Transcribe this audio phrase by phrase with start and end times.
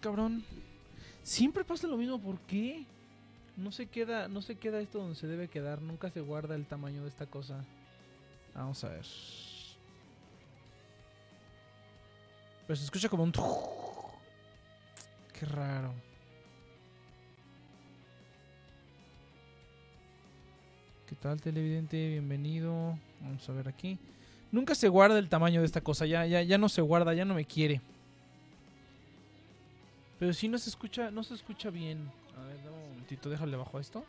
[0.00, 0.44] Cabrón.
[1.22, 2.86] Siempre pasa lo mismo, ¿por qué?
[3.56, 6.66] No se queda, no se queda esto donde se debe quedar, nunca se guarda el
[6.66, 7.64] tamaño de esta cosa.
[8.54, 9.04] Vamos a ver.
[12.66, 13.32] Pero se escucha como un
[15.38, 15.92] Qué raro.
[21.06, 22.08] ¿Qué tal, televidente?
[22.08, 22.98] Bienvenido.
[23.20, 23.98] Vamos a ver aquí.
[24.52, 26.06] Nunca se guarda el tamaño de esta cosa.
[26.06, 27.80] Ya, ya, ya no se guarda, ya no me quiere.
[30.20, 32.12] Pero si no se escucha, no se escucha bien.
[32.36, 34.04] A ver, dame un momentito, déjale bajo esto.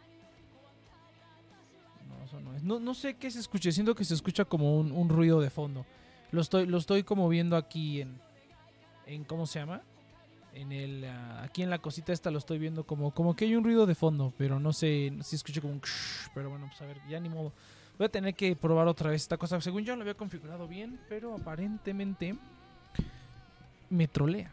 [2.09, 2.63] No, eso no es.
[2.63, 5.85] No, sé qué se escuche, siento que se escucha como un, ruido de fondo.
[6.31, 8.19] Lo estoy, lo estoy como viendo aquí en.
[9.05, 9.83] en ¿Cómo se llama?
[10.53, 11.05] En el.
[11.05, 13.85] Ah, aquí en la cosita esta lo estoy viendo como, como que hay un ruido
[13.85, 15.81] de fondo, pero no sé si escucha como un.
[16.33, 17.53] Pero bueno, pues a ver, ya ni modo.
[17.97, 19.61] Voy a tener que probar otra vez esta cosa.
[19.61, 22.35] Según yo lo había configurado bien, pero aparentemente
[23.89, 24.51] me trolea.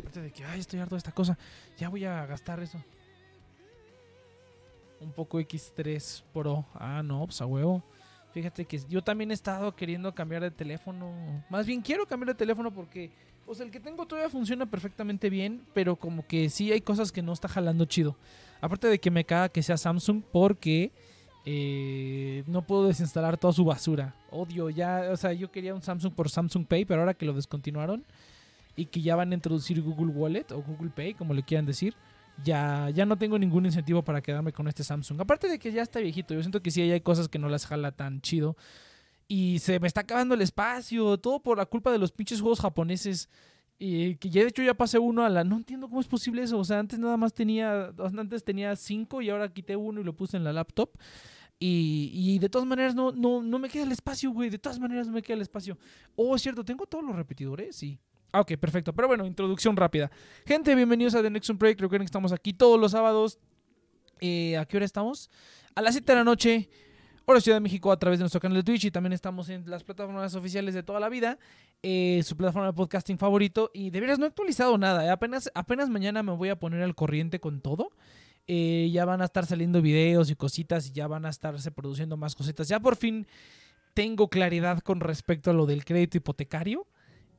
[0.00, 1.38] Aparte de que, ay, estoy harto de esta cosa,
[1.78, 2.82] ya voy a gastar eso.
[5.00, 6.64] Un poco X3 Pro.
[6.74, 7.82] Ah, no, pues a huevo.
[8.32, 11.44] Fíjate que yo también he estado queriendo cambiar de teléfono.
[11.50, 13.10] Más bien quiero cambiar de teléfono porque,
[13.46, 17.12] o sea, el que tengo todavía funciona perfectamente bien, pero como que sí hay cosas
[17.12, 18.16] que no está jalando chido.
[18.60, 20.92] Aparte de que me caga que sea Samsung porque
[21.44, 24.14] eh, no puedo desinstalar toda su basura.
[24.30, 27.32] Odio, ya, o sea, yo quería un Samsung por Samsung Pay, pero ahora que lo
[27.32, 28.04] descontinuaron,
[28.76, 31.94] y que ya van a introducir Google Wallet o Google Pay, como le quieran decir,
[32.44, 35.20] ya, ya no tengo ningún incentivo para quedarme con este Samsung.
[35.20, 37.66] Aparte de que ya está viejito, yo siento que sí hay cosas que no las
[37.66, 38.56] jala tan chido.
[39.28, 42.60] Y se me está acabando el espacio, todo por la culpa de los pinches juegos
[42.60, 43.28] japoneses.
[43.78, 45.44] Y que ya de hecho ya pasé uno a la...
[45.44, 46.58] No entiendo cómo es posible eso.
[46.58, 47.92] O sea, antes nada más tenía...
[47.98, 50.90] Antes tenía cinco y ahora quité uno y lo puse en la laptop.
[51.58, 54.50] Y, y de todas maneras no, no, no me queda el espacio, güey.
[54.50, 55.78] De todas maneras no me queda el espacio.
[56.16, 57.98] Oh, es cierto, tengo todos los repetidores, sí.
[58.32, 58.92] Ah, ok, perfecto.
[58.92, 60.10] Pero bueno, introducción rápida.
[60.46, 61.80] Gente, bienvenidos a The Nexus Break.
[61.80, 63.38] Recuerden que estamos aquí todos los sábados.
[64.20, 65.30] Eh, ¿A qué hora estamos?
[65.74, 66.68] A las 7 de la noche.
[67.24, 69.68] Hora Ciudad de México a través de nuestro canal de Twitch y también estamos en
[69.68, 71.38] las plataformas oficiales de toda la vida.
[71.82, 73.70] Eh, su plataforma de podcasting favorito.
[73.74, 75.04] Y de veras no he actualizado nada.
[75.04, 75.10] Eh.
[75.10, 77.90] Apenas, apenas mañana me voy a poner al corriente con todo.
[78.46, 82.36] ya van a estar saliendo videos y cositas y ya van a estarse produciendo más
[82.36, 82.68] cositas.
[82.68, 83.26] Ya por fin
[83.92, 86.86] tengo claridad con respecto a lo del crédito hipotecario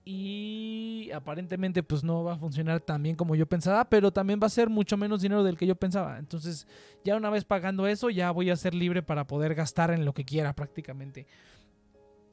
[0.03, 4.47] y aparentemente pues no va a funcionar tan bien como yo pensaba, pero también va
[4.47, 6.17] a ser mucho menos dinero del que yo pensaba.
[6.17, 6.67] Entonces
[7.03, 10.13] ya una vez pagando eso ya voy a ser libre para poder gastar en lo
[10.13, 11.27] que quiera prácticamente.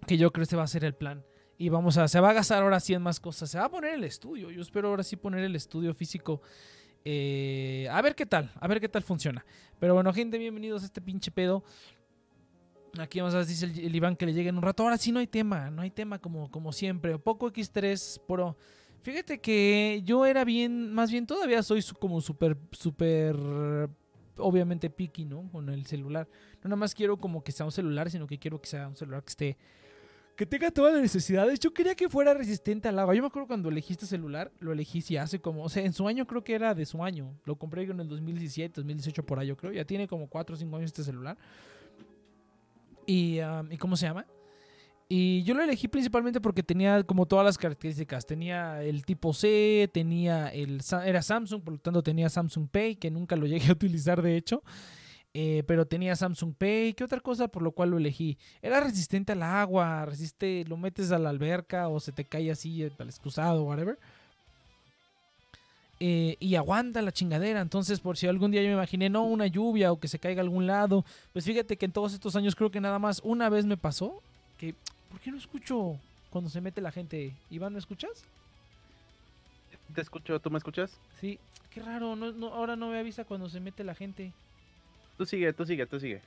[0.06, 1.24] Que yo creo que ese va a ser el plan.
[1.58, 3.50] Y vamos a, se va a gastar ahora sí en más cosas.
[3.50, 4.50] Se va a poner el estudio.
[4.50, 6.40] Yo espero ahora sí poner el estudio físico.
[7.04, 9.44] Eh, a ver qué tal, a ver qué tal funciona.
[9.78, 11.64] Pero bueno, gente, bienvenidos a este pinche pedo.
[12.98, 14.82] Aquí a dice el, Iván que le llegue en un rato.
[14.82, 17.18] Ahora sí no hay tema, no hay tema como, como siempre.
[17.18, 18.56] Poco X3 Pro.
[19.02, 23.36] Fíjate que yo era bien, más bien todavía soy como súper, súper,
[24.36, 25.48] obviamente picky, ¿no?
[25.50, 26.28] Con el celular.
[26.62, 28.96] No nada más quiero como que sea un celular, sino que quiero que sea un
[28.96, 29.56] celular que esté,
[30.36, 31.60] que tenga todas las necesidades.
[31.60, 33.14] Yo quería que fuera resistente al agua.
[33.14, 36.06] Yo me acuerdo cuando elegí este celular, lo elegí hace como, o sea, en su
[36.08, 37.34] año creo que era de su año.
[37.44, 39.72] Lo compré en el 2017, 2018 por ahí, yo creo.
[39.72, 41.36] Ya tiene como 4 o 5 años este celular.
[43.08, 43.40] Y,
[43.78, 44.26] cómo se llama?
[45.08, 48.26] Y yo lo elegí principalmente porque tenía como todas las características.
[48.26, 53.10] Tenía el tipo C, tenía el era Samsung, por lo tanto tenía Samsung Pay, que
[53.10, 54.62] nunca lo llegué a utilizar de hecho.
[55.32, 58.36] Eh, pero tenía Samsung Pay, ¿qué otra cosa por lo cual lo elegí?
[58.60, 62.82] Era resistente al agua, resiste, lo metes a la alberca o se te cae así
[62.82, 63.98] al excusado, whatever.
[66.00, 67.60] Eh, y aguanta la chingadera.
[67.60, 70.40] Entonces, por si algún día yo me imaginé, no, una lluvia o que se caiga
[70.40, 73.48] a algún lado, pues fíjate que en todos estos años creo que nada más una
[73.48, 74.22] vez me pasó
[74.58, 74.74] que,
[75.10, 75.98] ¿por qué no escucho
[76.30, 77.34] cuando se mete la gente?
[77.50, 78.24] Iván, ¿me escuchas?
[79.94, 80.98] Te escucho, ¿tú me escuchas?
[81.20, 81.38] Sí,
[81.70, 84.32] qué raro, no, ahora no me avisa cuando se mete la gente.
[85.16, 86.20] Tú sigue, tú sigue, tú sigue.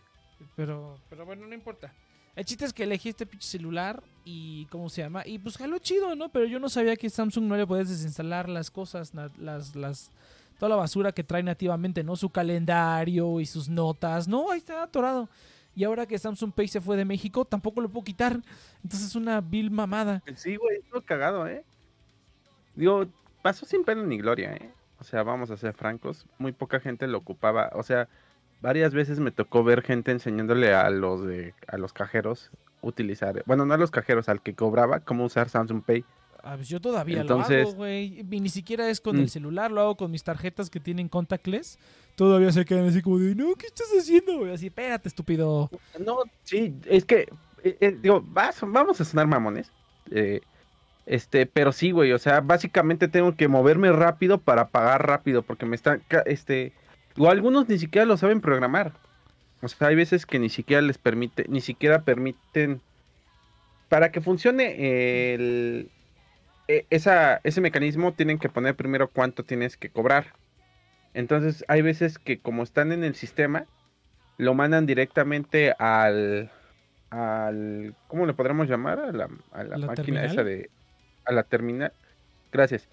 [0.56, 1.94] Pero, pero bueno, no importa.
[2.36, 5.26] El chiste es que elegí este pinche celular y ¿cómo se llama?
[5.26, 6.30] Y pues jaló chido, ¿no?
[6.30, 10.12] Pero yo no sabía que Samsung no le puedes desinstalar las cosas, las, las,
[10.58, 12.16] toda la basura que trae nativamente, ¿no?
[12.16, 14.28] Su calendario y sus notas.
[14.28, 15.28] No, ahí está atorado.
[15.76, 18.42] Y ahora que Samsung Pay se fue de México, tampoco lo puedo quitar.
[18.84, 20.22] Entonces es una vil mamada.
[20.36, 21.64] Sí, güey, todo cagado, ¿eh?
[22.76, 23.08] Digo,
[23.42, 24.72] pasó sin pena ni gloria, ¿eh?
[25.00, 27.72] O sea, vamos a ser francos, muy poca gente lo ocupaba.
[27.74, 28.08] O sea,
[28.62, 32.52] varias veces me tocó ver gente enseñándole a los de, a los cajeros
[32.82, 36.04] utilizar, bueno, no a los cajeros, al que cobraba cómo usar Samsung Pay.
[36.44, 38.24] Ah, pues yo todavía lo hago, güey.
[38.24, 39.30] Ni siquiera es con el mm.
[39.30, 41.78] celular, lo hago con mis tarjetas que tienen contactless.
[42.16, 44.52] Todavía se quedan así como de, no, ¿qué estás haciendo, güey?
[44.52, 45.70] Así, espérate, estúpido.
[46.00, 47.28] No, sí, es que,
[47.64, 49.72] eh, eh, digo, vamos a sonar mamones.
[50.10, 50.42] Eh,
[51.06, 55.66] Este, pero sí, güey, o sea, básicamente tengo que moverme rápido para pagar rápido, porque
[55.66, 56.74] me están, este,
[57.18, 58.94] o algunos ni siquiera lo saben programar.
[59.62, 62.82] O sea, hay veces que ni siquiera les permite, ni siquiera permiten,
[63.90, 65.92] para que funcione el,
[66.68, 70.34] e, esa, ese mecanismo tienen que poner primero cuánto tienes que cobrar.
[71.14, 73.66] Entonces hay veces que como están en el sistema,
[74.38, 76.50] lo mandan directamente al,
[77.10, 79.00] al ¿cómo le podremos llamar?
[79.00, 80.70] A la, a la, máquina esa de,
[81.26, 81.94] a la terminal.
[82.52, 82.88] Gracias.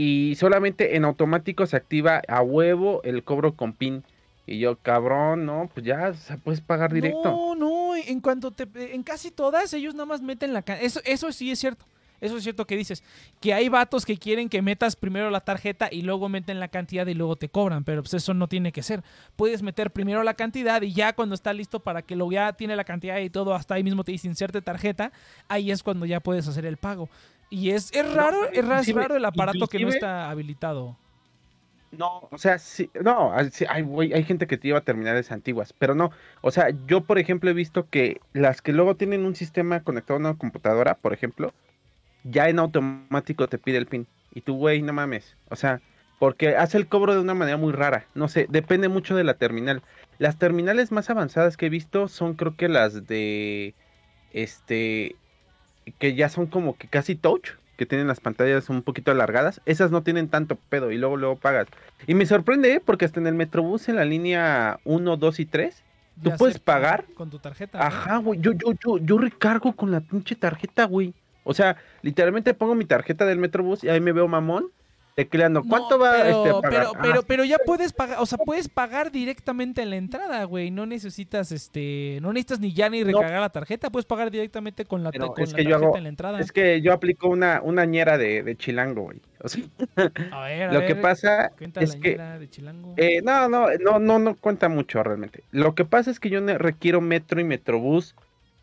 [0.00, 4.04] Y solamente en automático se activa a huevo el cobro con PIN.
[4.46, 7.24] Y yo, cabrón, no, pues ya se puedes pagar directo.
[7.24, 11.32] No, no, en cuanto te, en casi todas ellos nada más meten la eso eso
[11.32, 11.84] sí es cierto.
[12.20, 13.02] Eso es cierto que dices.
[13.40, 17.06] Que hay vatos que quieren que metas primero la tarjeta y luego meten la cantidad
[17.08, 17.82] y luego te cobran.
[17.82, 19.02] Pero pues eso no tiene que ser.
[19.34, 22.76] Puedes meter primero la cantidad y ya cuando está listo para que lo ya tiene
[22.76, 25.10] la cantidad y todo, hasta ahí mismo te dice inserte tarjeta.
[25.48, 27.08] Ahí es cuando ya puedes hacer el pago.
[27.50, 30.96] Y es, es raro, es raro el aparato que no está habilitado.
[31.90, 36.10] No, o sea, sí, no, hay, hay, gente que te lleva terminales antiguas, pero no,
[36.42, 40.18] o sea, yo por ejemplo he visto que las que luego tienen un sistema conectado
[40.18, 41.54] a una computadora, por ejemplo,
[42.24, 44.06] ya en automático te pide el pin.
[44.32, 45.36] Y tú, güey, no mames.
[45.48, 45.80] O sea,
[46.18, 48.06] porque hace el cobro de una manera muy rara.
[48.14, 49.82] No sé, depende mucho de la terminal.
[50.18, 53.74] Las terminales más avanzadas que he visto son creo que las de
[54.32, 55.16] este
[55.92, 59.60] que ya son como que casi touch, que tienen las pantallas un poquito alargadas.
[59.64, 61.68] Esas no tienen tanto pedo y luego luego pagas.
[62.06, 62.80] Y me sorprende ¿eh?
[62.84, 65.82] porque hasta en el Metrobús en la línea 1, 2 y 3
[66.22, 67.84] tú puedes pagar con tu tarjeta.
[67.86, 68.40] Ajá, güey.
[68.40, 71.14] Yo, yo, yo, yo recargo con la pinche tarjeta, güey.
[71.44, 74.70] O sea, literalmente pongo mi tarjeta del Metrobús y ahí me veo mamón
[75.18, 75.64] tecleando.
[75.64, 76.70] ¿Cuánto va pero, este, a pagar?
[76.70, 80.70] Pero, pero, pero ya puedes pagar, o sea, puedes pagar directamente en la entrada, güey.
[80.70, 85.02] No necesitas, este, no necesitas ni ya ni recargar la tarjeta, puedes pagar directamente con
[85.02, 86.38] la, con la tarjeta en la entrada.
[86.38, 89.20] Es que yo aplico una, una ñera de, de chilango, güey.
[89.42, 89.64] O sea,
[90.30, 92.48] a ver, a lo que pasa es que de
[92.96, 95.42] eh, no, no, no, no, no cuenta mucho realmente.
[95.50, 98.14] Lo que pasa es que yo requiero metro y metrobús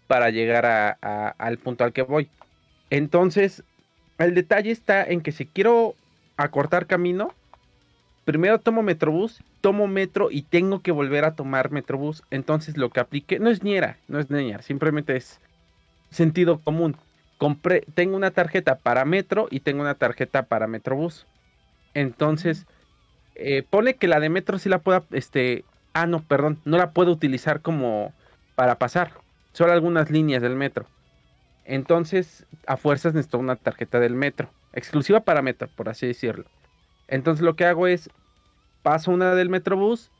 [0.07, 2.29] para llegar a, al punto al que voy.
[2.89, 3.61] Entonces,
[4.19, 5.95] el detalle está en que si quiero
[6.37, 7.33] acortar camino,
[8.25, 12.23] primero tomo Metrobús, tomo metro y tengo que volver a tomar Metrobús.
[12.31, 15.39] Entonces lo que apliqué, no es niera, no es niña, simplemente es
[16.09, 16.97] sentido común.
[17.37, 21.27] Compré, tengo una tarjeta para metro y tengo una tarjeta para Metrobús.
[21.93, 22.65] Entonces,
[23.35, 26.91] eh, pone que la de metro sí la pueda, este, ah, no, perdón, no la
[26.91, 28.13] puedo utilizar como
[28.55, 29.11] para pasar.
[29.51, 30.87] Solo algunas líneas del metro.
[31.65, 36.45] Entonces, a fuerzas necesito una tarjeta del metro, exclusiva para metro, por así decirlo.
[37.07, 38.09] Entonces lo que hago es,
[38.83, 40.11] paso una del metrobús,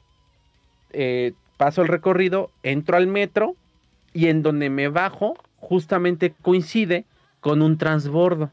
[0.92, 3.56] eh, paso el recorrido, entro al metro
[4.14, 7.06] y en donde me bajo justamente coincide
[7.40, 8.52] con un transbordo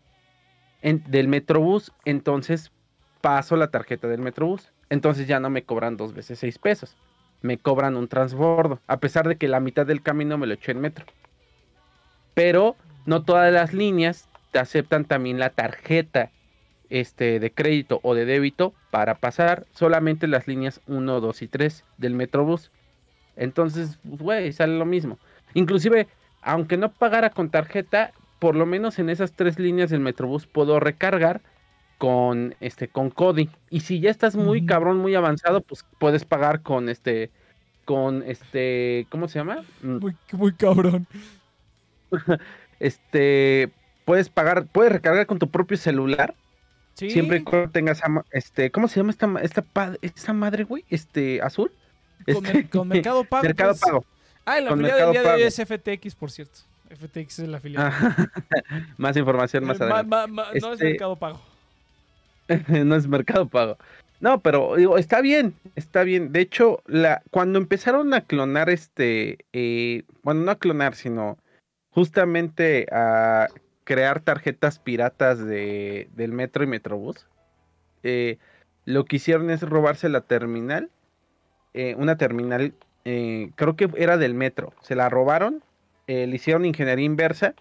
[0.82, 2.72] del metrobús, entonces
[3.20, 4.72] paso la tarjeta del metrobús.
[4.90, 6.96] Entonces ya no me cobran dos veces seis pesos,
[7.40, 10.72] me cobran un transbordo, a pesar de que la mitad del camino me lo eché
[10.72, 11.06] en metro
[12.34, 16.30] pero no todas las líneas te aceptan también la tarjeta
[16.90, 21.84] este, de crédito o de débito para pasar solamente las líneas 1, 2 y 3
[21.98, 22.70] del Metrobús.
[23.34, 25.18] Entonces, pues, güey, sale lo mismo.
[25.54, 26.06] Inclusive,
[26.42, 30.80] aunque no pagara con tarjeta, por lo menos en esas tres líneas del Metrobús puedo
[30.80, 31.40] recargar
[31.96, 33.48] con este con Cody.
[33.70, 37.30] Y si ya estás muy cabrón, muy avanzado, pues puedes pagar con este
[37.84, 39.64] con este, ¿cómo se llama?
[39.82, 39.98] Mm.
[39.98, 41.06] Muy, muy cabrón.
[42.80, 43.70] este,
[44.04, 46.34] puedes pagar, puedes recargar con tu propio celular.
[46.94, 49.64] Siempre que tengas, este, ¿cómo se llama esta, esta,
[50.02, 50.84] esta madre, güey?
[50.90, 51.72] Este, azul.
[52.32, 53.42] Con, este, Mercado Pago.
[53.42, 53.80] Mercado pues.
[53.80, 54.04] Pago.
[54.44, 56.60] Ah, en la filial del día de hoy es FTX, por cierto.
[56.90, 57.90] FTX es la filial.
[57.92, 58.28] Ah,
[58.98, 60.32] más información más eh, adelante.
[60.32, 61.40] no es este Mercado Pago.
[62.68, 63.78] no es Mercado Pago.
[64.20, 66.32] No, pero digo, está bien, está bien.
[66.32, 71.38] De hecho, la, cuando empezaron a clonar este, eh, bueno, no a clonar, sino
[71.90, 73.48] justamente a
[73.84, 77.26] crear tarjetas piratas de, del metro y metrobús.
[78.02, 78.38] Eh,
[78.84, 80.90] lo que hicieron es robarse la terminal,
[81.74, 82.74] eh, una terminal,
[83.04, 85.62] eh, creo que era del metro, se la robaron,
[86.08, 87.54] le hicieron ingeniería inversa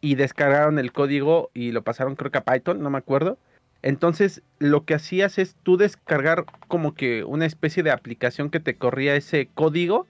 [0.00, 3.36] y descargaron el código y lo pasaron creo que a Python, no me acuerdo.
[3.82, 8.76] Entonces lo que hacías es tú descargar como que una especie de aplicación que te
[8.76, 10.06] corría ese código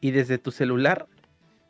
[0.00, 1.06] y desde tu celular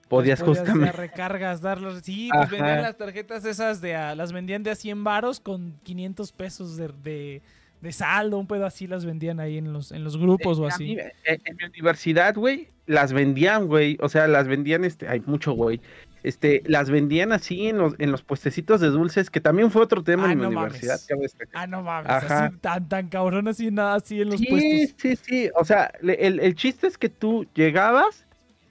[0.08, 0.92] podías, justamente.
[0.92, 2.00] recargas, darlos.
[2.02, 5.74] Sí, pues vendían las tarjetas esas de a, las vendían de a 100 varos con
[5.82, 7.40] 500 pesos de,
[7.80, 10.96] de, saldo, un pedo así las vendían ahí en los, en los grupos o así.
[11.24, 13.98] en, mi universidad, güey, las vendían, güey.
[14.00, 15.80] O sea, las vendían, este, hay mucho, güey.
[16.22, 20.02] este, las vendían así en los, en los puestecitos de dulces, que también fue otro
[20.02, 20.94] tema Ah, en mi no universidad.
[20.94, 21.06] mames.
[21.06, 21.62] cabe destacar.
[21.62, 22.44] Ah, no mames, Ajá.
[22.46, 24.94] así tan, tan cabrón así, nada así en los sí, puestos.
[24.96, 25.50] sí, sí.
[25.54, 28.23] O sea, el, el chiste es que tú llegabas,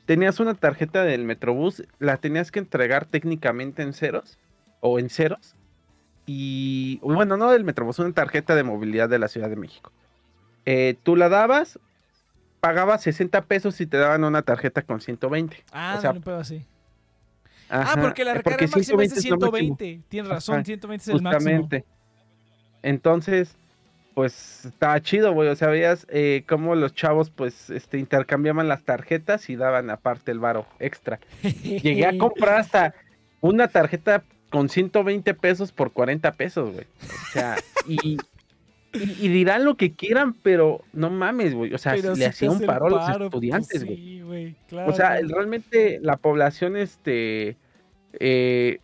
[0.06, 4.38] tenías una tarjeta del Metrobús, la tenías que entregar técnicamente en ceros
[4.80, 5.56] o en ceros.
[6.26, 9.92] Y bueno, no del Metrobús, una tarjeta de movilidad de la Ciudad de México.
[10.66, 11.80] Eh, tú la dabas,
[12.60, 15.64] pagabas 60 pesos y te daban una tarjeta con 120.
[15.72, 16.66] Ah, o sea, no, no puedo así.
[17.70, 19.78] Ajá, ah, porque la eh, recarga máxima es de 120 es lo máximo.
[19.78, 20.02] 120.
[20.08, 21.40] Tienes razón, Ajá, 120 es el máximo.
[21.40, 21.86] Justamente.
[22.84, 23.58] Entonces,
[24.14, 25.50] pues estaba chido, güey.
[25.50, 30.32] O sea, veías eh, cómo los chavos, pues, este, intercambiaban las tarjetas y daban aparte
[30.32, 31.20] el varo extra.
[31.64, 32.96] Llegué a comprar hasta
[33.42, 36.86] una tarjeta con 120 pesos por 40 pesos, güey.
[37.02, 37.56] O sea,
[37.88, 38.18] y,
[38.94, 41.74] y, y dirán lo que quieran, pero no mames, güey.
[41.74, 43.98] O sea, Pero le hacía un paro a los pues estudiantes, güey.
[43.98, 44.56] Sí, güey,
[44.86, 45.28] O sea, claro.
[45.30, 47.58] realmente la población, este,
[48.20, 48.80] eh,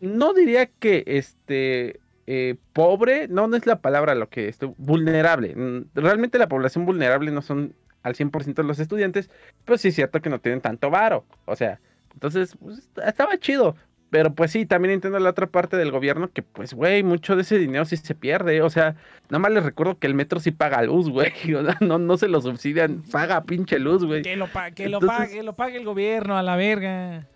[0.00, 5.54] no diría que, este, eh, pobre, no, no es la palabra lo que estoy, vulnerable.
[5.54, 9.30] Mm, Realmente la población vulnerable no son al 100% los estudiantes,
[9.64, 11.24] pero sí es cierto que no tienen tanto varo.
[11.44, 11.80] O sea,
[12.14, 13.76] entonces, pues, est- estaba chido.
[14.08, 17.42] Pero pues sí, también entiendo la otra parte del gobierno que, pues, güey, mucho de
[17.42, 18.62] ese dinero sí se pierde.
[18.62, 18.94] O sea,
[19.28, 21.32] nada más les recuerdo que el metro sí paga luz, güey.
[21.80, 24.22] No, no se lo subsidian, paga pinche luz, güey.
[24.22, 27.26] Que lo, pa- que lo pague, lo pague el gobierno, a la verga.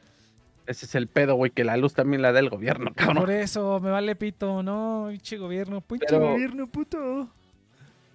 [0.70, 3.24] Ese es el pedo, güey, que la luz también la da el gobierno, cabrón.
[3.24, 7.28] Por eso, me vale pito, no, pinche gobierno, pinche Pero- gobierno, puto.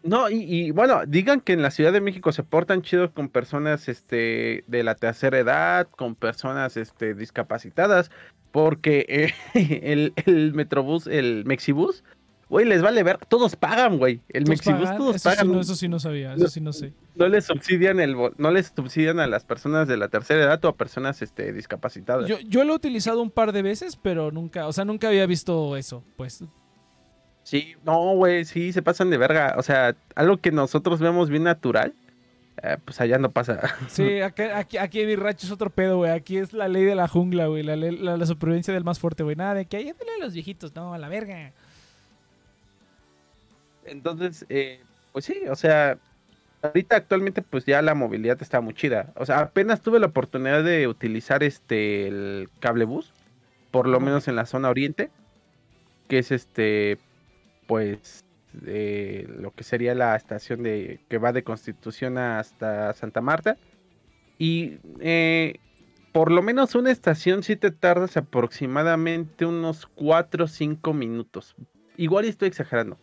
[0.04, 3.28] No, y, y, bueno, digan que en la Ciudad de México se portan chido con
[3.28, 8.10] personas este de la tercera edad, con personas este discapacitadas,
[8.54, 9.34] porque eh,
[9.84, 12.06] el, el Metrobús, el Mexibus,
[12.50, 14.22] güey, les vale ver, todos pagan, güey.
[14.30, 14.98] El ¿Todos Mexibus pagan?
[14.98, 15.46] todos eso pagan.
[15.48, 16.50] Sí, no, eso sí no sabía, eso No.
[16.50, 16.94] sí no sé.
[17.16, 20.68] No les subsidian el no les subsidian a las personas de la tercera edad o
[20.68, 22.28] a personas este discapacitadas.
[22.28, 25.26] Yo, yo lo he utilizado un par de veces, pero nunca, o sea, nunca había
[25.26, 26.44] visto eso, pues.
[27.44, 29.56] Sí, no, güey, sí, se pasan de verga.
[29.58, 31.94] O sea, algo que nosotros vemos bien natural,
[32.64, 33.60] eh, pues allá no pasa.
[33.88, 36.12] Sí, acá- aquí, aquí rancho es otro pedo, güey.
[36.12, 37.62] Aquí es la ley de la jungla, güey.
[37.62, 39.36] La, la, la supervivencia del más fuerte, güey.
[39.36, 41.54] Nada de que ayúdenle a los viejitos, no, a la verga.
[43.86, 45.98] Entonces, eh, pues sí, o sea,
[46.62, 49.14] ahorita actualmente pues ya la movilidad está muy chida.
[49.16, 53.14] O sea, apenas tuve la oportunidad de utilizar este el cablebús,
[53.72, 55.10] por lo menos en la zona oriente,
[56.08, 56.98] que es este,
[57.68, 58.24] pues,
[58.66, 63.58] eh, lo que sería la estación de que va de Constitución hasta Santa Marta.
[64.38, 65.60] Y eh,
[66.12, 71.56] por lo menos una estación sí te tardas aproximadamente unos 4 o 5 minutos.
[71.98, 72.98] Igual estoy exagerando.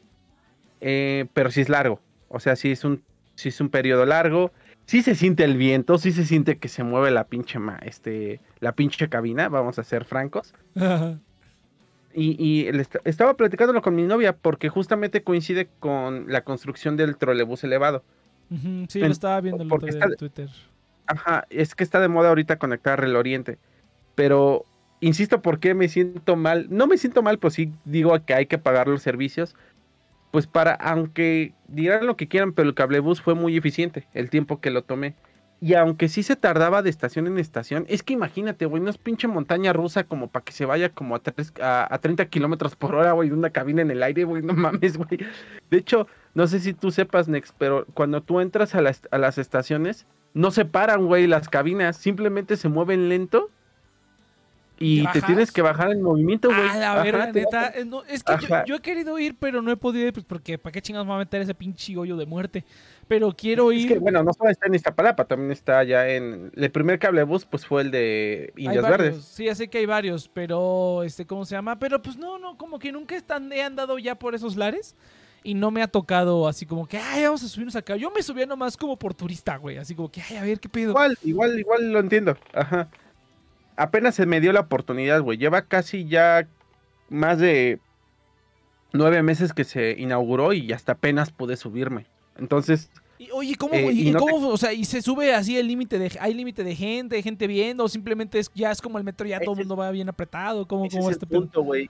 [0.84, 2.00] Eh, pero sí es largo.
[2.28, 3.02] O sea, sí es un,
[3.36, 4.50] sí es un periodo largo.
[4.84, 8.40] Sí se siente el viento, sí se siente que se mueve la pinche, ma- este,
[8.58, 10.54] la pinche cabina, vamos a ser francos.
[12.14, 17.16] Y, y est- estaba platicándolo con mi novia porque justamente coincide con la construcción del
[17.16, 18.02] trolebús elevado.
[18.88, 20.48] Sí, En- lo estaba viendo en está- Twitter.
[21.06, 23.58] Ajá, es que está de moda ahorita conectar el oriente.
[24.14, 24.66] Pero,
[25.00, 26.66] insisto, ¿por qué me siento mal?
[26.70, 29.54] No me siento mal, pues sí digo que hay que pagar los servicios.
[30.32, 34.60] Pues para, aunque dirán lo que quieran, pero el cablebús fue muy eficiente el tiempo
[34.60, 35.14] que lo tomé.
[35.60, 38.98] Y aunque sí se tardaba de estación en estación, es que imagínate, güey, no es
[38.98, 42.74] pinche montaña rusa como para que se vaya como a, tres- a, a 30 kilómetros
[42.74, 45.20] por hora, güey, de una cabina en el aire, güey, no mames, güey.
[45.70, 49.18] De hecho, no sé si tú sepas, Nex, pero cuando tú entras a las, a
[49.18, 53.50] las estaciones, no se paran, güey, las cabinas, simplemente se mueven lento
[54.82, 56.68] y ¿Te tienes que bajar en movimiento, güey.
[56.68, 57.72] Ah, la verga, neta.
[57.86, 58.34] no, es que
[58.66, 61.10] yo, he querido ir, pero no he podido ir, pues porque ¿para qué chingados me
[61.10, 62.64] va a meter ese pinche hoyo de muerte?
[63.06, 63.88] Pero quiero Es ir.
[63.88, 66.50] que, bueno, no solo está en Iztapalapa, también está allá en...
[66.54, 69.24] El primer cablebús, pues, fue el de varios, Verdes.
[69.24, 71.78] Sí, ya sé que hay varios, pero este, ¿cómo se llama?
[71.78, 74.96] Pero pues no, no, como que nunca están, he andado ya por esos lares
[75.44, 77.96] y no me ha tocado así como que, ay, vamos a subirnos acá.
[77.96, 80.68] Yo me subía nomás como por turista, güey, así como que, ay, a ver qué
[80.68, 80.90] pedo.
[80.90, 82.36] Igual, igual, igual lo entiendo.
[82.52, 82.88] Ajá.
[83.76, 85.38] Apenas se me dio la oportunidad, güey.
[85.38, 86.46] Lleva casi ya
[87.08, 87.78] más de
[88.92, 92.06] nueve meses que se inauguró y hasta apenas pude subirme.
[92.38, 95.56] Entonces, Y, oye, ¿cómo, Eh, y, y no cómo, o sea, y se sube así
[95.56, 98.98] el límite de, hay límite de gente, gente viendo, o simplemente es, ya es como
[98.98, 101.62] el metro, ya todo el mundo va bien apretado, ¿cómo, ese cómo es este punto,
[101.62, 101.88] güey.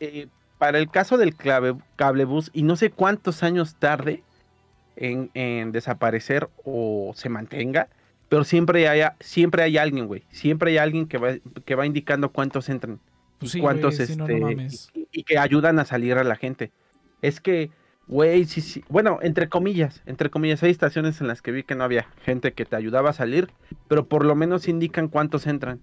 [0.00, 0.26] Eh,
[0.58, 4.24] para el caso del clave, cablebús, y no sé cuántos años tarde
[4.96, 7.88] en, en desaparecer o se mantenga,
[8.34, 10.24] pero siempre hay, siempre hay alguien, güey.
[10.32, 12.98] Siempre hay alguien que va, que va indicando cuántos entran.
[13.38, 16.24] Pues sí, cuántos güey, sí, no, no este, y, y que ayudan a salir a
[16.24, 16.72] la gente.
[17.22, 17.70] Es que,
[18.08, 18.82] güey, sí, sí.
[18.88, 22.54] Bueno, entre comillas, entre comillas, hay estaciones en las que vi que no había gente
[22.54, 23.52] que te ayudaba a salir,
[23.86, 25.78] pero por lo menos indican cuántos entran.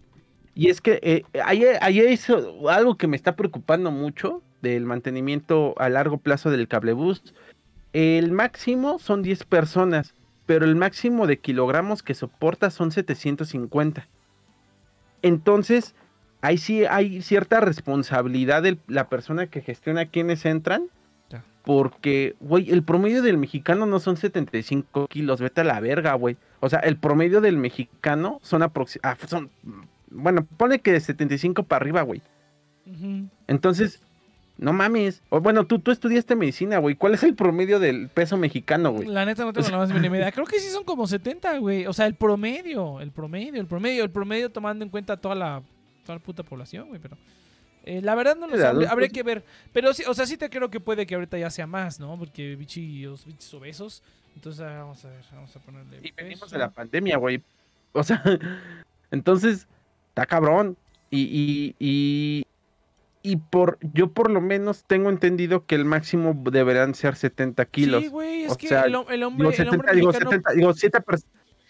[0.54, 2.28] Y es que eh, ahí, ahí es
[2.70, 7.34] algo que me está preocupando mucho del mantenimiento a largo plazo del cablebús.
[7.94, 10.16] El máximo son 10 personas,
[10.52, 14.06] pero el máximo de kilogramos que soporta son 750.
[15.22, 15.96] Entonces,
[16.42, 20.88] ahí sí hay cierta responsabilidad de la persona que gestiona quienes entran.
[21.64, 26.36] Porque, güey, el promedio del mexicano no son 75 kilos, vete a la verga, güey.
[26.60, 29.24] O sea, el promedio del mexicano son aproximadamente.
[29.24, 29.50] Ah, son,
[30.10, 32.22] bueno, pone que de 75 para arriba, güey.
[33.48, 34.02] Entonces,
[34.58, 35.22] no mames.
[35.30, 36.96] O, bueno, tú, tú estudiaste medicina, güey.
[36.96, 39.08] ¿Cuál es el promedio del peso mexicano, güey?
[39.08, 40.32] La neta no tengo la más mínima idea.
[40.34, 41.88] Creo que sí son como 70, güey.
[41.88, 45.64] O sea, el promedio, el promedio, el promedio, el promedio tomando en cuenta toda la,
[46.06, 47.02] toda la puta población, güey.
[47.02, 47.18] Pero
[47.86, 48.66] eh, la verdad no lo sé.
[48.66, 49.44] Habría, que ver.
[49.74, 52.18] Pero sí, o sea, sí te creo que puede que ahorita ya sea más, ¿no?
[52.20, 54.04] Porque bichos, bichos obesos.
[54.36, 56.00] Entonces, ah, vamos a ver, vamos a ponerle.
[56.04, 57.42] Y venimos de la pandemia, güey.
[57.94, 58.24] O sea,
[59.12, 59.68] entonces,
[60.10, 60.78] está cabrón.
[61.10, 62.46] Y, y, y
[63.50, 68.04] por yo por lo menos tengo entendido que el máximo deberán ser 70 kilos.
[68.04, 69.50] Sí, güey, es que el, hombre, el hombre
[69.94, 70.32] digo, mexicano...
[70.32, 70.98] 70, digo, 7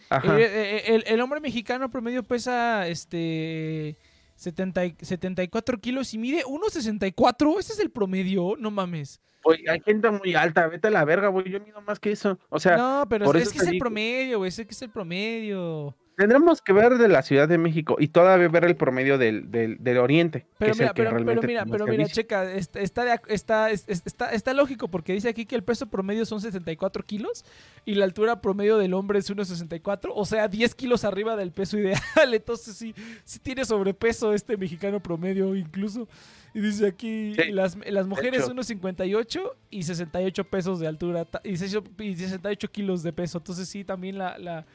[0.10, 0.40] Ajá.
[0.40, 3.98] Eh, eh, el, el, hombre mexicano promedio pesa este
[4.36, 7.60] 70, 74 kilos y mide 1,64.
[7.60, 9.22] Ese es el promedio, no mames.
[9.44, 11.50] Oye, hay gente muy alta, vete a la verga, güey.
[11.50, 12.40] Yo mido más que eso.
[12.50, 14.50] O sea, no, pero es, que es el promedio, güey.
[14.50, 15.96] Es que es el promedio.
[16.22, 19.98] Tendremos que ver de la Ciudad de México y todavía ver el promedio del, del,
[19.98, 20.46] Oriente.
[20.60, 22.80] Pero mira, pero, mira, pero mira, checa, está,
[23.28, 27.44] está, está, está, lógico porque dice aquí que el peso promedio son 64 kilos
[27.86, 31.80] y la altura promedio del hombre es 1,64, o sea, 10 kilos arriba del peso
[31.80, 32.00] ideal.
[32.32, 36.08] Entonces sí, sí tiene sobrepeso este mexicano promedio incluso.
[36.54, 43.02] Y dice aquí, las, las mujeres 1,58 y 68 pesos de altura y 68 kilos
[43.02, 43.40] de peso.
[43.40, 44.68] Entonces sí, también la, la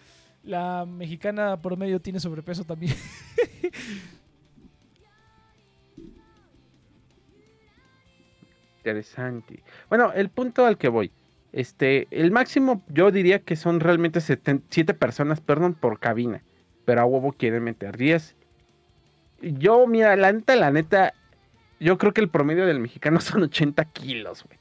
[0.46, 2.94] la mexicana promedio tiene sobrepeso también.
[8.78, 9.62] Interesante.
[9.88, 11.10] Bueno, el punto al que voy.
[11.52, 16.44] Este, el máximo yo diría que son realmente 7 personas, perdón, por cabina.
[16.84, 18.36] Pero a huevo quieren meter 10.
[19.42, 21.12] Yo, mira, la neta, la neta,
[21.80, 24.58] yo creo que el promedio del mexicano son 80 kilos, güey.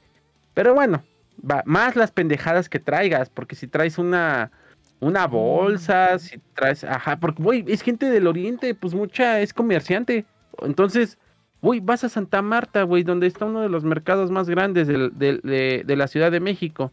[0.54, 1.04] Pero bueno,
[1.48, 4.50] va, más las pendejadas que traigas, porque si traes una,
[5.00, 10.24] una bolsa, si traes, ajá, porque, güey, es gente del oriente, pues mucha es comerciante.
[10.62, 11.18] Entonces,
[11.60, 15.96] güey, vas a Santa Marta, güey, donde está uno de los mercados más grandes de,
[15.96, 16.92] la Ciudad de México.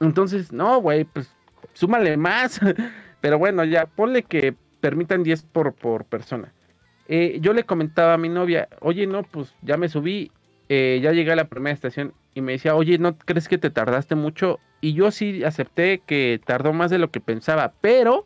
[0.00, 1.34] Entonces, no, güey, pues
[1.72, 2.60] súmale más.
[3.20, 6.52] Pero bueno, ya, ponle que permitan 10 por, por persona.
[7.08, 10.32] Eh, yo le comentaba a mi novia, oye, no, pues ya me subí,
[10.68, 13.70] eh, ya llegué a la primera estación y me decía, oye, ¿no crees que te
[13.70, 14.58] tardaste mucho?
[14.82, 18.24] Y yo sí acepté que tardó más de lo que pensaba, pero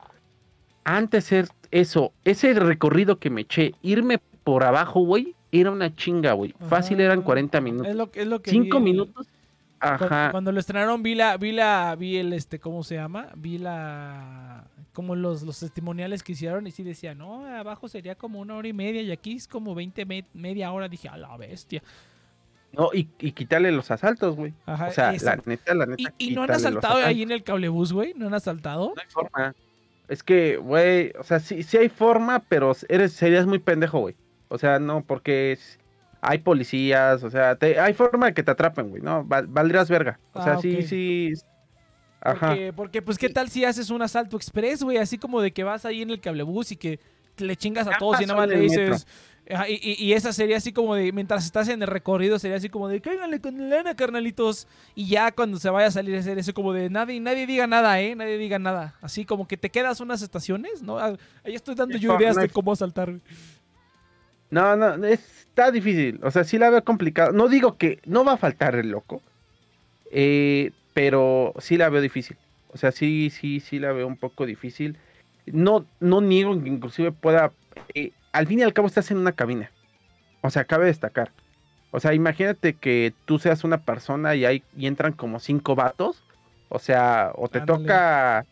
[0.85, 6.33] antes de eso, ese recorrido que me eché, irme por abajo, güey, era una chinga,
[6.33, 6.55] güey.
[6.69, 7.89] Fácil eran 40 minutos.
[7.89, 9.29] Es lo, es lo que 5 minutos.
[9.79, 10.31] Ajá.
[10.31, 13.29] Cuando, lo estrenaron vi la, vi la, vi el este, ¿cómo se llama?
[13.37, 14.65] Vi la
[14.95, 18.67] como los, los testimoniales que hicieron y sí decía, no, abajo sería como una hora
[18.67, 20.89] y media y aquí es como 20 media hora.
[20.89, 21.83] Dije, a la bestia.
[22.77, 24.53] No, y, y quitarle los asaltos, güey.
[24.67, 26.13] o sea, la neta, la neta.
[26.19, 28.13] ¿Y, no han asaltado ahí en el cablebús, güey?
[28.15, 28.93] ¿No han asaltado?
[28.95, 29.55] No hay forma.
[30.09, 34.15] Es que, güey, o sea, sí, sí hay forma, pero eres, serías muy pendejo, güey.
[34.49, 35.59] O sea, no, porque
[36.21, 39.25] hay policías, o sea, hay forma de que te atrapen, güey, ¿no?
[39.25, 40.21] valdrías verga.
[40.33, 41.33] O sea, ah, sí, sí.
[42.21, 42.49] Ajá.
[42.49, 44.99] Porque, porque, pues, ¿qué tal si haces un asalto express, güey?
[44.99, 47.01] Así como de que vas ahí en el cablebús y que
[47.39, 49.07] le chingas a todos y nada más le dices,
[49.69, 53.01] y, esa sería así como de, mientras estás en el recorrido, sería así como de,
[53.01, 54.67] cáiganle con lana, carnalitos.
[54.95, 58.01] Y ya cuando se vaya a salir, sería eso como de, nadie, nadie diga nada,
[58.01, 58.17] ¿eh?
[58.17, 58.95] Nadie diga nada.
[59.01, 60.99] Así como que te quedas unas estaciones, ¿no?
[60.99, 63.15] Ah, ahí estoy dando yo ideas de cómo saltar.
[64.51, 66.19] No, no, está difícil.
[66.23, 67.33] O sea, sí la veo complicado.
[67.33, 69.23] No digo que no va a faltar el loco,
[70.11, 72.37] eh, pero sí la veo difícil.
[72.73, 74.97] O sea, sí, sí, sí la veo un poco difícil.
[75.47, 77.53] No, no niego que inclusive pueda...
[77.95, 79.71] Eh, al fin y al cabo estás en una cabina.
[80.43, 81.33] O sea, cabe destacar.
[81.91, 86.23] O sea, imagínate que tú seas una persona y hay y entran como cinco vatos.
[86.69, 88.45] O sea, o te toca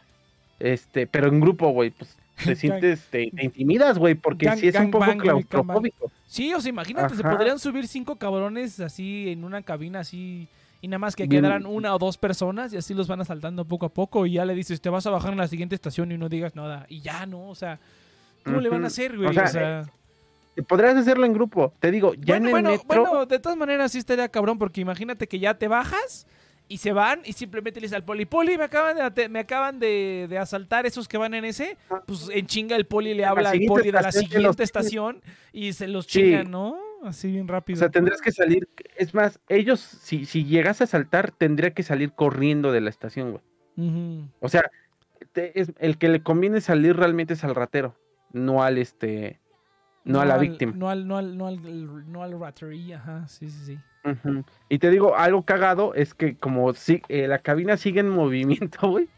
[0.59, 4.77] este, pero en grupo, güey, pues te sientes, te, intimidas, güey, porque si sí es
[4.77, 6.11] un poco claustrofóbico.
[6.27, 10.49] Sí, o sea, imagínate, se podrían subir cinco cabrones así en una cabina así
[10.81, 13.87] y nada más que quedaran una o dos personas y así los van asaltando poco
[13.87, 16.19] a poco y ya le dices, te vas a bajar en la siguiente estación y
[16.19, 17.49] no digas nada y ya, ¿no?
[17.49, 17.79] O sea,
[18.45, 19.29] ¿Cómo le van a hacer, güey?
[19.29, 19.85] O sea,
[20.57, 21.73] eh, podrías hacerlo en grupo.
[21.81, 25.27] Te digo, ya en el bueno, Bueno, de todas maneras sí estaría cabrón, porque imagínate
[25.27, 26.27] que ya te bajas
[26.69, 29.79] y se van y simplemente le dice al poli, poli, me acaban de, me acaban
[29.79, 31.77] de, de asaltar esos que van en ese.
[32.07, 35.21] Pues en chinga el poli le La habla al poli de la siguiente estación
[35.53, 36.21] y se los Sí.
[36.21, 36.79] chingan, ¿no?
[37.05, 37.79] Así bien O rápido.
[37.79, 38.67] sea, tendrías que salir.
[38.97, 43.33] Es más, ellos, si, si llegas a saltar, tendría que salir corriendo de la estación,
[43.33, 43.43] güey.
[44.41, 44.71] O sea,
[45.33, 47.95] te- es, el que le conviene salir realmente es al ratero,
[48.35, 49.41] no al este.
[50.05, 50.73] No, a la al- víctima.
[50.77, 53.79] No al, no al, no al, no al rattery, ajá, sí, sí, sí.
[54.69, 58.91] Y te digo, algo cagado es que como si, eh, la cabina sigue en movimiento,
[58.91, 59.09] güey.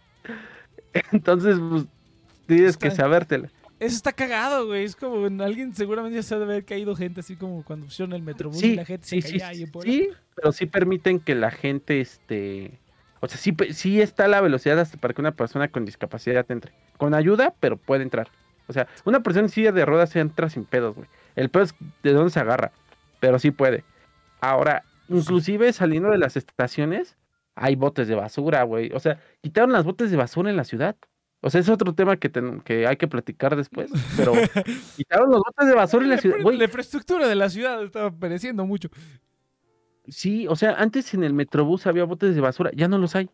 [1.13, 1.87] Entonces, pues,
[2.47, 3.49] tienes que sabértela.
[3.79, 4.85] Eso está cagado, güey.
[4.85, 7.87] Es como en alguien seguramente ya se ha de haber caído gente así como cuando
[7.87, 9.93] pusieron el metrobús y Sí, la gente sí, se sí, caía Puebla.
[9.93, 12.79] sí, pero sí permiten que la gente, este...
[13.21, 16.73] O sea, sí, sí está la velocidad hasta para que una persona con discapacidad entre.
[16.97, 18.29] Con ayuda, pero puede entrar.
[18.69, 21.09] O sea, una persona en silla de ruedas entra sin pedos, güey.
[21.37, 22.73] El pedo es de dónde se agarra,
[23.21, 23.85] pero sí puede.
[24.41, 27.17] Ahora, inclusive saliendo de las estaciones,
[27.55, 28.91] hay botes de basura, güey.
[28.93, 30.97] O sea, quitaron las botes de basura en la ciudad.
[31.43, 33.91] O sea, es otro tema que, ten- que hay que platicar después.
[34.17, 34.33] Pero
[34.97, 36.37] quitaron los botes de basura en la ciudad.
[36.43, 38.89] Güey, La infraestructura de la ciudad estaba pereciendo mucho.
[40.09, 43.29] Sí, o sea, antes en el Metrobús había botes de basura, ya no los hay.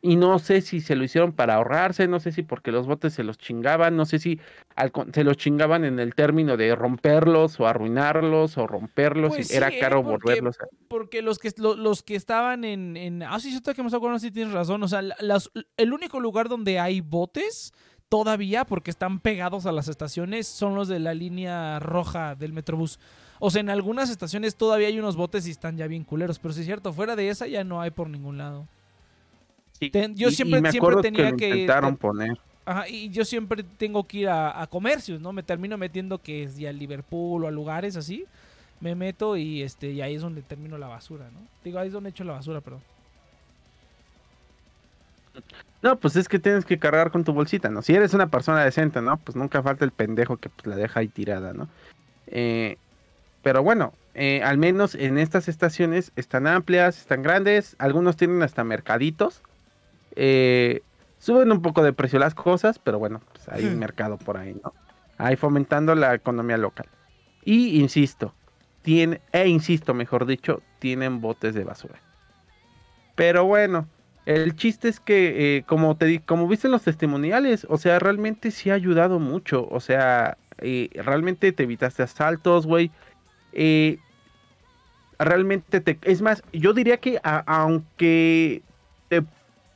[0.00, 3.12] Y no sé si se lo hicieron para ahorrarse, no sé si porque los botes
[3.14, 4.38] se los chingaban, no sé si
[4.76, 9.50] al con- se los chingaban en el término de romperlos o arruinarlos o romperlos Pues
[9.52, 9.80] y era sí, ¿eh?
[9.80, 10.60] caro Porque- volverlos.
[10.60, 13.88] a- Porque los que, lo- los que estaban en, en- Ah, sí, siento que me
[13.88, 14.80] acuerdo, sí tienes razón.
[14.84, 17.72] O sea, la- las- el único lugar donde hay botes
[18.08, 23.00] todavía, porque están pegados a las estaciones, son los de la línea roja del Metrobús.
[23.40, 26.38] O sea, en algunas estaciones todavía hay unos botes y están ya bien culeros.
[26.38, 28.68] Pero sí es cierto, fuera de esa ya no hay por ningún lado.
[29.78, 32.38] Sí, Ten- yo y- y siempre- me siempre tenía lo que- intentaron poner.
[32.64, 35.32] Ajá, y yo siempre tengo que ir a, a comercios, ¿no?
[35.32, 38.26] Me termino metiendo que es ya Liverpool o a lugares así.
[38.80, 41.40] Me meto y este y ahí es donde termino la basura, ¿no?
[41.64, 42.82] Digo, ahí es donde echo la basura, perdón.
[45.82, 47.82] No, pues es que tienes que cargar con tu bolsita, ¿no?
[47.82, 49.16] Si eres una persona decente, ¿no?
[49.18, 51.68] Pues nunca falta el pendejo que pues, la deja ahí tirada, ¿no?
[52.26, 52.76] Eh,
[53.42, 58.64] pero bueno, eh, al menos en estas estaciones están amplias, están grandes, algunos tienen hasta
[58.64, 59.40] mercaditos.
[60.20, 60.82] Eh,
[61.18, 64.54] suben un poco de precio las cosas, pero bueno, pues hay un mercado por ahí,
[64.62, 64.72] ¿no?
[65.16, 66.86] Ahí fomentando la economía local.
[67.44, 68.34] Y insisto,
[68.82, 72.00] tiene, e insisto, mejor dicho, tienen botes de basura.
[73.14, 73.88] Pero bueno,
[74.26, 77.98] el chiste es que, eh, como te di, como viste en los testimoniales, o sea,
[77.98, 79.66] realmente sí ha ayudado mucho.
[79.70, 82.90] O sea, eh, realmente te evitaste asaltos, güey.
[83.52, 83.98] Eh,
[85.18, 85.98] realmente te.
[86.02, 88.62] Es más, yo diría que a- aunque.
[89.08, 89.24] te-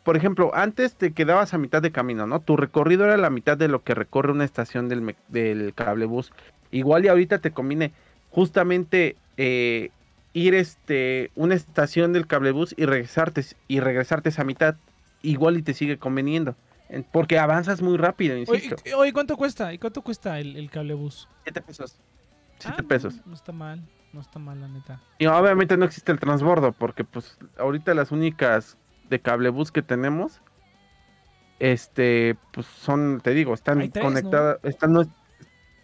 [0.05, 2.41] por ejemplo, antes te quedabas a mitad de camino, ¿no?
[2.41, 6.33] Tu recorrido era la mitad de lo que recorre una estación del, del cablebús.
[6.71, 7.93] Igual y ahorita te conviene
[8.31, 9.91] justamente eh,
[10.33, 14.75] ir este una estación del cablebús y regresarte y regresarte esa mitad
[15.23, 16.57] igual y te sigue conveniendo
[16.88, 19.73] En- porque avanzas muy rápido insisto Oye, oye, ¿cuánto cuesta?
[19.73, 21.29] ¿Y cuánto cuesta el, el cablebús?
[21.45, 25.01] 7 pesos Ah, 7 no, pesos No, está mal, no está mal, la neta.
[25.19, 28.77] y obviamente no existe el transbordo porque pues ahorita las únicas
[29.12, 30.40] de cablebús que tenemos
[31.59, 34.09] este pues son te digo están tres, ¿no?
[34.09, 35.05] conectadas están no,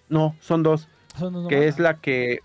[0.08, 0.88] no son dos
[1.18, 1.74] Son dos que nomás.
[1.74, 2.40] es la que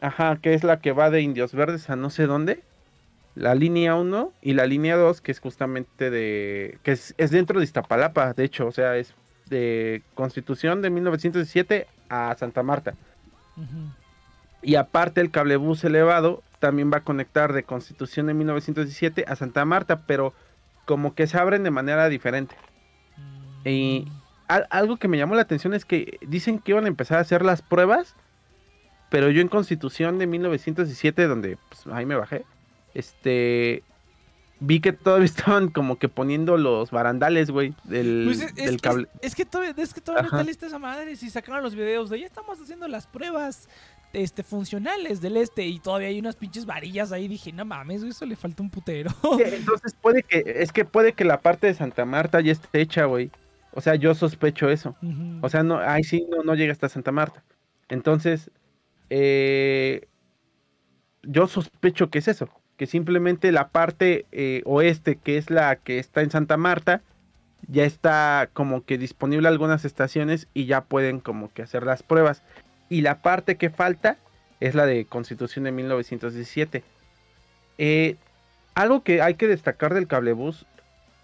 [0.00, 2.62] ajá, que es la que va de Indios Verdes a no sé dónde.
[3.34, 7.58] La línea 1 y la línea 2 que es justamente de que es, es dentro
[7.58, 9.14] de Iztapalapa, de hecho, o sea, es
[9.48, 12.94] de Constitución de 1917 a Santa Marta.
[14.62, 19.64] Y aparte el cablebús elevado también va a conectar de Constitución de 1917 a Santa
[19.64, 20.32] Marta, pero
[20.84, 22.54] como que se abren de manera diferente.
[23.64, 24.06] Y-.
[24.48, 27.20] Al- algo que me llamó la atención es que dicen que iban a empezar a
[27.22, 28.16] hacer las pruebas,
[29.08, 32.44] pero yo en Constitución de 1917, donde pues, ahí me bajé,
[32.94, 33.82] este
[34.58, 38.82] vi que todavía estaban como que poniendo los barandales, güey, del, Pues es, del es-
[38.82, 39.08] cable.
[39.22, 41.14] es que todavía, es que todavía no está lista esa madre.
[41.16, 43.68] Si sacaron los videos de ya estamos haciendo las pruebas
[44.12, 47.28] este, funcionales del este y todavía hay unas pinches varillas ahí.
[47.28, 49.10] Dije, no mames, eso le falta un putero.
[49.44, 53.04] Entonces puede que, es que puede que la parte de Santa Marta ya esté hecha,
[53.04, 53.30] güey.
[53.72, 54.96] O sea, yo sospecho eso.
[55.42, 57.44] O sea, no, ahí sí no, no llega hasta Santa Marta.
[57.88, 58.50] Entonces,
[59.10, 60.08] eh,
[61.22, 65.98] yo sospecho que es eso, que simplemente la parte eh, oeste, que es la que
[65.98, 67.02] está en Santa Marta,
[67.68, 72.42] ya está como que disponible algunas estaciones y ya pueden como que hacer las pruebas.
[72.90, 74.18] Y la parte que falta
[74.60, 76.84] es la de Constitución de 1917.
[77.78, 78.16] Eh,
[78.74, 80.66] algo que hay que destacar del cablebús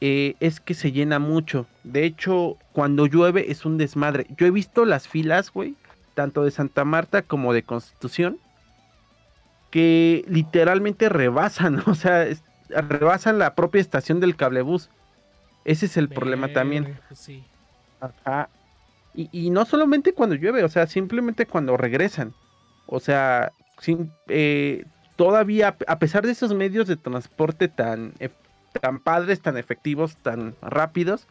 [0.01, 1.67] eh, es que se llena mucho.
[1.85, 4.27] De hecho, cuando llueve es un desmadre.
[4.39, 5.75] Yo he visto las filas, güey,
[6.15, 8.39] tanto de Santa Marta como de Constitución,
[9.71, 11.83] que literalmente rebasan.
[11.87, 14.89] O sea, es- rebasan la propia estación del cablebús.
[15.65, 16.99] Ese es el problema también.
[17.09, 17.45] Pues sí.
[18.01, 18.49] Ajá.
[19.17, 22.35] Y, y no solamente cuando llueve, o sea, simplemente cuando regresan.
[22.87, 23.51] O sea,
[23.81, 24.85] sin- eh,
[25.17, 28.13] todavía, a pesar de esos medios de transporte tan,
[28.81, 31.27] tan padres, tan efectivos, tan rápidos,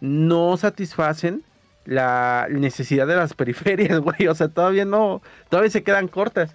[0.00, 1.42] no satisfacen
[1.84, 4.28] la necesidad de las periferias, güey.
[4.28, 5.20] O sea, todavía no,
[5.50, 6.54] todavía se quedan cortas.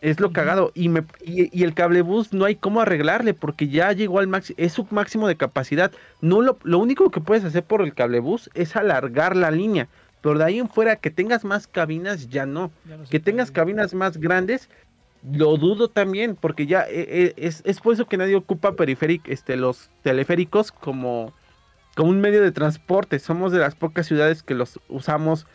[0.00, 0.72] Es lo cagado.
[0.74, 4.56] Y, me, y, y el cablebús no hay cómo arreglarle porque ya llegó al máximo,
[4.58, 5.90] es su máximo de capacidad.
[6.20, 9.88] No lo, lo único que puedes hacer por el cablebús es alargar la línea.
[10.20, 12.70] Pero de ahí en fuera que tengas más cabinas, ya no.
[12.88, 14.68] Ya no se Que tengas cabinas más grandes,
[15.32, 19.28] lo dudo también, porque ya eh, eh, es, es por eso que nadie ocupa periféric,
[19.28, 21.32] este, los teleféricos como,
[21.94, 23.18] como un medio de transporte.
[23.18, 25.46] Somos de las pocas ciudades que los usamos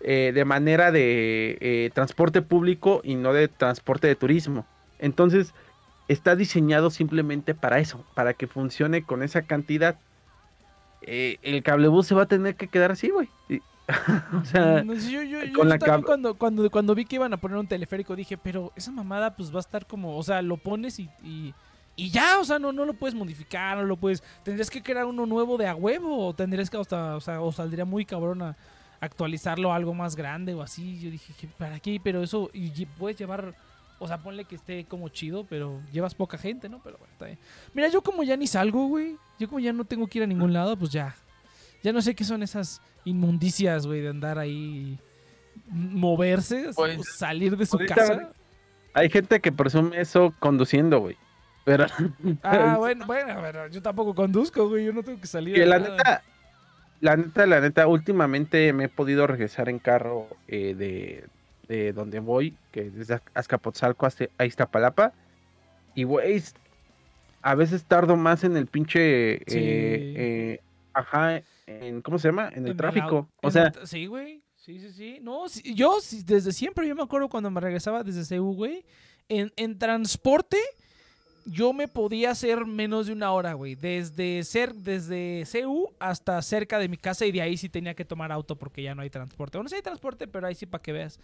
[0.00, 4.66] eh, de manera de eh, transporte público y no de transporte de turismo.
[4.98, 5.54] Entonces,
[6.08, 9.96] está diseñado simplemente para eso, para que funcione con esa cantidad.
[11.02, 13.28] Eh, el cablebús se va a tener que quedar así, güey.
[14.34, 17.32] O sea, No yo, yo, yo con la cab- cuando, cuando, cuando vi que iban
[17.32, 20.42] a poner un teleférico dije, pero esa mamada pues va a estar como, o sea,
[20.42, 21.54] lo pones y, y,
[21.96, 25.06] y ya, o sea, no, no lo puedes modificar, no lo puedes, tendrías que crear
[25.06, 28.42] uno nuevo de a huevo, o tendrías que hasta, o sea, o saldría muy cabrón
[28.42, 28.56] a
[29.00, 30.98] actualizarlo a algo más grande o así.
[31.00, 32.00] Yo dije, ¿qué- ¿para qué?
[32.02, 33.54] Pero eso, y puedes llevar,
[33.98, 36.80] o sea, ponle que esté como chido, pero llevas poca gente, ¿no?
[36.82, 37.38] Pero bueno, está bien.
[37.74, 40.26] Mira, yo como ya ni salgo, güey, yo como ya no tengo que ir a
[40.26, 41.14] ningún lado, pues ya,
[41.82, 44.98] ya no sé qué son esas inmundicias, güey, de andar ahí
[45.70, 48.30] moverse, Pues, salir de su casa.
[48.94, 51.16] hay gente que presume eso conduciendo, güey.
[51.64, 51.86] Pero
[52.42, 55.54] Ah, bueno, bueno, pero yo tampoco conduzco, güey, yo no tengo que salir.
[55.54, 56.22] que la neta,
[57.00, 61.24] la neta, la neta, últimamente me he podido regresar en carro eh, de,
[61.68, 65.12] de donde voy, que es desde Azcapotzalco hasta a Iztapalapa.
[65.94, 66.42] Y, güey,
[67.42, 69.58] a veces tardo más en el pinche, eh, Sí.
[69.58, 70.60] eh,
[70.92, 72.50] ajá, en, ¿cómo se llama?
[72.54, 73.28] En el En tráfico.
[73.42, 74.42] O sea, sí, güey.
[74.56, 75.18] Sí, sí, sí.
[75.22, 78.84] No, sí, yo sí, desde siempre, yo me acuerdo cuando me regresaba desde CU, güey.
[79.28, 80.58] En, en transporte,
[81.50, 83.74] yo me podía hacer menos de una hora, güey.
[83.74, 88.04] Desde, ser, desde CU hasta cerca de mi casa y de ahí sí tenía que
[88.04, 89.56] tomar auto porque ya no hay transporte.
[89.58, 91.18] Bueno, sí hay transporte, pero ahí sí para que veas.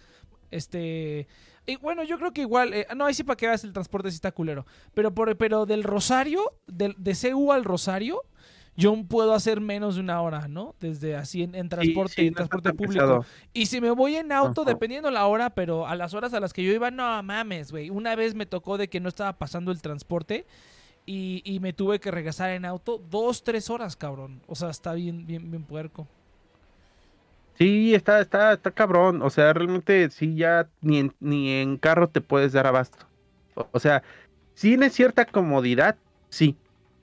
[0.50, 1.26] Este.
[1.66, 2.72] Y bueno, yo creo que igual.
[2.72, 4.66] eh, no, ahí sí para que veas el transporte sí está culero.
[4.94, 8.22] Pero, por, pero del Rosario, de CU al Rosario,
[8.76, 10.74] yo puedo hacer menos de una hora, ¿no?
[10.80, 12.92] Desde así en, en transporte, sí, sí, en transporte público.
[12.94, 13.26] pesado.
[13.52, 16.52] Y si me voy en auto, dependiendo la hora, pero a las horas a las
[16.52, 17.90] que yo iba, no mames, güey.
[17.90, 20.46] Una vez me tocó de que no estaba pasando el transporte
[21.06, 24.42] y, y me tuve que regresar en auto dos, tres horas, cabrón.
[24.46, 26.08] O sea, está bien, bien, bien puerco.
[27.56, 29.22] Sí, está, está, está cabrón.
[29.22, 33.06] O sea, realmente sí ya ni en, ni en carro te puedes dar abasto.
[33.54, 34.02] O, o sea,
[34.54, 35.96] sí tienes cierta comodidad,
[36.28, 36.56] sí.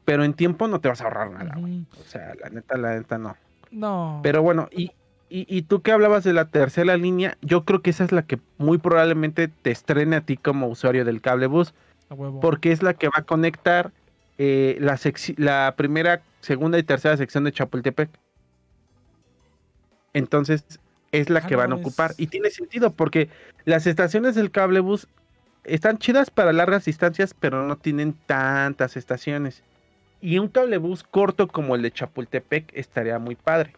[0.06, 1.86] Pero en tiempo no te vas a ahorrar nada, güey.
[2.00, 3.36] O sea, la neta, la neta no.
[3.70, 4.20] No.
[4.24, 4.92] Pero bueno, y,
[5.30, 8.24] y, y tú que hablabas de la tercera línea, yo creo que esa es la
[8.24, 11.74] que muy probablemente te estrene a ti como usuario del cablebus,
[12.10, 12.40] a huevo.
[12.40, 13.92] porque es la que va a conectar
[14.38, 14.78] eh,
[15.38, 18.10] la, primera, segunda y tercera sección de Chapultepec.
[20.14, 20.80] Entonces,
[21.12, 22.14] es la Ah, que no van a ocupar.
[22.18, 23.30] Y tiene sentido, porque
[23.66, 25.08] las estaciones del cablebus
[25.64, 29.64] están chidas para largas distancias, pero no tienen tantas estaciones.
[30.22, 33.74] Y un cablebus corto como el de Chapultepec estaría muy padre.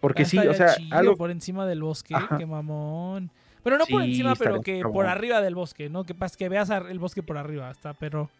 [0.00, 2.38] Porque Ah, sí, o sea, chido algo por encima del bosque, Ajá.
[2.38, 3.30] qué mamón.
[3.62, 6.04] Pero no por encima, pero que por arriba del bosque, ¿no?
[6.04, 8.30] Que, pas- que veas el bosque por arriba, está, pero...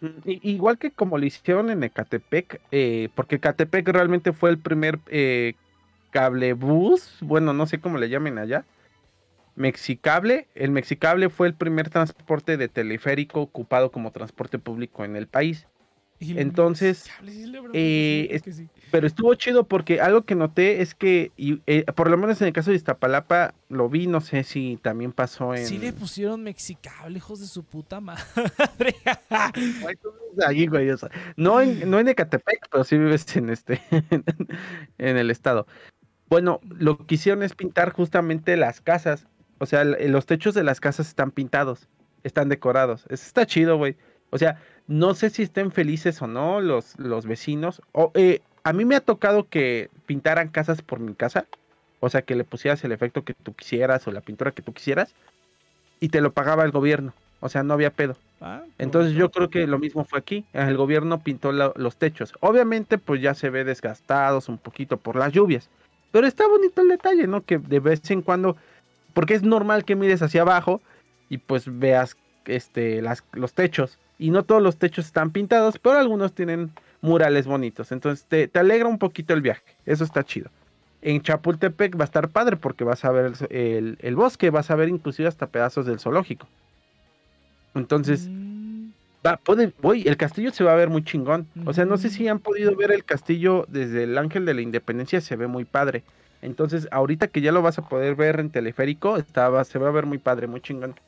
[0.00, 4.98] Mm, Igual que como lo hicieron en Ecatepec, eh, porque Ecatepec realmente fue el primer
[5.08, 5.54] eh,
[6.10, 8.64] cablebús, bueno, no sé cómo le llamen allá,
[9.56, 10.46] Mexicable.
[10.54, 15.66] El Mexicable fue el primer transporte de teleférico ocupado como transporte público en el país.
[16.20, 17.08] Entonces,
[17.74, 18.68] eh, sí.
[18.90, 22.48] Pero estuvo chido porque algo que noté es que, y, eh, por lo menos en
[22.48, 25.66] el caso de Iztapalapa, lo vi, no sé si también pasó en...
[25.66, 28.22] Sí le pusieron mexicable, hijos de su puta madre.
[31.36, 33.80] No en, no en Ecatepec, pero sí vives en este
[34.98, 35.66] en el estado.
[36.28, 39.26] Bueno, lo que hicieron es pintar justamente las casas.
[39.58, 41.88] O sea, los techos de las casas están pintados,
[42.22, 43.04] están decorados.
[43.08, 43.96] Eso está chido, güey.
[44.30, 47.80] O sea, no sé si estén felices o no los, los vecinos.
[47.92, 51.46] O, eh, a mí me ha tocado que pintaran casas por mi casa.
[52.00, 54.72] O sea, que le pusieras el efecto que tú quisieras o la pintura que tú
[54.72, 55.14] quisieras.
[56.00, 57.12] Y te lo pagaba el gobierno.
[57.40, 58.16] O sea, no había pedo.
[58.40, 60.44] Ah, Entonces yo creo que lo mismo fue aquí.
[60.52, 62.32] El gobierno pintó la- los techos.
[62.40, 65.68] Obviamente pues ya se ve desgastados un poquito por las lluvias.
[66.12, 67.42] Pero está bonito el detalle, ¿no?
[67.42, 68.56] Que de vez en cuando,
[69.12, 70.80] porque es normal que mires hacia abajo
[71.28, 72.16] y pues veas
[72.46, 73.98] este, las, los techos.
[74.18, 77.92] Y no todos los techos están pintados, pero algunos tienen murales bonitos.
[77.92, 79.62] Entonces te, te alegra un poquito el viaje.
[79.86, 80.50] Eso está chido.
[81.00, 84.70] En Chapultepec va a estar padre porque vas a ver el, el- el bosque, vas
[84.70, 86.48] a ver inclusive hasta pedazos del zoológico.
[87.74, 88.90] Entonces, Mm,
[89.26, 91.48] va, puede, voy, el castillo se va a ver muy chingón.
[91.64, 94.62] O sea, no sé si han podido ver el castillo desde el Ángel de la
[94.62, 96.04] Independencia, se ve muy padre.
[96.40, 99.92] Entonces, ahorita que ya lo vas a poder ver en teleférico, estaba, se va a
[99.92, 100.98] ver muy padre, muy chingón.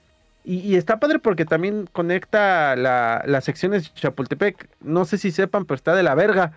[0.44, 4.68] Y, está padre porque también conecta la- las secciones de Chapultepec.
[4.80, 6.52] No sé si sepan, pero está de la verga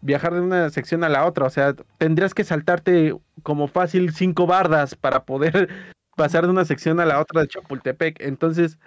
[0.00, 1.46] viajar de una sección a la otra.
[1.46, 5.68] O sea, tendrías que saltarte como fácil cinco bardas para poder
[6.16, 8.20] pasar de una sección a la otra de Chapultepec.
[8.20, 8.78] Entonces,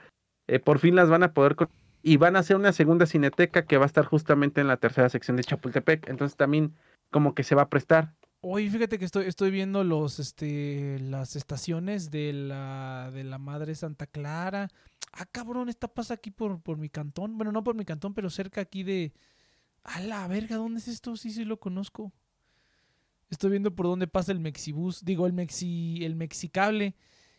[0.48, 1.56] eh, por fin las van a poder...
[2.04, 5.10] Y van a hacer una segunda cineteca que va a estar justamente en la tercera
[5.10, 6.08] sección de Chapultepec.
[6.08, 6.74] Entonces también
[7.12, 8.14] como que se va a prestar.
[8.50, 13.76] Oye, fíjate que estoy, estoy viendo los, este, las estaciones de la, de la Madre
[13.76, 14.70] Santa Clara.
[15.12, 17.38] Ah, cabrón, esta pasa aquí por, por mi cantón.
[17.38, 19.12] Bueno, no por mi cantón, pero cerca aquí de...
[19.84, 21.18] A la verga, ¿dónde es esto?
[21.18, 22.14] Sí, sí lo conozco.
[23.30, 25.04] Estoy viendo por dónde pasa el Mexibus.
[25.04, 26.96] Digo, el Mexi, el Mexicable.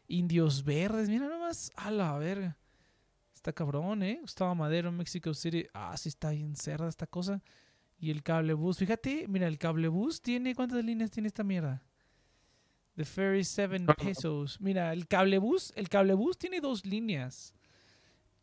[0.09, 1.09] Indios Verdes.
[1.09, 1.73] Mira nomás.
[1.77, 2.59] A la verga.
[3.35, 4.19] Está cabrón, ¿eh?
[4.21, 5.69] Gustavo Madero, Mexico City.
[5.73, 7.43] Ah, sí está bien cerda esta cosa.
[8.01, 8.79] Y el cablebús.
[8.79, 10.55] Fíjate, mira, el cablebús tiene...
[10.55, 11.83] ¿Cuántas líneas tiene esta mierda?
[12.95, 13.95] The Ferry 7 Ah.
[13.95, 14.61] pesos.
[14.61, 17.55] Mira, el cablebús, el cablebús tiene dos líneas.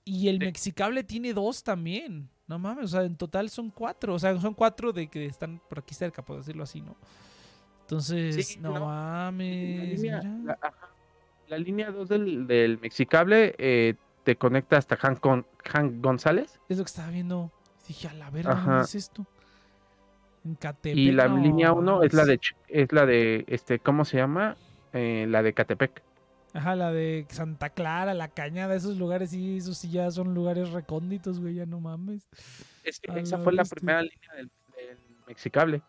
[0.03, 0.45] Y el Sí.
[0.45, 2.30] Mexicable tiene dos también.
[2.47, 4.14] No mames, o sea, en total son cuatro.
[4.14, 6.95] O sea, son cuatro de que están por aquí cerca, por decirlo así, ¿no?
[7.82, 8.80] Entonces, Sí, no, no.
[8.80, 9.99] La mames.
[10.01, 10.89] línea, la, ajá,
[11.47, 16.60] la línea 2 del, del Mexicable eh, te conecta hasta Hank, Gon- Hank González.
[16.70, 17.51] Es lo que estaba viendo.
[17.88, 18.56] Dije, a la verga.
[18.56, 19.26] ¿dónde es esto?
[20.46, 20.98] En Catepec.
[20.98, 24.56] Y la no línea 1 es la de es la de este, ¿cómo se llama?
[24.93, 26.04] Eh, la de Catepec.
[26.54, 30.70] Ajá, la de Santa Clara, la Cañada, esos lugares, sí, esos sí ya son lugares
[30.72, 32.30] recónditos, güey, ya no mames.
[32.84, 35.82] Es que esa fue la primera línea del, del Mexicable.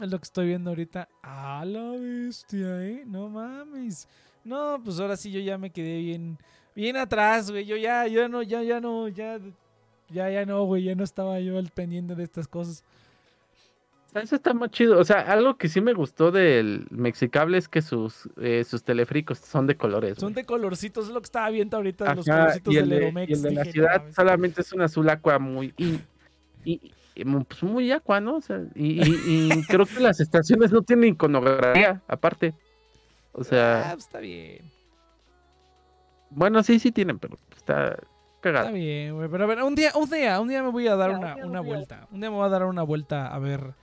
[0.00, 1.08] Es lo que estoy viendo ahorita.
[1.22, 3.04] A la bestia, ¿eh?
[3.06, 4.08] No mames.
[4.44, 6.38] No, pues ahora sí yo ya me quedé bien,
[6.74, 7.64] bien atrás, güey.
[7.64, 9.40] Yo ya, yo no, ya, ya no, ya,
[10.10, 10.84] ya, ya no, güey.
[10.84, 12.84] Ya no estaba yo al pendiente de estas cosas.
[14.06, 14.98] O sea, Eso está muy chido.
[14.98, 19.38] O sea, algo que sí me gustó del Mexicable es que sus, eh, sus teleféricos
[19.38, 20.16] son de colores.
[20.18, 22.98] Son de colorcitos, es lo que estaba viendo ahorita, los Ajá, colorcitos y el del
[22.98, 23.28] de, Aeromex.
[23.30, 25.74] y el de la no ciudad solamente es un azul aqua muy.
[25.76, 26.00] Y,
[26.64, 28.36] y- y mu- pues muy aqua, ¿no?
[28.36, 32.54] O sea, y, y- y creo que las estaciones no tienen iconografía, aparte.
[33.32, 34.70] O Ah, sea, pues está bien.
[36.30, 37.96] bueno, sí, sí tienen, pero está
[38.42, 39.28] Está bien, güey.
[39.28, 41.34] Pero a ver, un día, un día, un día me voy a dar Ya, una,
[41.34, 41.60] una un día.
[41.62, 42.06] vuelta.
[42.12, 43.74] Un día me voy a dar una vuelta a ver,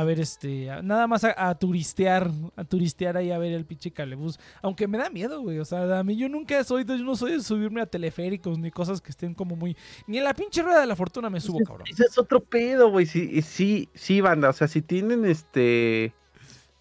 [0.00, 3.64] a ver este, a- nada más a, a turistear, a turistear ahí a ver el
[3.66, 4.38] pinche calebús.
[4.62, 5.58] Aunque me da miedo, güey.
[5.58, 8.58] O sea, a mí yo nunca soy, de- yo no soy de subirme a teleféricos
[8.58, 9.76] ni cosas que estén como muy,
[10.06, 11.86] ni en la pinche rueda de la fortuna me subo, cabrón.
[11.90, 13.06] Ese es otro pedo, güey.
[13.06, 14.48] Sí, sí, sí, banda.
[14.48, 16.14] O sea, si tienen este.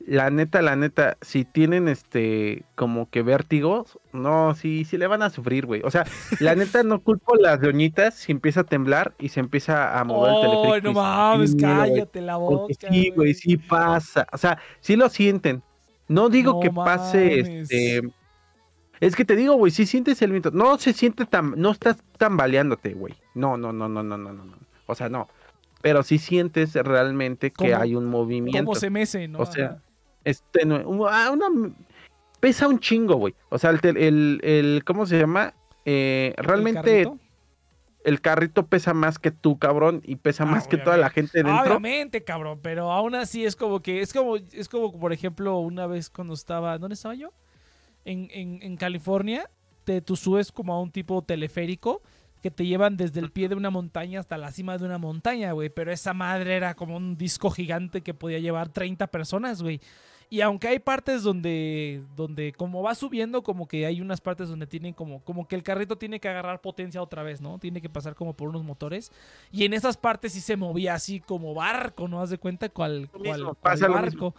[0.08, 2.64] La neta, la neta, si tienen este.
[2.76, 5.82] Como que vértigos, no, sí, sí le van a sufrir, güey.
[5.84, 6.06] O sea,
[6.40, 10.32] la neta, no culpo las doñitas si empieza a temblar y se empieza a mover
[10.32, 10.88] el ¡Oh, teleférico.
[10.94, 11.56] no mames!
[11.60, 12.74] Cállate la boca.
[12.90, 14.28] Sí, güey, sí pasa.
[14.34, 15.62] O sea, sí lo sienten.
[16.08, 17.72] No digo No que pase mames.
[17.72, 18.02] este.
[19.00, 20.52] Es que te digo, güey, sí sientes el viento.
[20.52, 21.54] No se siente tan.
[21.58, 23.16] No estás tambaleándote, güey.
[23.34, 24.44] No, no, no, no, no, no, no.
[24.86, 25.28] O sea, no.
[25.82, 28.66] Pero sí sientes realmente que ¿Cómo- hay un movimiento.
[28.66, 29.40] ¿Cómo se mece, no?
[29.40, 29.82] O sea,
[30.22, 30.30] Ajá.
[30.30, 31.48] Este, no, un- ah, una,
[32.40, 33.34] pesa un chingo, güey.
[33.50, 35.54] O sea, el, el, el- ¿cómo se llama?
[35.86, 37.18] Eh, ¿El realmente carrito?
[38.04, 41.44] el carrito pesa más que tú, cabrón, y pesa Ah, más que toda la gente
[41.44, 41.60] dentro.
[41.62, 45.86] Obviamente, cabrón, pero aún así es como que, es como, es como, por ejemplo, una
[45.88, 47.32] vez cuando estaba, ¿dónde estaba yo?
[48.06, 49.50] En, en, en California,
[49.84, 52.02] te, tú subes como a un tipo teleférico
[52.42, 55.52] que te llevan desde el pie de una montaña hasta la cima de una montaña,
[55.52, 59.80] güey, pero esa madre era como un disco gigante que podía llevar 30 personas, güey.
[60.32, 64.66] Y aunque hay partes donde, donde como va subiendo, como que hay unas partes donde
[64.66, 67.60] tienen como, como que el carrito tiene que agarrar potencia otra vez, ¿no?
[67.60, 69.12] Tiene que pasar como por unos motores.
[69.52, 72.22] Y en esas partes sí se movía así como barco, ¿no?
[72.22, 74.34] Haz de cuenta cual, Lo cual, mismo, cual barco.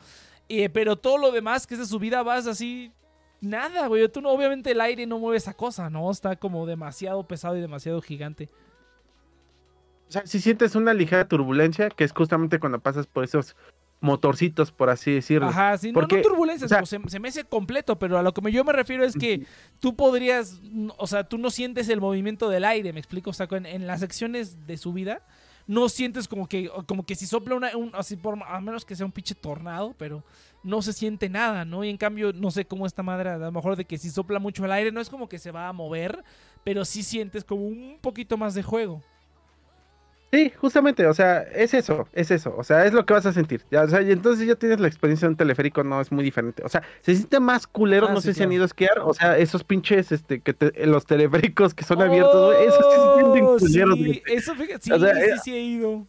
[0.48, 2.90] Eh, pero todo lo demás que es de subida vas así.
[3.42, 4.08] Nada, güey.
[4.08, 6.10] Tú no, obviamente el aire no mueve esa cosa, ¿no?
[6.10, 8.48] Está como demasiado pesado y demasiado gigante.
[10.08, 13.56] O sea, si sientes una ligera turbulencia, que es justamente cuando pasas por esos
[14.02, 15.48] motorcitos, por así decirlo.
[15.48, 18.22] Ajá, sí, no, Porque, no turbulencias, o sea- digo, se, se mece completo, pero a
[18.22, 19.46] lo que me- yo me refiero es que
[19.80, 20.60] tú podrías,
[20.98, 23.86] o sea, tú no sientes el movimiento del aire, me explico, o sea, en, en
[23.86, 25.22] las secciones de subida
[25.68, 28.96] no sientes como que, como que si sopla una, un, así por, a menos que
[28.96, 30.24] sea un pinche tornado, pero
[30.64, 31.84] no se siente nada, ¿no?
[31.84, 34.40] Y en cambio, no sé cómo esta madre, a lo mejor de que si sopla
[34.40, 36.24] mucho el aire, no es como que se va a mover,
[36.64, 39.02] pero sí sientes como un poquito más de juego.
[40.32, 43.34] Sí, justamente, o sea, es eso, es eso, o sea, es lo que vas a
[43.34, 43.62] sentir.
[43.70, 46.24] Ya, o sea, y entonces ya tienes la experiencia de un teleférico, no es muy
[46.24, 46.62] diferente.
[46.64, 48.98] O sea, se siente más culero, Ah, no sí, sé si han ido a esquiar,
[49.00, 53.20] o sea, esos pinches, este, que te- los teleféricos que son abiertos, esos sí se
[53.20, 54.22] sienten Oh, culeros, sí, güey.
[54.26, 56.06] eso fíjate, sí, O sea, sí, eh, sí he ido.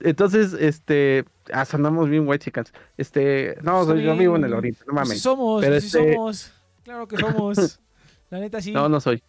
[0.00, 2.72] Entonces, este, ah, sonamos bien white chicans.
[2.96, 5.08] Este, no, Está yo vivo en el oriente, no Pues mames.
[5.10, 6.52] sí somos, Pero pues sí este- somos.
[6.82, 7.80] Claro que somos.
[8.30, 8.72] La neta sí.
[8.72, 9.22] No, no soy.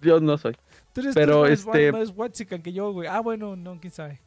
[0.00, 0.56] Yo no soy.
[0.92, 3.08] Tú eres, pero, tú eres este- más, más whitezican que yo, güey.
[3.08, 4.20] Ah, bueno, no, quién sabe.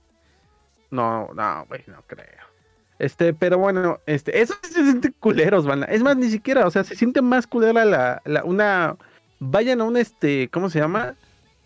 [0.92, 2.26] No, no, güey, no creo.
[3.00, 5.84] Este, pero bueno, este, eso se sienten culeros, van.
[5.90, 8.96] Es más, ni siquiera, o sea, se siente más culera la, la, una,
[9.40, 11.16] vayan a un, este, ¿cómo se llama?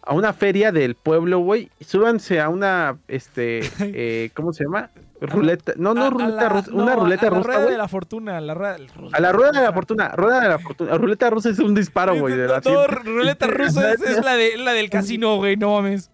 [0.01, 4.89] A una feria del pueblo, güey, súbanse a una, este, eh, ¿cómo se llama?
[5.19, 7.59] Ruleta, no, no, A- a ruleta la- rusa, no, una ruleta a la rusa, rueda
[7.61, 7.71] güey.
[7.71, 8.77] de la fortuna, la rueda,
[9.13, 12.15] A la rueda de la fortuna, rueda de la fortuna, ruleta rusa es un disparo,
[12.19, 12.35] güey.
[12.37, 16.11] la- No, ruleta rusa es, es la, de, la del casino, güey, no mames.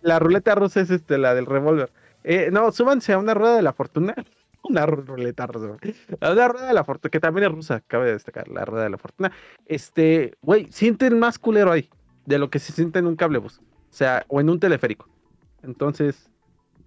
[0.00, 1.92] La ruleta rusa es este, la del revólver.
[2.24, 4.14] Eh, no, súbanse a una rueda de la fortuna.
[4.64, 5.66] Una ru- ruleta rusa.
[5.82, 5.94] güey.
[6.20, 8.90] A una rueda de la fortuna, que también es rusa, cabe destacar, la rueda de
[8.90, 9.32] la fortuna.
[9.66, 11.90] Este, güey, sienten más culero ahí
[12.26, 13.58] de lo que se siente en un cablebus.
[13.58, 15.08] O sea, o en un teleférico.
[15.64, 16.30] Entonces,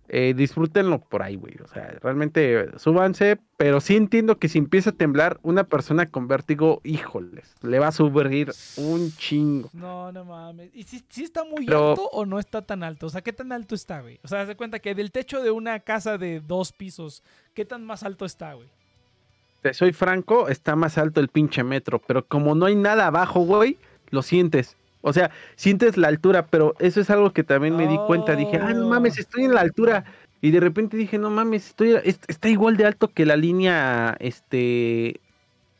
[0.08, 1.56] eh, disfrútenlo por ahí, güey.
[1.64, 6.28] O sea, realmente súbanse, pero sí entiendo que si empieza a temblar una persona con
[6.28, 9.70] vértigo, híjoles, le va a subir un chingo.
[9.74, 10.70] No, no mames.
[10.74, 13.08] ¿Y si, si está muy Pero- alto o no está tan alto?
[13.08, 14.20] O sea, ¿qué tan alto está, güey?
[14.24, 17.84] O sea, de cuenta que del techo de una casa de dos pisos, ¿qué tan
[17.86, 18.68] más alto está, güey?
[19.62, 23.40] Te soy franco, está más alto el pinche metro, pero como no hay nada abajo,
[23.42, 23.80] güey,
[24.12, 24.78] lo sientes.
[25.08, 28.36] O sea, sientes la altura, pero eso es algo que también me di cuenta.
[28.36, 30.04] Dije, ah, no mames, estoy en la altura.
[30.42, 34.18] Y de repente dije, no mames, estoy, es- está igual de alto que la línea,
[34.20, 35.20] este,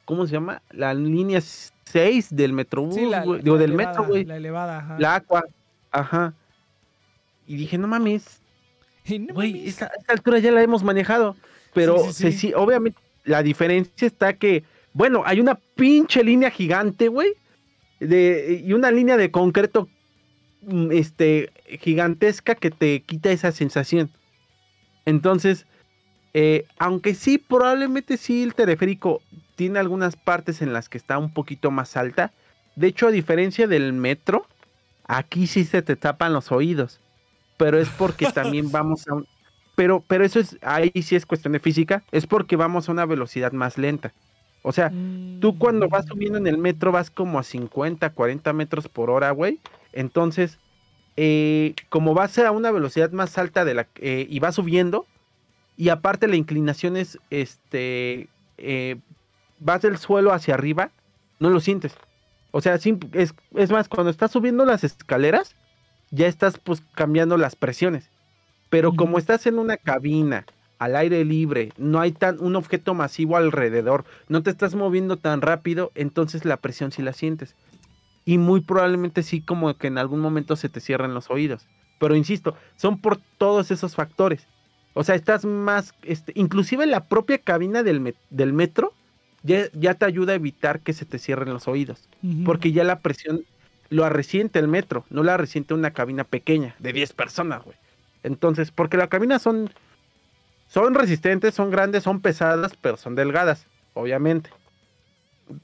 [0.06, 0.62] ¿cómo se llama?
[0.72, 4.26] La línea 6 del Metrobús, Sí, la, Digo, del elevada, metro, güey.
[4.26, 4.96] La elevada, ajá.
[5.00, 5.44] La Aqua.
[5.92, 6.34] Ajá.
[7.48, 8.42] Y dije, no mames,
[9.10, 9.68] no Güey, mames.
[9.70, 11.36] esta, esta altura ya la hemos manejado.
[11.74, 12.38] Pero Sí, sí, se- sí.
[12.38, 14.64] sí, obviamente la diferencia está que,
[14.94, 17.30] bueno, hay una pinche línea gigante, güey.
[18.00, 19.90] De, y una línea de concreto
[20.62, 24.10] mm, este, gigantesca que te quita esa sensación.
[25.06, 25.66] Entonces,
[26.34, 29.22] eh, aunque sí, probablemente sí el teleférico
[29.56, 32.34] tiene algunas partes en las que está un poquito más alta.
[32.76, 34.46] De hecho, a diferencia del metro,
[35.08, 37.00] aquí sí se te tapan los oídos.
[37.58, 39.28] Pero es porque también vamos a un...
[39.76, 43.06] Pero, pero eso es, ahí sí es cuestión de física, es porque vamos a una
[43.06, 44.14] velocidad más lenta.
[44.66, 44.92] O sea,
[45.40, 46.10] tú cuando vas Mm.
[46.10, 49.62] subiendo en el metro vas como a 50, 40 metros por hora, güey.
[49.94, 50.60] Entonces,
[51.18, 55.08] eh, como vas a una velocidad más alta de la eh, y vas subiendo,
[55.78, 58.98] y aparte la inclinación es, este, eh,
[59.60, 60.92] vas del suelo hacia arriba,
[61.40, 61.96] no lo sientes.
[62.52, 65.56] O sea, es, es más, cuando estás subiendo las escaleras,
[66.12, 68.12] ya estás pues cambiando las presiones.
[68.70, 70.46] Pero como estás en una cabina,
[70.86, 75.42] al aire libre, no hay tan un objeto masivo alrededor, no te estás moviendo tan
[75.42, 77.56] rápido, entonces la presión sí la sientes.
[78.26, 81.68] Y muy probablemente sí como que en algún momento se te cierran los oídos.
[82.00, 84.48] Pero insisto, son por todos esos factores.
[84.94, 88.94] O sea, estás más, este, inclusive la propia cabina del, met- del metro
[89.44, 92.08] ya, ya te ayuda a evitar que se te cierren los oídos.
[92.46, 93.44] Porque ya la presión
[93.90, 97.78] lo resiente el metro, no la resiente una cabina pequeña de 10 personas, güey.
[98.24, 99.70] Entonces, porque las cabinas son,
[100.68, 104.50] son resistentes, son grandes, son pesadas, pero son delgadas, obviamente.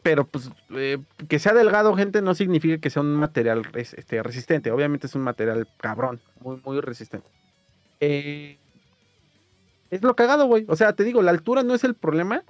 [0.04, 4.72] Pero pues eh, que sea delgado, gente, no significa que sea un material este, resistente.
[4.72, 7.28] Obviamente es un material cabrón, muy, muy resistente.
[8.00, 8.58] Eh,
[9.90, 10.66] es lo cagado, güey.
[10.68, 12.44] O sea, te digo, la altura no es el problema,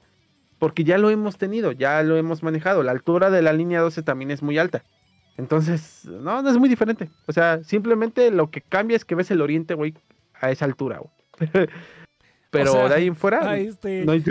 [0.60, 2.84] porque ya lo hemos tenido, ya lo hemos manejado.
[2.84, 4.84] La altura de la línea 12 también es muy alta.
[5.38, 7.10] Entonces, no, no es muy diferente.
[7.28, 9.96] O sea, simplemente lo que cambia es que ves el oriente, güey,
[10.40, 11.70] a esa altura, güey.
[12.52, 14.24] Pero O sea, de ahí en fuera, ah, este, no hay-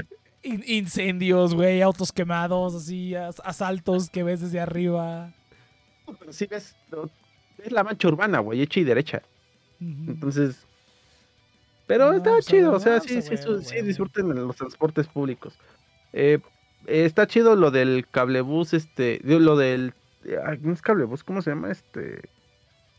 [0.42, 5.32] in- incendios, güey, autos quemados, así, as- asaltos que ves desde arriba.
[6.18, 7.10] pero sí ves, no,
[7.58, 9.22] ves la mancha urbana, güey, hecha y derecha.
[9.80, 10.66] Entonces,
[11.86, 13.86] pero No, está pues, chido, o sea, pues, sí, sí, sí, huevo.
[13.86, 15.58] disfruten los transportes públicos.
[16.12, 16.38] Eh,
[16.86, 19.94] eh, está chido lo del cablebús, este, lo del,
[20.60, 21.70] no es cablebús, ¿cómo se llama?
[21.70, 22.20] Este,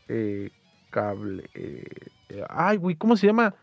[0.08, 0.50] eh,
[0.90, 1.84] cable, eh,
[2.30, 3.54] eh, ay, güey, ¿cómo se llama?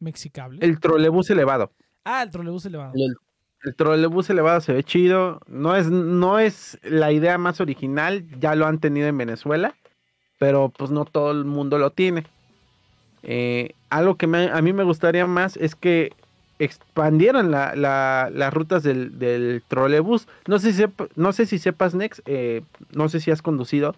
[0.00, 0.58] Mexicable.
[0.62, 1.72] El trolebús elevado.
[2.04, 2.92] Ah, el trolebús elevado.
[2.94, 3.16] El,
[3.64, 5.40] el trolebús elevado se ve chido.
[5.46, 8.24] No es, no es la idea más original.
[8.40, 9.74] Ya lo han tenido en Venezuela.
[10.38, 12.24] Pero pues no todo el mundo lo tiene.
[13.24, 16.12] Eh, algo que me- a mí me gustaría más es que
[16.60, 20.28] expandieran la- la- las rutas del, del trolebús.
[20.46, 20.84] No sé si,
[21.16, 22.22] no sé si sepas, Nex.
[22.26, 23.94] eh, no sé si has conducido.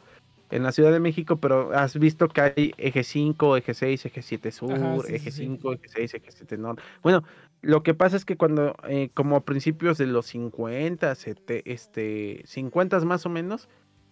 [0.50, 4.22] En la Ciudad de México, pero has visto que hay eje 5, eje 6, eje
[4.22, 5.44] 7 sur, Ajá, sí, eje sí, sí.
[5.44, 6.82] 5, eje 6, eje 7 norte.
[7.02, 7.24] Bueno,
[7.62, 12.42] lo que pasa es que cuando, eh, como a principios de los 50, sete- este,
[12.46, 13.68] 50 más o menos,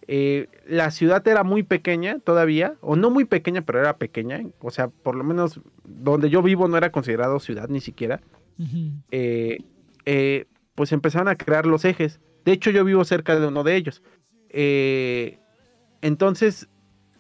[0.06, 4.42] eh, la ciudad era muy pequeña todavía, o no muy pequeña, pero era pequeña.
[4.60, 8.20] O sea, por lo menos donde yo vivo no era considerado ciudad ni siquiera.
[9.10, 9.58] Eh,
[10.04, 12.20] eh, pues empezaron a crear los ejes.
[12.44, 14.02] De hecho, yo vivo cerca de uno de ellos.
[14.48, 15.38] Eh,
[16.02, 16.68] entonces,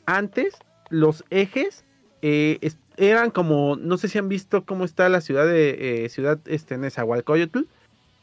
[0.06, 0.54] antes,
[0.90, 1.84] los ejes
[2.22, 2.58] eh,
[2.96, 6.78] eran como, no sé si han visto cómo está la ciudad de eh, ciudad este,
[6.78, 7.60] Nezahualcóyotl,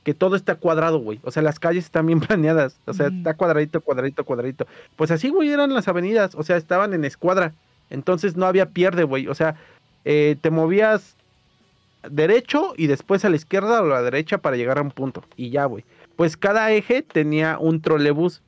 [0.04, 1.20] que todo está cuadrado, güey.
[1.24, 2.80] O sea, las calles están bien planeadas.
[2.86, 4.68] O sea, está cuadradito, cuadradito, cuadradito.
[4.96, 6.36] Pues así, güey, eran las avenidas.
[6.36, 7.54] O sea, estaban en escuadra.
[7.90, 9.28] Entonces no había pierde, güey.
[9.28, 9.56] O sea,
[10.04, 11.16] eh, te movías
[12.10, 15.24] derecho y después a la izquierda o a la derecha para llegar a un punto.
[15.36, 15.84] Y ya, güey.
[16.16, 18.44] Pues cada eje tenía un trolebús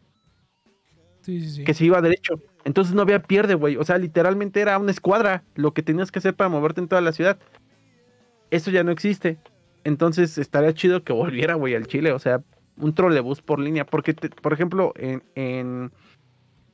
[1.65, 2.41] Que se iba derecho.
[2.63, 3.75] Entonces no había pierde, güey.
[3.77, 7.01] O sea, literalmente era una escuadra lo que tenías que hacer para moverte en toda
[7.01, 7.37] la ciudad.
[8.49, 9.37] Eso ya no existe.
[9.83, 12.11] Entonces estaría chido que volviera, güey, al Chile.
[12.11, 12.41] O sea,
[12.77, 13.85] un trolebús por línea.
[13.85, 15.91] Porque, por ejemplo, en, en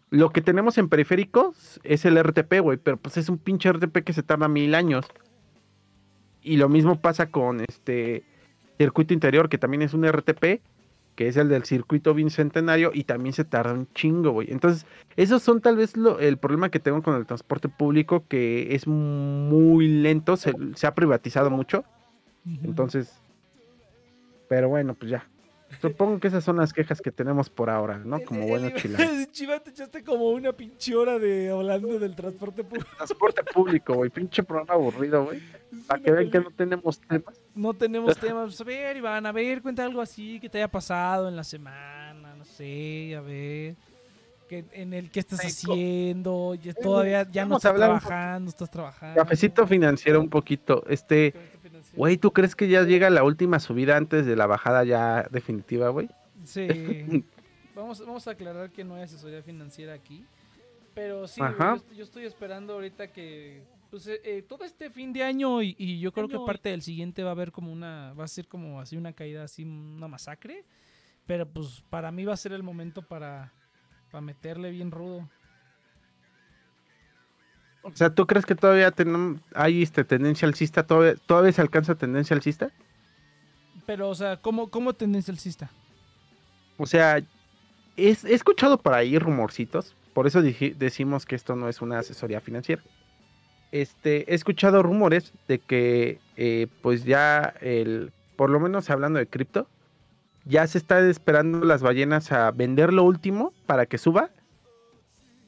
[0.10, 2.78] lo que tenemos en periféricos es el RTP, güey.
[2.78, 5.06] Pero pues es un pinche RTP que se tarda mil años.
[6.43, 8.24] Y lo mismo pasa con este
[8.78, 10.62] circuito interior, que también es un RTP,
[11.16, 14.51] que es el del circuito bicentenario, y también se tarda un chingo, güey.
[14.51, 14.86] Entonces,
[15.16, 18.88] esos son tal vez lo- el problema que tengo con el transporte público, que es
[18.88, 21.84] muy lento, se, se ha privatizado mucho.
[22.64, 23.14] Entonces,
[24.47, 25.28] pero bueno, pues ya.
[25.82, 28.22] Supongo que esas son las quejas que tenemos por ahora, ¿no?
[28.22, 29.30] Como buenos chilenos.
[29.32, 32.90] Chiva, te echaste como una pinche hora de hablando del transporte público.
[32.98, 34.10] Transporte público, güey.
[34.10, 35.42] Pinche programa aburrido, güey.
[35.88, 37.42] Para que vean que no tenemos temas.
[37.56, 38.46] No tenemos temas.
[38.46, 41.44] Pues, a ver, Iván, a ver, cuenta algo así que te haya pasado en la
[41.44, 43.76] semana, no sé, a ver.
[44.48, 49.16] Que, en el que estás haciendo, ya todavía ya no estás trabajando, estás trabajando.
[49.16, 50.84] Cafecito financiero un poquito.
[50.88, 51.34] Este,
[51.96, 55.89] güey, ¿tú crees que ya llega la última subida antes de la bajada ya definitiva,
[55.89, 56.10] güey?
[56.44, 56.68] Sí.
[57.76, 60.24] Vamos, vamos a aclarar que no hay asesoría financiera aquí.
[60.94, 63.64] Pero sí, yo, estoy- yo estoy esperando ahorita que.
[63.89, 66.70] Pues eh, eh, todo este fin de año y, y yo creo que y- parte
[66.70, 68.14] del siguiente va a haber como una.
[68.14, 70.66] Va a ser como así una caída, así una masacre.
[71.26, 73.52] Pero pues para mí va a ser el momento para,
[74.12, 75.28] para meterle bien rudo.
[77.84, 78.94] O sea, ¿tú crees que todavía
[79.56, 80.84] hay este, tendencia alcista?
[80.88, 82.72] ¿Todavía, ¿Todavía se alcanza tendencia alcista?
[83.86, 85.70] Pero, o sea, ¿cómo, cómo tendencia alcista?
[86.78, 87.22] O sea,
[87.98, 92.00] es- he escuchado por ahí rumorcitos, por eso dije- decimos que esto no es una
[92.00, 92.82] asesoría financiera.
[93.72, 99.28] Este, he escuchado rumores de que, eh, pues ya, el, por lo menos hablando de
[99.28, 99.68] cripto,
[100.46, 104.30] ya se está esperando las ballenas a vender lo último para que suba,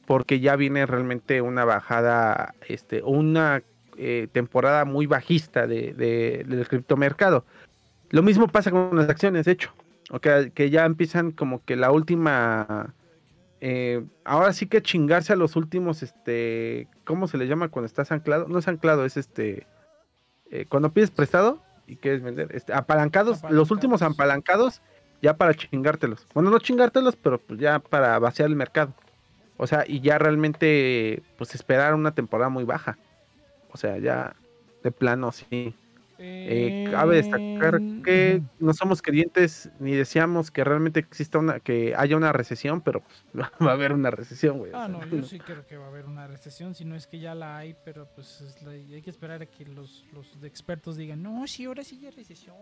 [0.06, 3.62] porque ya viene realmente una bajada, este, una
[3.98, 7.44] eh, temporada muy bajista de, de- del criptomercado.
[8.10, 9.72] Lo mismo pasa con las acciones, de hecho.
[10.10, 12.94] O que, ya empiezan como que la última.
[13.60, 16.86] eh, ahora sí que chingarse a los últimos, este.
[17.04, 18.46] ¿Cómo se le llama cuando estás anclado?
[18.48, 19.66] No es anclado, es este.
[20.52, 22.48] eh, cuando pides prestado y quieres vender.
[22.54, 24.76] Este, apalancados, los últimos Apalancados.
[24.78, 24.82] apalancados,
[25.22, 26.26] ya para chingártelos.
[26.34, 28.94] Bueno, no chingártelos, pero pues ya para vaciar el mercado.
[29.58, 32.98] O sea, y ya realmente, pues esperar una temporada muy baja.
[33.68, 34.36] O sea, ya
[34.82, 35.74] de plano, sí.
[36.48, 42.16] Eh, cabe destacar que no somos creyentes ni deseamos que realmente exista una, que haya
[42.16, 43.24] una recesión, pero pues,
[43.66, 44.72] va a haber una recesión, güey.
[44.74, 47.18] Ah, no, yo sí creo que va a haber una recesión, si no es que
[47.18, 50.96] ya la hay, pero pues es la- hay que esperar a que los, los expertos
[50.96, 52.56] digan, no, sí, ahora sí ya recesión,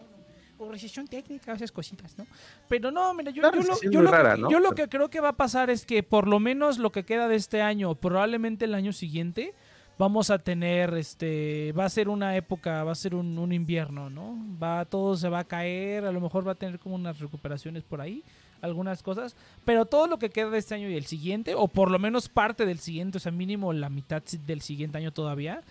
[0.59, 2.26] o recesión técnica, esas cositas, ¿no?
[2.68, 4.16] Pero no, mira, yo, lo, yo lo que-
[4.50, 7.05] yo lo que creo que va a pasar es que por lo menos lo que
[7.05, 9.55] queda de este año, probablemente el año siguiente,
[9.98, 14.11] vamos a tener, este, va a ser una época, va a ser un, un invierno,
[14.11, 14.36] ¿no?
[14.61, 17.82] Va, todo se va a caer, a lo mejor va a tener como unas recuperaciones
[17.84, 18.22] por ahí,
[18.61, 21.90] algunas cosas, pero todo lo que queda de este año y el siguiente, o por
[21.90, 25.62] lo menos parte del siguiente, o sea, mínimo la mitad del siguiente año todavía,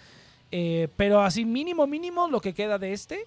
[0.52, 3.26] eh, pero así mínimo, mínimo lo que queda de este,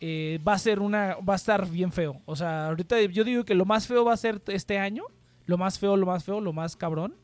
[0.00, 2.20] eh, va a ser una, va a estar bien feo.
[2.26, 5.04] O sea, ahorita yo digo que lo más feo va a ser este año,
[5.46, 7.14] lo más feo, lo más feo, lo más cabrón,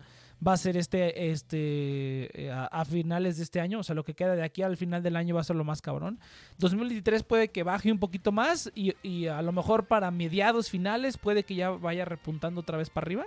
[0.47, 4.15] va a ser este, este, eh, a, finales de este año, o sea, lo que
[4.15, 6.19] queda de aquí al final del año va a ser lo más cabrón.
[6.59, 11.17] 2023 puede que baje un poquito más y, y a lo mejor para mediados finales
[11.17, 13.27] puede que ya vaya repuntando otra vez para arriba.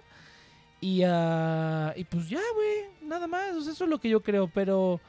[0.79, 4.99] Y, ah, y pues ya, güey, nada más, eso es lo que yo creo, pero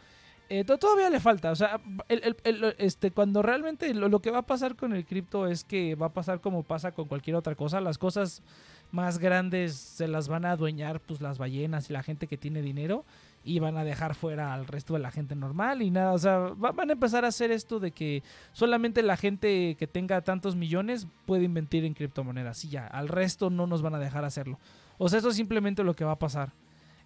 [0.49, 4.39] eh, to- todavía le falta, o sea, el- este, cuando realmente lo, lo que va
[4.39, 7.55] a pasar con el cripto es que va a pasar como pasa con cualquier otra
[7.55, 8.43] cosa, las cosas
[8.91, 12.63] más grandes se las van a adueñar pues las ballenas y la gente que tiene
[12.63, 13.05] dinero
[13.45, 16.39] y van a dejar fuera al resto de la gente normal y nada, o sea,
[16.57, 18.23] van a empezar a hacer esto de que
[18.53, 23.51] solamente la gente que tenga tantos millones puede invertir en criptomonedas y ya, al resto
[23.51, 24.59] no nos van a dejar hacerlo.
[24.97, 26.53] O sea, eso es simplemente lo que va a pasar.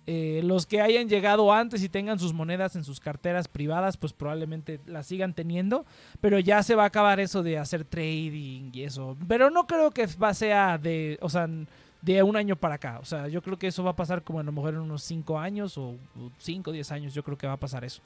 [0.06, 4.12] Eh, los que hayan llegado antes y tengan sus monedas en sus carteras privadas, pues
[4.12, 5.86] probablemente las sigan teniendo,
[6.20, 9.16] pero ya se va a acabar eso de hacer trading y eso.
[9.28, 11.48] Pero no creo que va sea de, o sea,
[12.00, 12.98] de un año para acá.
[13.00, 15.02] O sea, yo creo que eso va a pasar como a lo mejor en unos
[15.04, 15.94] 5 años o
[16.38, 18.02] 5 o 10 años, yo creo que va a pasar eso.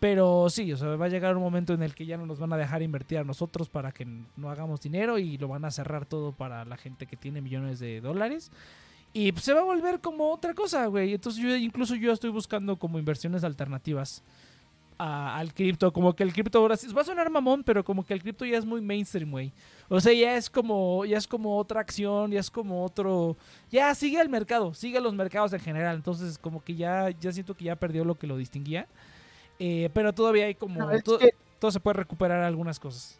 [0.00, 2.40] Pero sí, o sea, va a llegar un momento en el que ya no nos
[2.40, 5.70] van a dejar invertir a nosotros para que no hagamos dinero y lo van a
[5.70, 8.50] cerrar todo para la gente que tiene millones de dólares.
[9.12, 11.14] Y pues, se va a volver como otra cosa, güey.
[11.14, 14.22] Entonces yo incluso yo estoy buscando como inversiones alternativas
[14.98, 15.92] al cripto.
[15.92, 18.44] Como que el cripto ahora sí, va a sonar mamón, pero como que el cripto
[18.44, 19.52] ya es muy mainstream, güey.
[19.88, 23.36] O sea, ya es como, ya es como otra acción, ya es como otro.
[23.70, 25.96] Ya sigue el mercado, sigue los mercados en general.
[25.96, 28.86] Entonces, como que ya, ya siento que ya perdió lo que lo distinguía.
[29.58, 30.88] Eh, pero todavía hay como.
[31.58, 33.18] todo se puede recuperar algunas cosas.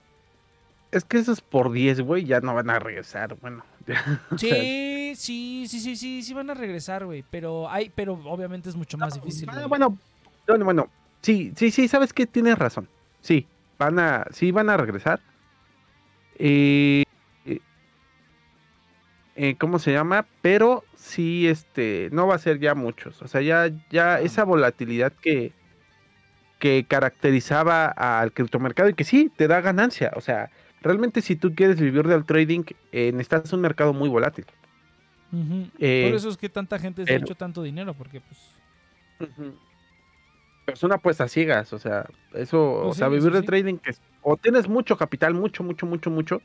[0.91, 3.65] Es que esos por 10, güey, ya no van a regresar, bueno.
[4.37, 8.77] sí, sí, sí, sí, sí, sí van a regresar, güey, pero hay, pero obviamente es
[8.77, 9.49] mucho más difícil.
[9.69, 9.99] bueno,
[10.47, 10.89] bueno, bueno,
[11.21, 12.89] sí, sí, sí, sabes que tienes razón.
[13.21, 13.47] Sí,
[13.79, 15.21] van a, sí van a regresar.
[16.39, 17.05] Eh,
[19.35, 20.27] eh, ¿Cómo se llama?
[20.43, 23.23] Pero sí, este, no va a ser ya muchos.
[23.23, 25.53] O sea, ya, ya esa volatilidad que,
[26.59, 30.13] que caracterizaba al criptomercado y que sí te da ganancia.
[30.17, 30.51] O sea,
[30.83, 34.45] realmente si tú quieres vivir del trading, eh, necesitas un mercado muy volátil.
[35.79, 39.31] Eh, Por eso es que tanta gente se ha hecho tanto dinero, porque pues...
[40.65, 44.37] Pero son apuestas ciegas, o sea, eso, o pues sea, vivir del trading, que o
[44.37, 46.41] tienes mucho capital, mucho, mucho, mucho, mucho,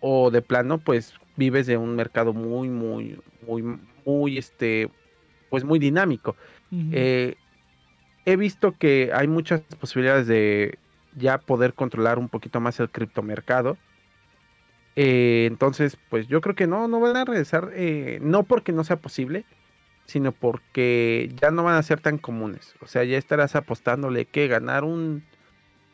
[0.00, 4.90] o de plano, pues vives de un mercado muy, muy, muy, muy, este,
[5.50, 6.36] pues muy dinámico.
[6.90, 7.36] Eh,
[8.24, 10.78] he visto que hay muchas posibilidades de
[11.16, 13.76] ya poder controlar un poquito más el criptomercado.
[14.96, 18.84] Eh, entonces, pues yo creo que no, no van a regresar, eh, no porque no
[18.84, 19.44] sea posible,
[20.06, 22.74] sino porque ya no van a ser tan comunes.
[22.80, 25.24] O sea, ya estarás apostándole que ganar un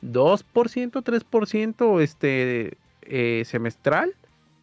[0.03, 4.14] 2%, 3% este, eh, semestral,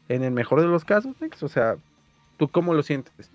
[0.10, 1.78] en el mejor de los casos, O sea,
[2.38, 3.32] ¿tú cómo lo sientes?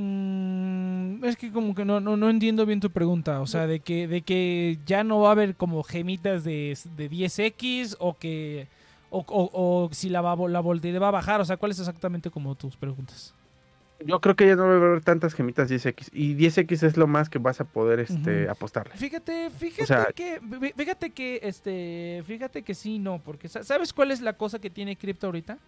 [0.00, 3.40] Mm, es que como que no, no, no, entiendo bien tu pregunta.
[3.40, 7.10] O sea, de que, de que ya no va a haber como gemitas de, de
[7.10, 8.68] 10X o que.
[9.10, 11.40] O, o, si la, la volatilidad va a bajar.
[11.40, 13.34] O sea, ¿cuáles exactamente como tus preguntas?
[14.04, 16.10] Yo creo que ya no va a haber tantas gemitas 10X.
[16.12, 18.94] Y 10X es lo más que vas a poder este, apostarle.
[18.94, 20.40] Fíjate, fíjate que.
[20.76, 22.22] Fíjate que, este.
[22.24, 23.18] Fíjate que sí, no.
[23.18, 25.58] Porque ¿sabes cuál es la cosa que tiene cripto ahorita?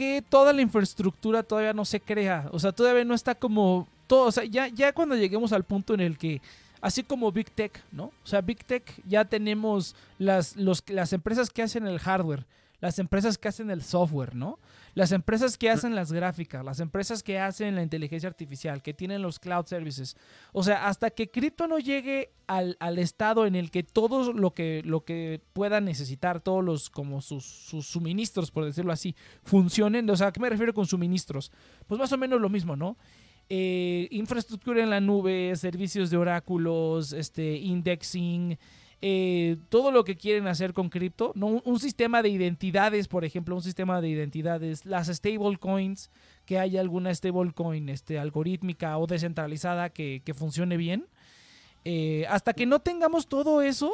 [0.00, 2.48] Que toda la infraestructura todavía no se crea.
[2.52, 4.28] O sea, todavía no está como todo.
[4.28, 6.40] O sea, ya, ya cuando lleguemos al punto en el que,
[6.80, 8.04] así como Big Tech, ¿no?
[8.04, 12.46] O sea, Big Tech ya tenemos las, los, las empresas que hacen el hardware,
[12.80, 14.58] las empresas que hacen el software, ¿no?
[14.94, 19.22] Las empresas que hacen las gráficas, las empresas que hacen la inteligencia artificial, que tienen
[19.22, 20.16] los cloud services.
[20.52, 24.82] O sea, hasta que cripto no llegue al, estado en el que todo lo que,
[24.84, 30.08] lo que pueda necesitar, todos los, como sus, suministros, por decirlo así, funcionen.
[30.10, 31.52] O sea, ¿a qué me refiero con suministros?
[31.86, 32.96] Pues más o menos lo mismo, ¿no?
[33.48, 38.56] Eh, infraestructura en la nube, servicios de oráculos, este, indexing,
[39.02, 41.46] eh, todo lo que quieren hacer con cripto, ¿no?
[41.46, 46.10] Un, sistema de identidades, por ejemplo, un sistema de identidades, las stablecoins,
[46.44, 51.06] que haya alguna stablecoin este, algorítmica o descentralizada que, funcione bien.
[51.86, 53.90] Eh, hasta que no tengamos todo eso,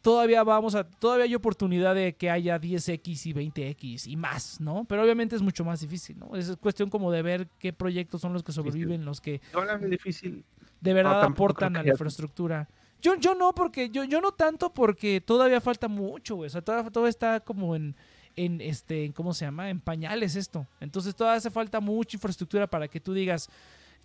[0.00, 4.84] todavía vamos a, todavía hay oportunidad de que haya 10x y 20x y más, ¿no?
[4.84, 6.36] Pero obviamente es mucho más difícil, ¿no?
[6.36, 9.40] Es cuestión como de ver qué proyectos son los que sobreviven, los que
[9.88, 10.44] difícil.
[10.80, 12.68] de verdad aportan a la infraestructura.
[13.00, 16.48] Yo, yo no, porque yo, yo no tanto porque todavía falta mucho, güey.
[16.48, 17.94] O sea, todavía, todo está como en,
[18.36, 19.70] en este, ¿cómo se llama?
[19.70, 20.66] En pañales esto.
[20.80, 23.48] Entonces todavía hace falta mucha infraestructura para que tú digas,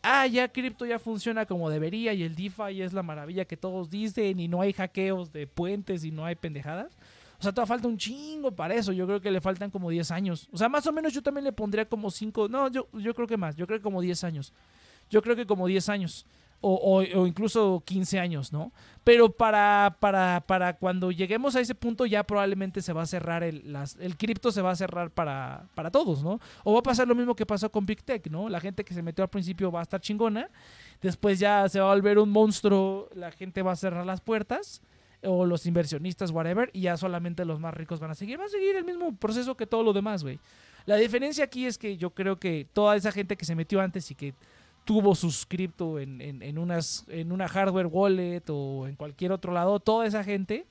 [0.02, 3.89] ah, ya cripto ya funciona como debería y el DeFi es la maravilla que todos
[3.89, 6.98] dicen y no hay hackeos de puentes y no hay pendejadas.
[7.38, 8.93] O sea, todavía falta un chingo para eso.
[8.93, 10.48] Yo creo que le faltan como 10 años.
[10.54, 12.48] O sea, más o menos yo también le pondría como 5.
[12.48, 13.58] No, yo, yo creo que más.
[13.58, 14.54] Yo creo que como 10 años.
[15.10, 16.26] Yo creo que como 10 años
[16.68, 18.72] o, incluso 15 años, ¿no?
[19.03, 23.43] Pero para, para, para, cuando lleguemos a ese punto ya probablemente se va a cerrar
[23.43, 26.39] el, las, el cripto se va a cerrar para, para todos, ¿no?
[26.63, 28.49] O va a pasar lo mismo que pasó con Big Tech, ¿no?
[28.49, 30.49] La gente que se metió al principio va a estar chingona,
[31.01, 34.82] después ya se va a volver un monstruo, la gente va a cerrar las puertas
[35.22, 38.39] o los inversionistas, whatever, y ya solamente los más ricos van a seguir.
[38.39, 40.39] Va a seguir el mismo proceso que todo lo demás, güey.
[40.86, 44.09] La diferencia aquí es que yo creo que toda esa gente que se metió antes
[44.11, 44.34] y que
[44.86, 49.52] tuvo sus cripto en, en, en, unas, en una hardware wallet o en cualquier otro
[49.52, 50.68] lado, toda esa gente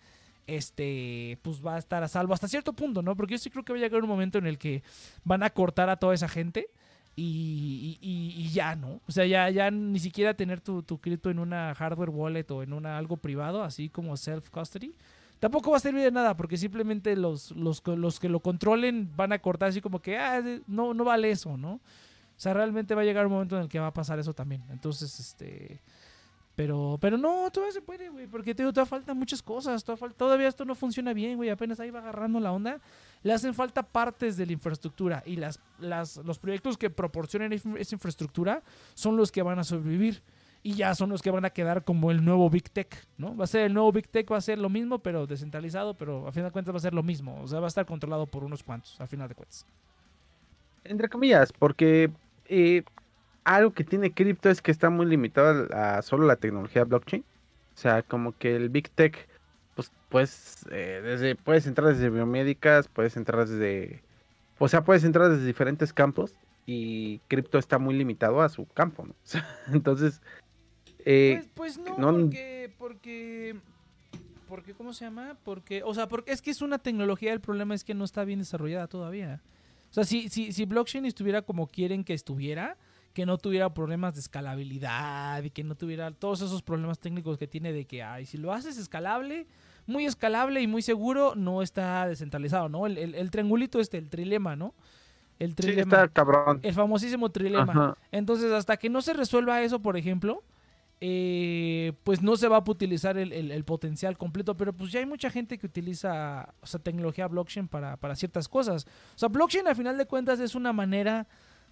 [0.46, 3.16] este, pues va a estar a salvo hasta cierto punto, ¿no?
[3.16, 4.82] Porque yo sí creo que va a llegar un momento en el que
[5.24, 6.68] van a cortar a toda esa gente
[7.16, 9.00] y, y, ya, ¿no?
[9.06, 12.62] O sea, ya, ya ni siquiera tener tu, tu cripto en una hardware wallet o
[12.62, 14.92] en una algo privado, así como self-custody.
[15.38, 19.32] Tampoco va a servir de nada porque simplemente los, los, los que lo controlen van
[19.32, 21.80] a cortar así como que, ah, no, no vale eso, ¿no?
[22.36, 24.34] O sea, realmente va a llegar un momento en el que va a pasar eso
[24.34, 24.62] también.
[24.70, 25.80] Entonces, este...
[26.56, 30.48] Pero, pero no, todavía se puede, güey, porque te todavía faltan muchas cosas, todavía, todavía
[30.48, 32.80] esto no funciona bien, güey, apenas ahí va agarrando la onda.
[33.24, 37.94] Le hacen falta partes de la infraestructura y las, las, los proyectos que proporcionen esa
[37.94, 38.62] infraestructura
[38.94, 40.22] son los que van a sobrevivir
[40.62, 43.36] y ya son los que van a quedar como el nuevo Big Tech, ¿no?
[43.36, 46.26] Va a ser el nuevo Big Tech, va a ser lo mismo, pero descentralizado, pero
[46.26, 48.26] a final de cuentas va a ser lo mismo, o sea, va a estar controlado
[48.26, 49.66] por unos cuantos, a final de cuentas.
[50.84, 52.10] Entre comillas, porque
[52.46, 52.82] eh,
[53.44, 57.24] algo que tiene cripto es que está muy limitado a, solo la tecnología blockchain.
[57.74, 59.28] O sea, como que el Big Tech,
[59.74, 64.02] pues, pues desde, puedes entrar desde biomédicas, puedes entrar desde,
[64.58, 66.34] o sea, puedes entrar desde diferentes campos
[66.66, 69.14] y cripto está muy limitado a su campo, ¿no?
[69.74, 70.20] entonces,
[71.04, 73.56] eh, pues, pues, no, porque, porque,
[74.48, 75.36] porque, ¿cómo se llama?
[75.44, 78.24] Porque, o sea, porque es que es una tecnología, el problema es que no está
[78.24, 79.42] bien desarrollada todavía.
[79.94, 82.76] O sea, si, si, si blockchain estuviera como quieren que estuviera,
[83.12, 87.46] que no tuviera problemas de escalabilidad y que no tuviera todos esos problemas técnicos que
[87.46, 89.46] tiene de que, ay, si lo haces escalable,
[89.86, 92.86] muy escalable y muy seguro, no está descentralizado, ¿no?
[92.86, 94.74] El, triangulito este, el trilema, ¿no?
[95.38, 95.82] El trilema.
[95.82, 96.58] Sí, está cabrón.
[96.64, 97.96] El famosísimo trilema.
[98.10, 100.42] Entonces, hasta que no se resuelva eso, por ejemplo,
[101.06, 105.28] eh, pues no se va a utilizar el, potencial completo, pero pues ya hay mucha
[105.28, 108.86] gente que utiliza tecnología blockchain para, para ciertas cosas.
[109.14, 111.26] O sea, blockchain a final de cuentas es una manera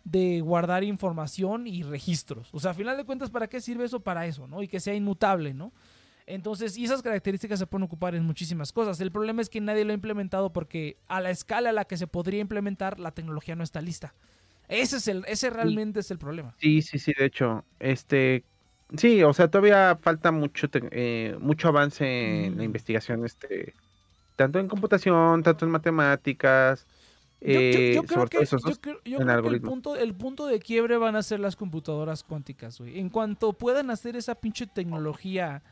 [0.04, 2.50] de guardar información y registros.
[2.52, 4.00] O sea, a final de cuentas, ¿para qué sirve eso?
[4.00, 4.62] Para eso, ¿no?
[4.62, 5.72] Y que sea inmutable, ¿no?
[6.26, 9.00] Entonces, y esas características se pueden ocupar en muchísimas cosas.
[9.00, 11.96] El problema es que nadie lo ha implementado porque a la escala a la que
[11.96, 14.14] se podría implementar, la tecnología no está lista.
[14.68, 16.54] Ese es el, ese realmente es el problema.
[16.58, 18.44] Sí, sí, sí, de hecho, este,
[18.96, 22.66] sí, o sea, todavía falta mucho, eh, mucho avance en la mm.
[22.66, 23.74] investigación, este,
[24.36, 26.86] tanto en computación, tanto en matemáticas,
[27.44, 28.38] yo, creo que,
[29.48, 33.00] el, punto, el punto de quiebre van a ser las computadoras cuánticas, güey.
[33.00, 35.62] En cuanto puedan hacer esa pinche tecnología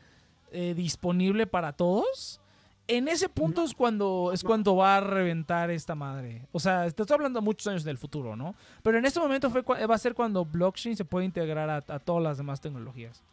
[0.51, 2.41] eh, disponible para todos,
[2.87, 6.47] en ese punto es cuando es cuando va a reventar esta madre.
[6.51, 8.55] O sea, te estoy hablando muchos años del futuro, ¿no?
[8.83, 12.23] Pero en este momento fue, va a ser cuando blockchain se puede integrar a, todas
[12.23, 13.23] las demás tecnologías.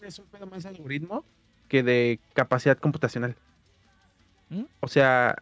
[0.00, 1.24] Es un pedo más algoritmo
[1.68, 3.36] que de capacidad computacional.
[4.48, 4.64] ¿Mm?
[4.80, 5.36] O sea,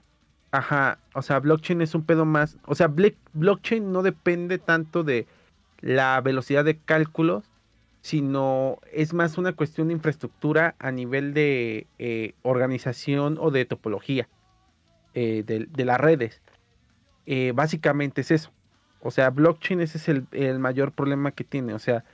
[0.50, 5.26] Ajá, o sea, blockchain es un pedo más, o sea, blockchain no depende tanto de
[5.80, 7.44] la velocidad de cálculos,
[8.00, 14.28] sino es más una cuestión de infraestructura a nivel de eh, organización o de topología
[15.14, 16.40] eh, de, las redes.
[17.26, 18.52] Eh, básicamente es eso.
[19.00, 21.74] O sea, blockchain ese es el, el mayor problema que tiene.
[21.74, 22.04] O sea,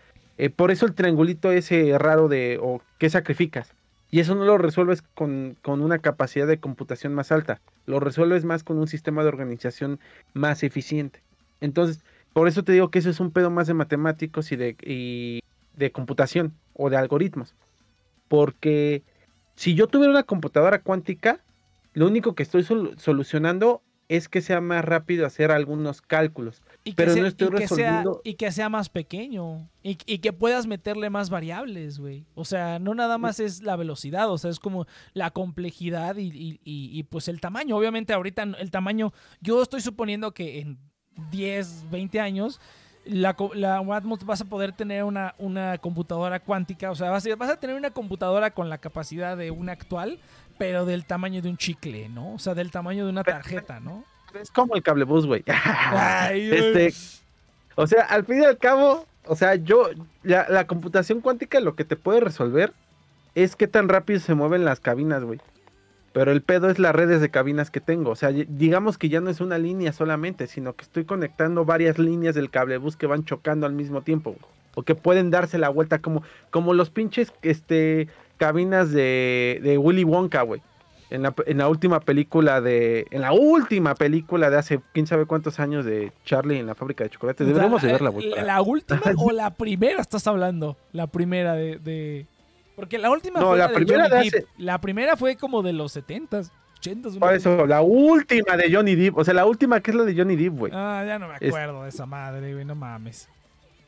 [0.56, 3.74] por eso el triangulito ese raro de, o qué sacrificas.
[4.14, 8.62] Y eso no lo resuelves con, una capacidad de computación más alta, lo resuelves más
[8.62, 9.98] con un sistema de organización
[10.34, 11.20] más eficiente.
[11.60, 15.42] Entonces, por eso te digo que eso es un pedo más de matemáticos y de,
[15.76, 17.54] de computación o de algoritmos.
[18.28, 19.02] Porque
[19.54, 21.40] si yo tuviera una computadora cuántica,
[21.92, 26.62] lo único que estoy solucionando es que sea más rápido hacer algunos cálculos.
[26.84, 28.20] Y pero no estoy resolviendo.
[28.24, 29.68] y que sea más pequeño.
[29.82, 32.26] Y, que puedas meterle más variables, güey.
[32.34, 37.02] O sea, no nada más es la velocidad, o sea, es como la complejidad y,
[37.10, 37.76] pues el tamaño.
[37.76, 39.12] Obviamente, ahorita el tamaño.
[39.40, 40.78] Yo estoy suponiendo que en
[41.30, 42.60] 10, 20 años.
[43.04, 47.50] La, la vas a poder tener una, una computadora cuántica, o sea, vas a, vas
[47.50, 50.18] a tener una computadora con la capacidad de una actual,
[50.58, 52.34] pero del tamaño de un chicle, ¿no?
[52.34, 54.04] O sea, del tamaño de una tarjeta, ¿no?
[54.40, 55.44] Es como el cable bus, güey.
[56.32, 56.92] este,
[57.76, 59.90] o sea, al fin y al cabo, o sea, yo,
[60.22, 62.72] la, computación cuántica lo que te puede resolver
[63.34, 65.40] es qué tan rápido se mueven las cabinas, güey.
[66.14, 68.12] Pero el pedo es las redes de cabinas que tengo.
[68.12, 71.98] O sea, digamos que ya no es una línea solamente, sino que estoy conectando varias
[71.98, 74.36] líneas del cable bus que van chocando al mismo tiempo.
[74.76, 78.06] O que pueden darse la vuelta como, como los pinches este,
[78.36, 80.62] cabinas de, de Willy Wonka, güey.
[81.10, 83.06] En la, en la, última película de.
[83.10, 87.02] En la última película de hace quién sabe cuántos años de Charlie en la fábrica
[87.02, 87.44] de chocolates.
[87.44, 88.30] Deberíamos de verla, güey.
[88.30, 90.76] ¿La última o la primera estás hablando?
[90.92, 91.78] La primera de.
[91.78, 92.26] de...
[92.76, 94.46] Porque la última no, fue la, primera de hace...
[94.58, 96.52] La primera fue como de los setentas.
[96.78, 97.10] 80.
[97.18, 99.16] Por eso, la última de Johnny Depp.
[99.16, 100.72] O sea, la última que es la de Johnny Depp, güey.
[100.74, 102.64] Ah, ya no me acuerdo de esa madre, güey.
[102.64, 103.28] No mames.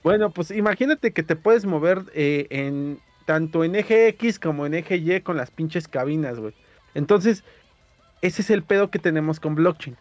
[0.03, 4.75] Bueno, pues imagínate que te puedes mover eh, en tanto en eje X como en
[4.75, 6.55] eje Y con las pinches cabinas, güey.
[6.95, 7.45] Entonces,
[8.23, 9.97] ese es el pedo que tenemos con blockchain.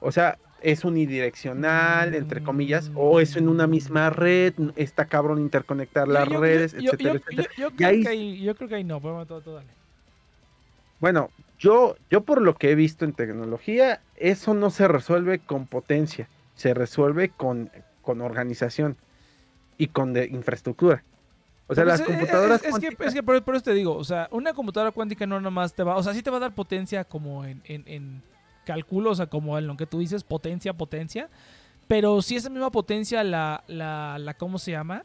[0.00, 6.08] O sea, es unidireccional, entre comillas, o es en una misma red, está cabrón interconectar
[6.08, 7.48] las redes, etcétera, etcétera.
[7.56, 9.68] Yo, creo que ahí, yo creo que ahí no, pero todo, todo, dale.
[11.00, 15.66] Bueno, yo, yo por lo que he visto en tecnología, eso no se resuelve con
[15.66, 17.70] potencia, se resuelve con,
[18.02, 18.96] con organización
[19.78, 21.02] y con de infraestructura.
[21.66, 22.62] O sea, las es, computadoras.
[22.64, 25.74] Es, que, es que por, eso te digo, o sea, una computadora cuántica no nomás
[25.74, 28.22] te va, o sea, sí te va a dar potencia como en, en, en
[28.64, 31.28] cálculo, o sea, como en lo que tú dices, potencia, potencia.
[31.88, 35.04] Pero si esa misma potencia la, la, la ¿cómo se llama?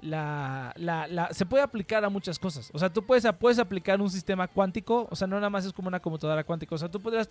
[0.00, 2.70] La, la, la, se puede aplicar a muchas cosas.
[2.74, 5.72] O sea, tú puedes, puedes aplicar un sistema cuántico, o sea, no nada más es
[5.72, 6.74] como una computadora cuántica.
[6.74, 7.28] O sea, tú podrías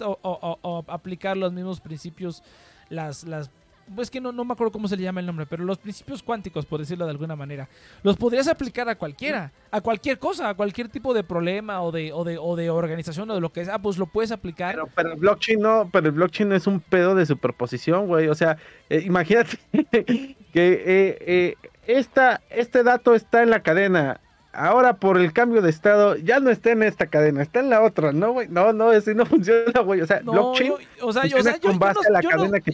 [0.88, 2.42] aplicar los mismos principios,
[2.90, 3.52] las, las
[3.94, 6.24] pues que no, no me acuerdo cómo se le llama el nombre, pero los principios
[6.24, 7.68] cuánticos, por decirlo de alguna manera,
[8.04, 12.12] los podrías aplicar a cualquiera, a cualquier cosa, a cualquier tipo de problema o de,
[12.12, 14.78] o de, o de organización o de lo que sea, pues lo puedes aplicar.
[14.96, 18.28] Pero, el blockchain no, pero el blockchain es un pedo de superposición, güey.
[18.28, 18.58] O sea,
[18.90, 21.56] eh, imagínate que eh, eh,
[21.86, 24.20] esta, este dato está en la cadena
[24.56, 27.82] ahora por el cambio de estado ya no está en esta cadena, está en la
[27.82, 28.48] otra, ¿no, güey?
[28.48, 30.02] No, no, así no funciona, güey.
[30.02, 31.38] O sea, blockchain o sea, yo,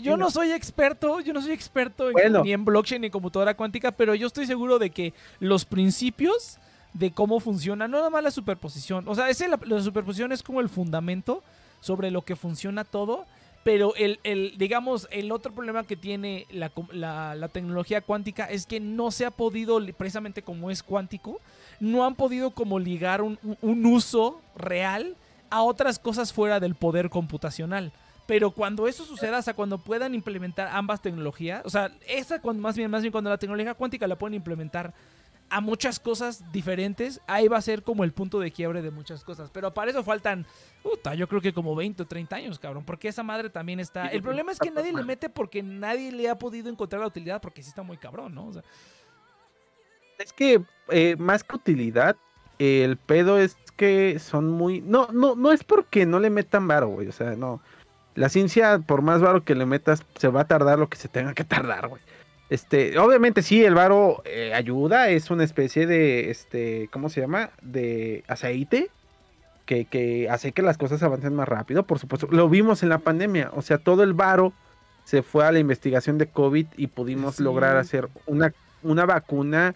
[0.02, 2.10] yo, no, soy experto, yo no soy experto
[2.44, 6.60] ni en blockchain ni en computadora cuántica, pero yo estoy seguro de que los principios
[6.94, 10.44] de cómo funciona, no nada más la superposición, o sea, ese, la, la superposición es
[10.44, 11.42] como el fundamento
[11.80, 13.26] sobre lo que funciona todo
[13.64, 16.72] pero el, el, digamos, el otro problema que tiene la,
[17.36, 21.40] la, tecnología cuántica es que no se ha podido, precisamente como es cuántico,
[21.80, 25.16] no han podido como ligar un, un uso real
[25.52, 27.92] a otras cosas fuera del poder computacional.
[28.26, 32.62] Pero cuando eso suceda, o sea, cuando puedan implementar ambas tecnologías, o sea, esa cuando
[32.62, 34.94] más bien, más bien cuando la tecnología cuántica la pueden implementar
[35.52, 39.24] a muchas cosas diferentes, ahí va a ser como el punto de quiebre de muchas
[39.26, 39.50] cosas.
[39.52, 40.48] Pero para eso faltan,
[40.82, 44.08] puta, yo creo que como 20 o 30 años, cabrón, porque esa madre también está...
[44.08, 47.42] El problema es que nadie le mete porque nadie le ha podido encontrar la utilidad,
[47.42, 48.50] porque sí está muy cabrón, ¿no?
[50.18, 52.16] Es que eh, más que utilidad,
[52.58, 54.80] el pedo es que son muy...
[54.80, 57.62] No, no, no es porque no le metan varo, güey, o sea, no.
[58.16, 61.10] La ciencia, por más varo que le metas, se va a tardar lo que se
[61.10, 62.02] tenga que tardar, güey.
[62.52, 67.52] Este, obviamente sí, el varo eh, ayuda, es una especie de, este, ¿cómo se llama?
[67.62, 68.90] De aceite
[69.66, 72.28] que, hace que las cosas avancen más rápido, por supuesto.
[72.30, 74.52] Lo vimos en la pandemia, o sea, todo el varo
[75.06, 79.74] se fue a la investigación de COVID y pudimos lograr hacer una, una vacuna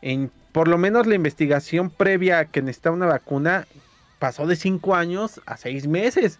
[0.00, 3.66] en, por lo menos la investigación previa que necesita una vacuna
[4.20, 6.38] pasó de cinco años a seis meses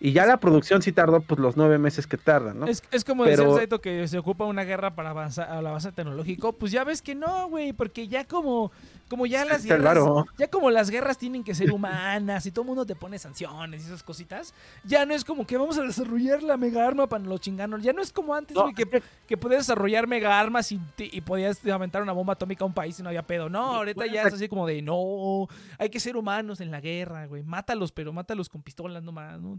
[0.00, 2.66] y ya la producción sí tardó pues los nueve meses que tarda, ¿no?
[2.66, 6.52] Es, es como decir Saito que se ocupa una guerra para avanzar al avance tecnológico.
[6.52, 8.70] Pues ya ves que no, güey, porque ya como,
[9.08, 9.98] como ya las guerras,
[10.36, 13.82] ya como las guerras tienen que ser humanas y todo el mundo te pone sanciones
[13.82, 14.52] y esas cositas,
[14.84, 17.82] ya no es como que vamos a desarrollar la mega arma para los chinganos.
[17.82, 21.64] Ya no es como antes, güey, que, que podías desarrollar mega armas y, y podías
[21.66, 23.48] aventar una bomba atómica a un país y no había pedo.
[23.48, 25.46] No, ahorita ya es así como de no,
[25.78, 27.42] hay que ser humanos en la guerra, güey.
[27.42, 29.58] Mátalos, pero mátalos con pistolas nomás, ¿no?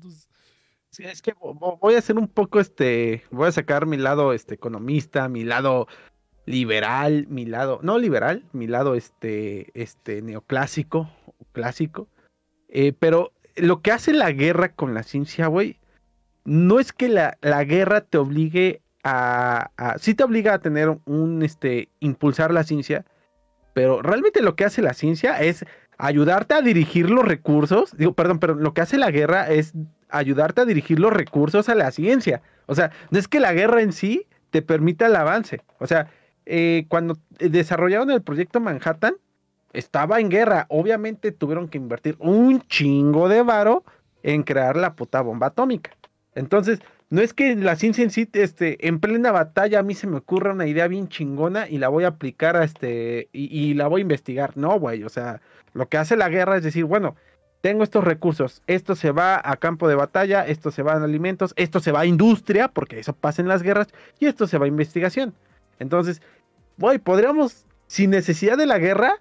[0.99, 5.27] es que voy a hacer un poco este, voy a sacar mi lado este economista,
[5.29, 5.87] mi lado
[6.47, 11.11] liberal, mi lado, no liberal, mi lado este, este neoclásico,
[11.51, 12.07] clásico.
[12.69, 15.77] Eh, pero lo que hace la guerra con la ciencia, güey,
[16.45, 21.43] no es que la, guerra te obligue a, a, sí te obliga a tener un,
[21.43, 23.03] este, impulsar la ciencia,
[23.73, 25.65] pero realmente lo que hace la ciencia es
[25.97, 29.73] ayudarte a dirigir los recursos, digo, perdón, pero lo que hace la guerra es
[30.09, 32.41] ayudarte a dirigir los recursos a la ciencia.
[32.67, 35.61] O sea, no es que la guerra en sí te permita el avance.
[35.79, 36.09] O sea,
[36.47, 39.15] eh, cuando desarrollaron el proyecto Manhattan,
[39.73, 40.65] estaba en guerra.
[40.69, 43.83] Obviamente tuvieron que invertir un chingo de varo
[44.23, 45.91] en crear la puta bomba atómica.
[46.35, 46.79] Entonces,
[47.09, 50.53] no es que la ciencia en este, en plena batalla a mí se me ocurra
[50.53, 54.03] una idea bien chingona y la voy a aplicar a este, y la voy a
[54.03, 54.57] investigar.
[54.57, 55.41] No, güey, o sea,
[55.73, 57.15] lo que hace la guerra es decir, bueno,
[57.61, 61.53] tengo estos recursos, esto se va a campo de batalla, esto se va a alimentos,
[61.55, 63.87] esto se va a industria, porque eso pasa en las guerras,
[64.19, 65.33] y esto se va a investigación.
[65.79, 66.21] Entonces,
[66.77, 69.19] voy, podríamos, sin necesidad de la guerra,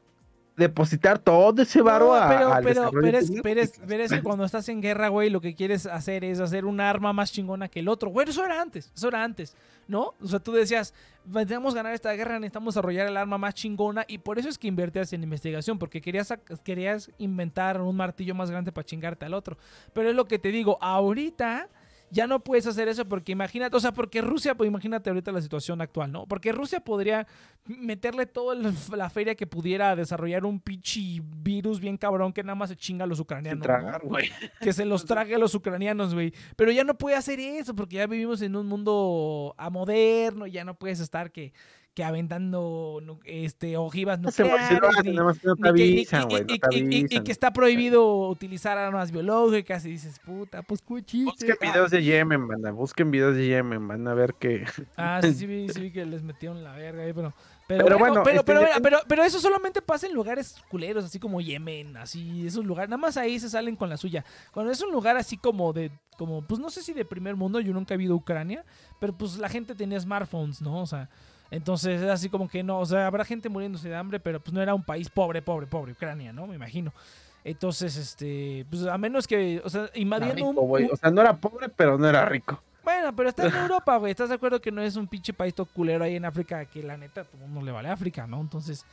[0.56, 4.12] depositar todo ese varo No, a, pero, al pero, pero, es, pero, es, pero es
[4.12, 7.30] que cuando estás en guerra, güey, lo que quieres hacer es hacer un arma más
[7.30, 8.10] chingona que el otro.
[8.10, 9.54] Güey, eso era antes, eso era antes,
[9.86, 10.14] ¿no?
[10.22, 10.94] O sea, tú decías,
[11.26, 14.66] necesitamos ganar esta guerra, necesitamos desarrollar el arma más chingona y por eso es que
[14.66, 16.32] invertías en investigación, porque querías,
[16.64, 19.58] querías inventar un martillo más grande para chingarte al otro.
[19.92, 21.68] Pero es lo que te digo, ahorita
[22.10, 25.40] ya no puedes hacer eso porque imagínate, o sea, porque Rusia, pues imagínate ahorita la
[25.40, 26.26] situación actual, ¿no?
[26.26, 27.26] Porque Rusia podría
[27.66, 28.54] meterle toda
[28.94, 32.76] la feria que pudiera a desarrollar un pinche virus bien cabrón que nada más se
[32.76, 33.58] chinga a los ucranianos.
[33.58, 33.64] ¿no?
[33.64, 34.02] tragar.
[34.60, 36.32] Que se los trague a los ucranianos, güey.
[36.56, 40.64] Pero ya no puede hacer eso porque ya vivimos en un mundo a moderno, ya
[40.64, 41.52] no puedes estar que,
[41.96, 44.78] que aventando este, ojivas nucleares.
[46.70, 51.24] y- que está prohibido utilizar armas biológicas y dices, puta, pues chiste.
[51.24, 52.70] Busquen videos de Yemen, banda.
[52.70, 53.88] Busquen videos de Yemen.
[53.88, 54.66] Van a ver que.
[54.98, 57.32] Ah, sí, sí, vi, sí vi que les metieron la verga ahí, pero...
[57.66, 61.04] Pero, Pero bueno, bueno, pero, este, pero, pero, pero eso solamente pasa en lugares culeros,
[61.04, 64.24] así como Yemen, así, esos lugares, nada más ahí se salen con la suya.
[64.52, 67.58] Cuando es un lugar así como de, como, pues no sé si de primer mundo,
[67.58, 68.64] yo nunca he ido a Ucrania,
[69.00, 70.80] pero pues la gente tenía smartphones, ¿no?
[70.80, 71.08] O sea,
[71.50, 74.52] entonces era así como que no, o sea, habrá gente muriéndose de hambre, pero pues
[74.52, 76.46] no era un país pobre, pobre, pobre, Ucrania, ¿no?
[76.46, 76.92] Me imagino.
[77.44, 81.36] Entonces, este, pues a menos que, o sea, invadiendo rico, un, O sea, no era
[81.36, 82.60] pobre, pero no era rico.
[82.82, 84.10] bueno, pero está en Europa, güey.
[84.10, 86.82] ¿Estás de acuerdo que no es un pinche país todo culero ahí en África que
[86.82, 88.40] la neta a todo mundo le vale África, ¿no?
[88.40, 88.84] Entonces,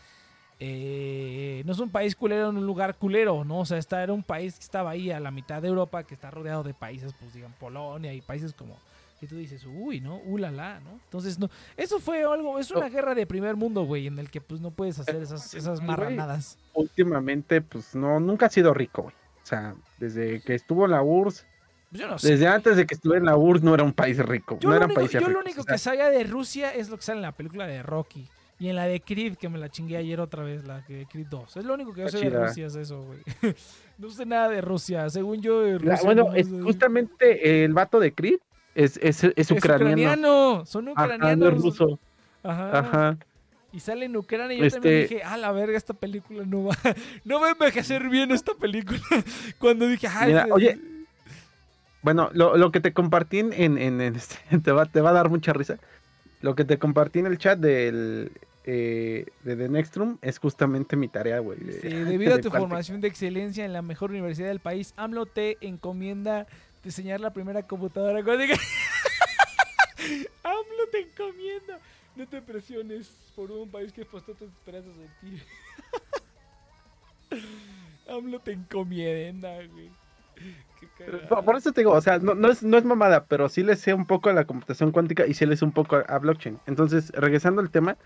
[0.60, 3.62] eh, no es un país culero en un lugar culero, ¿no?
[3.62, 6.14] O sea, esta era un país que estaba ahí a la mitad de Europa, que
[6.14, 8.78] está rodeado de países, pues digan, Polonia y países como
[9.24, 10.17] que tú dices, uy, ¿no?
[10.26, 10.91] Ulala, ¿no?
[11.03, 12.89] Entonces, no, eso fue algo, es una Oh.
[12.89, 15.88] guerra de primer mundo, güey, en el que pues no puedes hacer esas, esas güey.
[15.88, 16.57] marranadas.
[16.74, 19.15] Últimamente, pues no, nunca ha sido rico, güey.
[19.43, 21.45] O sea, desde que estuvo en la URSS,
[21.89, 22.32] Pues yo no sé.
[22.32, 24.57] desde antes de que estuviera en la URSS, no era un país rico.
[24.59, 26.89] Yo, no eran único, países yo lo único o sea, que sabía de Rusia es
[26.89, 28.28] lo que sale en la película de Rocky.
[28.59, 31.28] Y en la de Creed, que me la chingué ayer otra vez, la de Creed
[31.30, 31.57] 2.
[31.57, 32.30] Es lo único que yo sé de.
[32.30, 33.19] Rusia, es eso, güey.
[33.97, 35.09] no sé nada de Rusia.
[35.09, 38.39] Según yo, la- bueno, es- justamente el vato de Creed
[38.76, 39.91] es, es, es es ucraniano.
[39.91, 40.65] ucraniano.
[40.65, 41.53] Son Ajá, no ucranianos.
[41.53, 41.99] es ruso.
[42.43, 42.80] Ajá.
[42.80, 43.17] Ajá.
[43.71, 46.65] Y sale en Ucrania y yo también Este- dije, ah, la verga, esta película no
[46.65, 46.76] va,
[47.26, 48.99] no va a envejecer bien esta película.
[49.59, 50.80] Cuando dije, ah, Mira, este- oye,
[52.01, 55.13] Bueno, lo, lo que te compartí en, en, en este, te, va, te va a
[55.13, 55.78] dar mucha risa.
[56.41, 58.32] Lo que te compartí en el chat del,
[58.65, 61.57] eh, de The Next Room es justamente mi tarea, güey.
[61.82, 65.57] Sí, debido a tu formación de excelencia en la mejor universidad del país, AMLO te
[65.61, 66.45] encomienda
[66.84, 68.55] diseñar la primera computadora cuántica.
[70.43, 71.79] AMLO te encomienda.
[72.15, 75.41] No te presiones por un país que apostó tus esperanzas en ti.
[78.07, 79.89] AMLO te encomienda, güey.
[81.29, 83.63] Por, por eso te digo, o sea, no, no es, no es mamada, pero sí
[83.63, 86.01] le sé un poco a la computación cuántica y sí le sé un poco a,
[86.01, 86.59] a blockchain.
[86.67, 87.97] Entonces, regresando al tema,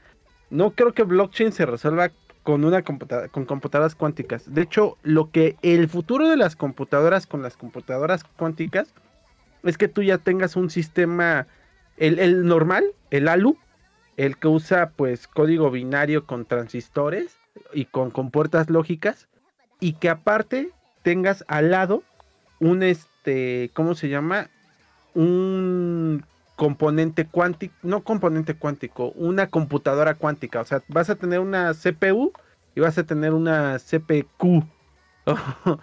[0.50, 2.12] no creo que blockchain se resuelva
[2.48, 4.54] con una computa- con computadoras cuánticas.
[4.54, 8.94] De hecho, lo que el futuro de las computadoras con las computadoras cuánticas
[9.64, 11.46] es que tú ya tengas un sistema,
[11.98, 13.58] el, el normal, el ALU,
[14.16, 17.36] el que usa pues código binario con transistores
[17.74, 19.28] y con, con puertas lógicas,
[19.82, 20.70] y que aparte
[21.04, 22.02] tengas al lado
[22.62, 24.50] un este, ¿cómo se llama?
[25.16, 26.24] Un
[26.58, 30.60] componente cuántico, no componente cuántico, una computadora cuántica.
[30.60, 32.34] O sea, vas a tener una CPU
[32.76, 34.66] y vas a tener una CPQ.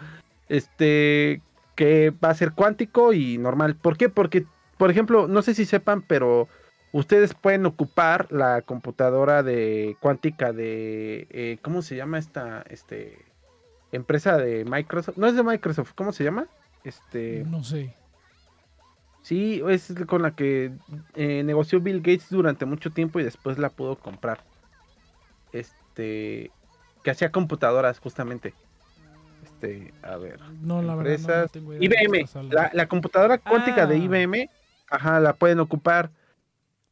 [0.48, 1.40] este,
[1.76, 3.76] que va a ser cuántico y normal.
[3.76, 4.08] ¿Por qué?
[4.08, 4.46] Porque,
[4.76, 6.48] por ejemplo, no sé si sepan, pero
[6.92, 13.24] ustedes pueden ocupar la computadora de cuántica de, eh, ¿cómo se llama esta, este,
[13.92, 15.16] empresa de Microsoft?
[15.16, 16.48] No es de Microsoft, ¿cómo se llama?
[16.82, 17.94] Este, No sé.
[19.24, 20.70] Sí, es con la que
[21.14, 24.38] eh, negoció Bill Gates durante mucho tiempo y después la pudo comprar.
[25.52, 26.50] Este,
[27.02, 28.54] que hacía computadoras justamente.
[29.42, 30.40] Este, a ver.
[30.62, 31.50] No, la verdad.
[31.54, 33.98] No, no IBM, la, la computadora cuántica de Ah.
[33.98, 34.50] IBM,
[34.90, 36.10] ajá, la pueden ocupar.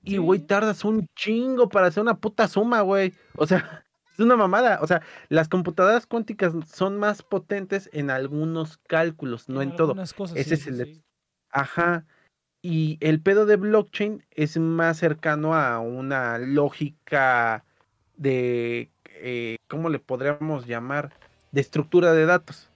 [0.04, 0.16] Y, Sí.
[0.18, 3.12] güey, tardas un chingo para hacer una puta suma, güey.
[3.36, 4.78] O sea, es una mamada.
[4.82, 9.90] O sea, las computadoras cuánticas son más potentes en algunos cálculos, no en todo.
[9.90, 11.02] algunas cosas, Ese sí, es el sí.
[11.50, 12.04] Ajá.
[12.62, 17.64] Y el pedo de blockchain es más cercano a una lógica
[18.16, 21.10] de, eh, ¿cómo le podríamos llamar?
[21.50, 22.70] De estructura de datos.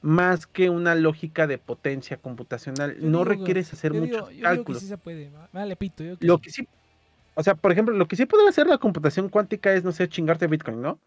[0.00, 2.94] Más que una lógica de potencia computacional.
[2.98, 4.82] Yo no digo requieres hacer Yo muchos digo, yo digo que cálculos.
[4.82, 5.30] sí se puede.
[5.30, 6.04] va- Vale, pito.
[6.04, 6.42] Yo que Lo sí.
[6.42, 6.68] que sí,
[7.34, 10.08] o sea, por ejemplo, lo que sí puede hacer la computación cuántica es, no sé,
[10.08, 10.98] chingarte Bitcoin, ¿no?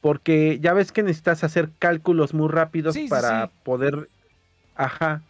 [0.00, 4.08] Porque ya ves que necesitas hacer cálculos muy rápidos Sí, para poder.
[4.76, 5.22] Ajá.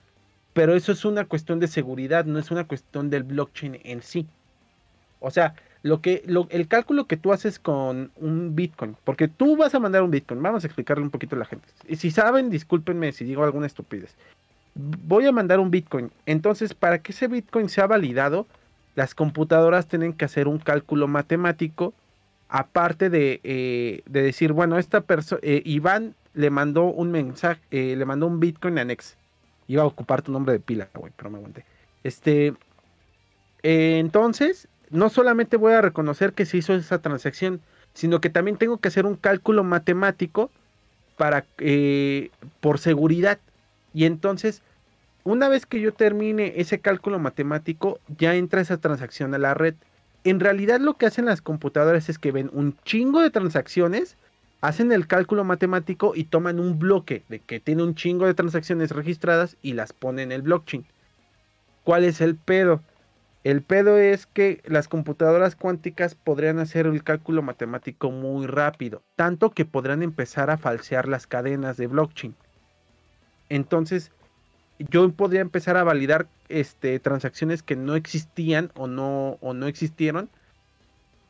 [0.60, 4.26] Pero eso es una cuestión de seguridad, no es una cuestión del blockchain en sí.
[5.18, 9.74] O sea, lo que, el cálculo que tú haces con un Bitcoin, porque tú vas
[9.74, 11.66] a mandar un Bitcoin, vamos a explicarle un poquito a la gente.
[11.88, 14.14] Y si saben, discúlpenme si digo alguna estupidez.
[14.74, 16.10] Voy a mandar un Bitcoin.
[16.26, 18.46] Entonces, para que ese Bitcoin sea validado,
[18.96, 21.94] las computadoras tienen que hacer un cálculo matemático,
[22.50, 27.96] aparte de, eh, de decir, bueno, esta persona, eh, Iván le mandó un mensaje, eh,
[27.96, 29.16] le mandó un Bitcoin a Nex.
[29.70, 31.64] Iba a ocupar tu nombre de pila, güey, pero me aguanté.
[32.02, 32.54] Este,
[33.62, 37.60] entonces, no solamente voy a reconocer que se hizo esa transacción,
[37.94, 40.50] sino que también tengo que hacer un cálculo matemático
[41.16, 43.38] para, eh, por seguridad.
[43.94, 44.60] Y entonces,
[45.22, 49.76] una vez que yo termine ese cálculo matemático, ya entra esa transacción a la red.
[50.24, 54.16] En realidad lo que hacen las computadoras es que ven un chingo de transacciones,
[54.60, 58.90] hacen el cálculo matemático y toman un bloque de que tiene un chingo de transacciones
[58.90, 60.86] registradas y las ponen en el blockchain.
[61.84, 62.82] ¿Cuál es el pedo?
[63.42, 69.50] El pedo es que las computadoras cuánticas podrían hacer el cálculo matemático muy rápido, tanto
[69.50, 72.34] que podrán empezar a falsear las cadenas de blockchain.
[73.48, 74.12] Entonces,
[74.78, 80.28] yo podría empezar a validar este, transacciones que no existían o no, o no existieron,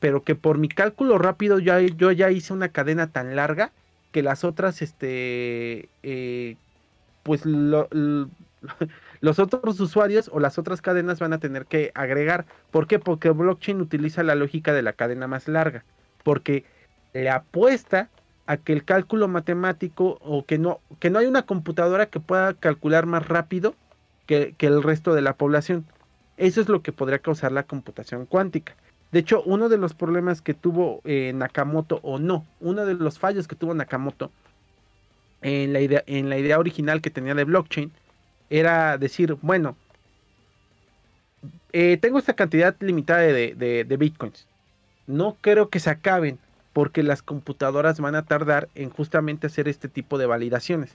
[0.00, 3.70] pero que por mi cálculo rápido ya, yo ya hice una cadena tan larga
[4.12, 6.56] que las otras, este, eh,
[7.22, 7.88] pues lo,
[9.20, 12.46] los otros usuarios o las otras cadenas van a tener que agregar.
[12.70, 12.98] ¿Por qué?
[12.98, 15.84] Porque blockchain utiliza la lógica de la cadena más larga.
[16.24, 16.64] Porque
[17.12, 18.08] le apuesta
[18.46, 22.54] a que el cálculo matemático o que no, que no hay una computadora que pueda
[22.54, 23.74] calcular más rápido
[24.26, 25.86] que, el resto de la población.
[26.36, 28.74] Eso es lo que podría causar la computación cuántica.
[29.12, 33.18] De hecho, uno de los problemas que tuvo eh, Nakamoto, o no, uno de los
[33.18, 34.30] fallos que tuvo Nakamoto
[35.42, 37.90] en la idea, en la idea original que tenía de blockchain,
[38.50, 39.76] era decir, bueno,
[41.72, 44.46] eh, tengo esta cantidad limitada de, bitcoins.
[45.06, 46.38] No creo que se acaben
[46.72, 50.94] porque las computadoras van a tardar en justamente hacer este tipo de validaciones.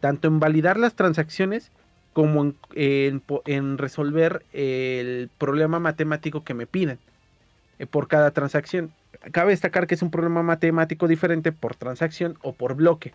[0.00, 1.70] Tanto en validar las transacciones
[2.12, 6.98] como en, resolver el problema matemático que me piden
[7.84, 8.92] por cada transacción.
[9.32, 13.12] Cabe destacar que es un problema matemático diferente por transacción o por bloque.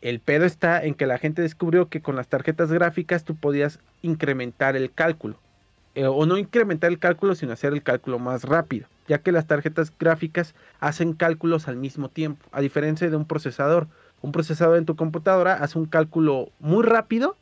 [0.00, 3.80] El pedo está en que la gente descubrió que con las tarjetas gráficas tú podías
[4.02, 5.38] incrementar el cálculo.
[5.94, 8.86] Eh, o no incrementar el cálculo, sino hacer el cálculo más rápido.
[9.08, 12.44] Ya que las tarjetas gráficas hacen cálculos al mismo tiempo.
[12.52, 13.86] A diferencia de un procesador.
[14.20, 17.36] Un procesador en tu computadora hace un cálculo muy rápido,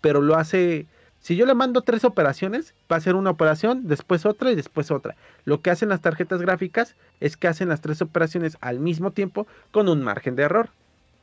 [0.00, 0.86] pero lo hace...
[1.26, 4.92] Si yo le mando tres operaciones, va a ser una operación, después otra y después
[4.92, 5.16] otra.
[5.44, 9.48] Lo que hacen las tarjetas gráficas es que hacen las tres operaciones al mismo tiempo
[9.72, 10.70] con un margen de error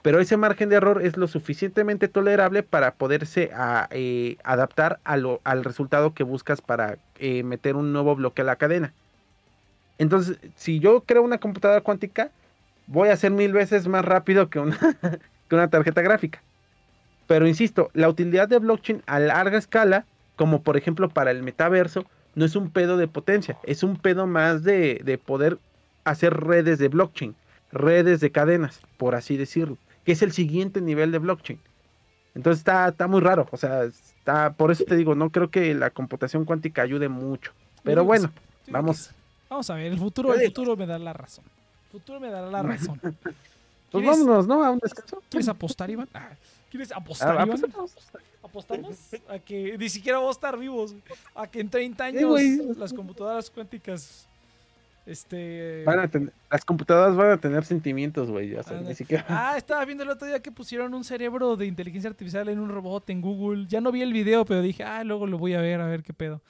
[0.01, 5.63] pero ese margen de error es lo suficientemente tolerable para poderse ah, eh, adaptar al
[5.63, 8.91] resultado que buscas para eh, meter un nuevo bloque a la cadena.
[9.99, 12.31] Entonces, si yo creo una computadora cuántica,
[12.87, 14.77] voy a ser mil veces más rápido que una,
[15.47, 16.41] que una tarjeta gráfica.
[17.27, 20.05] Pero insisto, la utilidad de blockchain a larga escala,
[20.35, 22.05] como por ejemplo para el metaverso,
[22.35, 25.59] no es un pedo de potencia, es un pedo más de, de poder
[26.03, 27.35] hacer redes de blockchain,
[27.71, 31.59] redes de cadenas, por así decirlo que es el siguiente nivel de blockchain.
[32.35, 35.73] Entonces está, está muy raro, o sea, está, por eso te digo, no creo que
[35.75, 37.51] la computación cuántica ayude mucho.
[37.83, 38.31] Pero bueno,
[38.67, 39.11] vamos.
[39.49, 41.45] Vamos a ver, el futuro, el futuro me da la razón.
[41.85, 42.99] El futuro me dará la razón.
[43.91, 44.63] Pues vámonos, ¿no?
[44.63, 45.21] A un descanso.
[45.29, 46.09] ¿Quieres apostar, Iván?
[46.13, 46.29] Ah,
[46.73, 47.61] ¿Quieres apostar, ah, Iván?
[48.41, 48.97] ¿Apostamos?
[49.29, 50.95] A que ni siquiera vamos a estar vivos.
[51.35, 52.41] A que en 30 años
[52.75, 54.27] las computadoras cuánticas
[55.05, 55.85] este.
[56.49, 58.55] las computadoras van a tener sentimientos, güey.
[59.27, 62.69] Ah, estaba viendo el otro día que pusieron un cerebro de inteligencia artificial en un
[62.69, 63.67] robot en Google.
[63.67, 66.01] Ya no vi el video, pero dije, ah, luego lo voy a ver, a ver
[66.01, 66.41] qué pedo.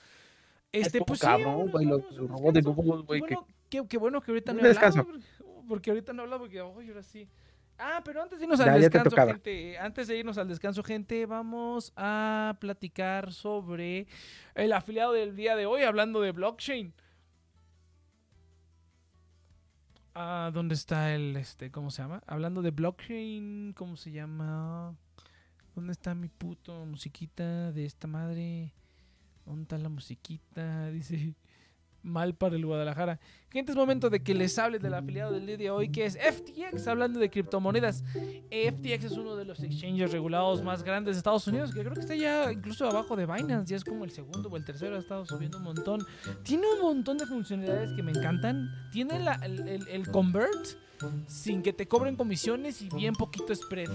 [0.71, 3.21] Este, pues cabrón, güey, los, robots de Google, güey.
[3.69, 5.05] Qué, bueno que ahorita no he hablado.
[5.67, 7.27] Porque ahorita no he hablado, porque, hoy ahora sí.
[7.77, 11.91] Ah, pero antes de irnos al descanso, gente, antes de irnos al descanso, gente, vamos
[11.95, 14.07] a platicar sobre
[14.55, 16.93] el afiliado del día de hoy, hablando de blockchain.
[20.15, 22.21] Ah, ¿dónde está el, este, cómo se llama?
[22.27, 24.95] Hablando de blockchain, ¿cómo se llama?
[25.75, 28.73] ¿Dónde está mi puto musiquita de esta madre?
[29.45, 30.87] ¿Dónde está la musiquita?
[30.91, 31.35] Dice
[32.03, 33.19] mal para el Guadalajara.
[33.49, 36.17] Gente, es momento de que les hable del afiliado del día de hoy, que es
[36.17, 38.03] FTX, hablando de criptomonedas.
[38.49, 42.01] FTX es uno de los exchanges regulados más grandes de Estados Unidos, que creo que
[42.01, 44.99] está ya incluso abajo de Binance, ya es como el segundo o el tercero, ha
[44.99, 46.05] estado subiendo un montón.
[46.43, 48.69] Tiene un montón de funcionalidades que me encantan.
[48.91, 50.82] Tiene el, el convert
[51.27, 53.89] sin que te cobren comisiones y bien poquito spread.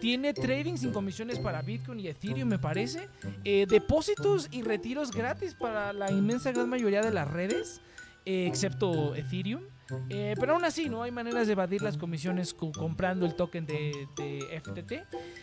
[0.00, 3.08] Tiene trading sin comisiones para Bitcoin y Ethereum, me parece.
[3.44, 7.80] Eh, depósitos y retiros gratis para la inmensa gran mayoría de las redes.
[8.26, 9.62] eh, excepto Ethereum.
[10.10, 11.02] Eh, pero aún así, ¿no?
[11.02, 14.92] Hay maneras de evadir las comisiones co- comprando el token de, de FTT,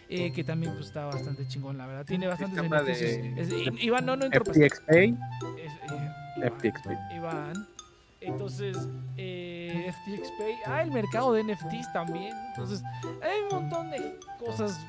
[0.07, 2.06] eh, que también pues, está bastante chingón, la verdad.
[2.06, 3.11] Tiene bastantes de- beneficios.
[3.76, 4.27] Es- Iván, no, no.
[4.27, 5.18] FTX Pay,
[5.57, 6.14] Es- Iván,
[6.60, 6.98] FTX Pay.
[7.18, 7.68] Iván.
[8.26, 8.77] Entonces,
[9.18, 10.56] eh, FTX Pay.
[10.65, 12.35] Ah, el mercado de NFTs también.
[12.49, 12.84] Entonces,
[13.22, 14.80] hay un montón de cosas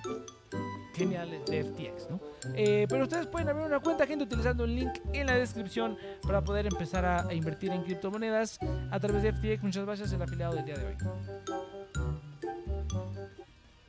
[0.95, 2.21] geniales de FTX, ¿no?
[2.55, 6.43] Eh, pero ustedes pueden abrir una cuenta, gente, utilizando el link en la descripción para
[6.43, 8.59] poder empezar a, a invertir en criptomonedas
[8.91, 9.63] a través de FTX.
[9.63, 10.97] Muchas gracias, el afiliado del día de hoy.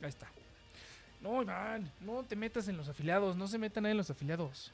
[0.01, 0.27] Ahí está.
[1.21, 4.71] No, Iván, no te metas en los afiliados, no se metan ahí en los afiliados.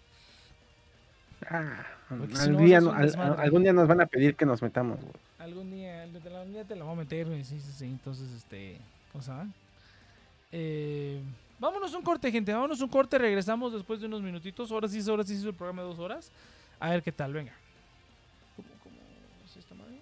[1.49, 4.61] Ah, Porque si al no, día al- algún día nos van a pedir que nos
[4.61, 5.13] metamos, güey.
[5.39, 7.85] Algún día, algún día te la voy a meter, güey, sí, sí, sí.
[7.85, 8.77] Entonces, este,
[9.11, 9.49] ¿cómo se llama?
[10.51, 11.21] Eh,
[11.59, 12.53] vámonos un corte, gente.
[12.53, 13.17] Vámonos un corte.
[13.17, 14.71] Regresamos después de unos minutitos.
[14.71, 16.31] Ahora sí, ahora sí hizo el programa de dos horas.
[16.79, 17.53] A ver qué tal, venga.
[18.55, 18.95] ¿Cómo, cómo
[19.45, 19.99] es esta madre?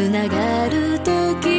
[0.00, 1.49] つながる時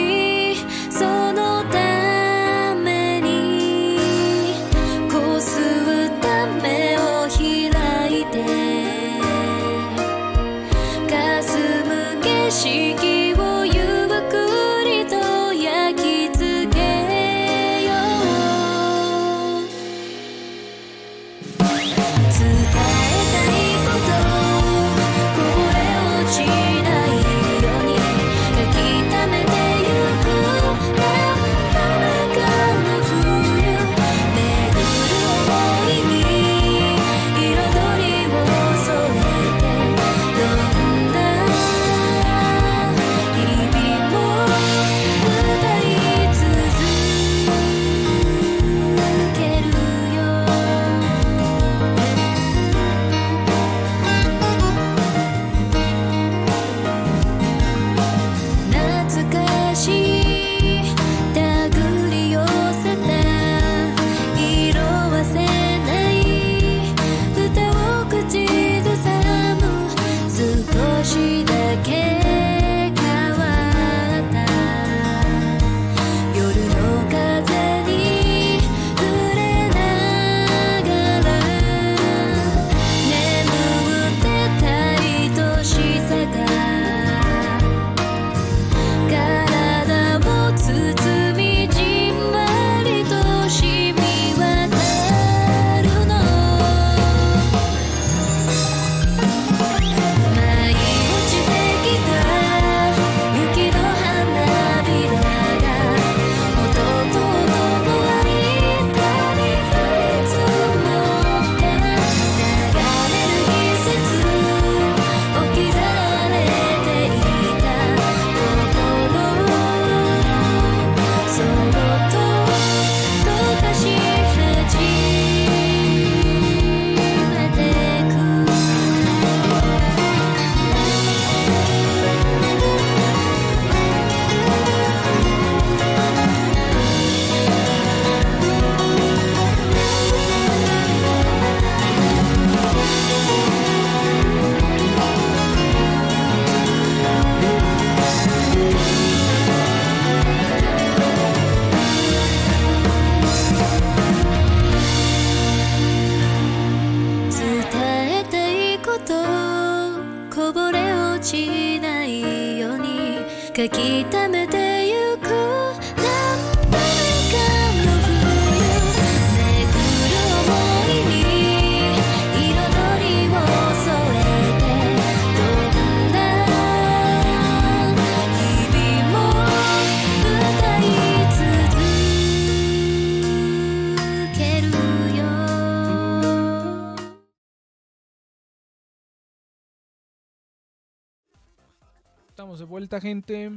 [192.99, 193.51] Gente.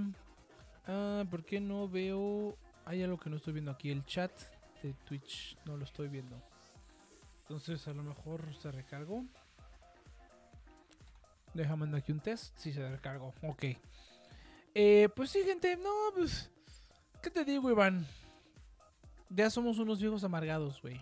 [0.87, 2.57] Ah, ¿por qué no veo?
[2.85, 3.91] Hay algo que no estoy viendo aquí.
[3.91, 4.31] El chat
[4.83, 6.37] de Twitch no lo estoy viendo.
[7.43, 9.25] Entonces, a lo mejor se recargó.
[11.55, 12.57] Déjame mandar aquí un test.
[12.59, 13.33] Sí, se recargó.
[13.43, 13.65] Ok.
[14.75, 15.77] Eh, pues sí, gente.
[15.77, 16.51] No, pues.
[17.23, 18.07] ¿Qué te digo, Iván?
[19.31, 21.01] Ya somos unos viejos amargados, güey.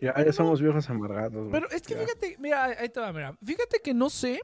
[0.00, 1.32] Ya, ya somos viejos amargados.
[1.48, 1.52] güey.
[1.52, 2.00] Pero es que Ya.
[2.00, 3.36] fíjate, mira, ahí te va, mira.
[3.44, 4.40] Fíjate que no sé.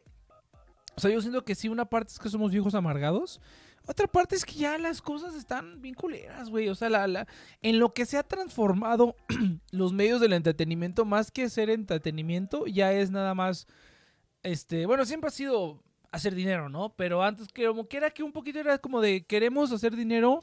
[0.99, 3.41] O sea, yo siento que sí, una parte es que somos viejos amargados.
[3.87, 6.69] Otra parte es que ya las cosas están bien culeras, güey.
[6.69, 7.29] O sea, la, la-
[7.63, 9.15] en lo que se ha transformado
[9.71, 13.69] los medios del entretenimiento, más que ser entretenimiento, ya es nada más.
[14.43, 16.93] Este, bueno, siempre ha sido hacer dinero, ¿no?
[16.97, 20.43] Pero antes que como que era que un poquito era como de queremos hacer dinero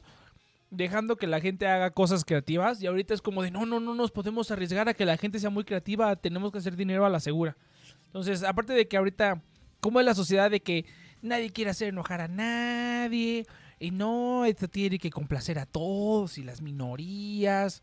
[0.70, 3.94] dejando que la gente haga cosas creativas y ahorita es como de no, no, no
[3.94, 7.10] nos podemos arriesgar a que la gente sea muy creativa, tenemos que hacer dinero a
[7.10, 7.58] la segura.
[8.06, 9.42] Entonces, aparte de que ahorita,
[9.80, 10.84] como es la sociedad de que
[11.22, 13.46] nadie quiere hacer enojar a nadie
[13.78, 17.82] y no, esto tiene que complacer a todos y las minorías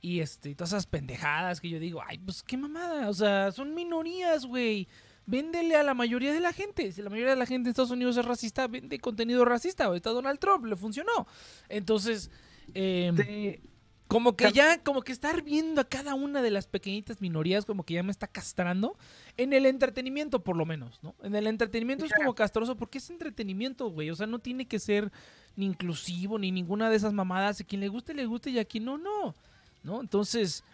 [0.00, 3.74] y este, todas esas pendejadas que yo digo, ay, pues qué mamada, o sea, son
[3.74, 4.86] minorías, güey.
[5.26, 6.92] Véndele a la mayoría de la gente.
[6.92, 9.86] Si la mayoría de la gente en Estados Unidos es racista, vende contenido racista.
[9.86, 11.26] Ahorita Donald Trump le funcionó.
[11.70, 12.30] Entonces,
[12.74, 13.62] eh, Sí,
[14.06, 17.84] como que ya, como que estar viendo a cada una de las pequeñitas minorías, como
[17.84, 18.96] que ya me está castrando.
[19.36, 21.14] En el entretenimiento, por lo menos, ¿no?
[21.22, 24.10] En el entretenimiento es como castroso porque es entretenimiento, güey.
[24.10, 25.10] O sea, no tiene que ser
[25.56, 27.60] ni inclusivo ni ninguna de esas mamadas.
[27.60, 29.34] A quien le guste, le guste y a quien no, no.
[29.82, 30.00] ¿No?
[30.00, 30.64] Entonces.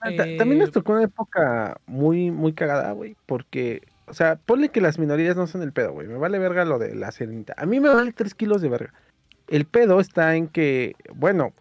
[0.00, 4.70] Ah, eh, También nos tocó una época muy, muy cagada, güey, porque, o sea, ponle
[4.70, 6.06] que las minorías no son el pedo, güey.
[6.06, 7.52] Me vale verga lo de la sirenita.
[7.56, 8.94] A mí me vale tres kilos de verga.
[9.48, 11.52] El pedo está en que, bueno,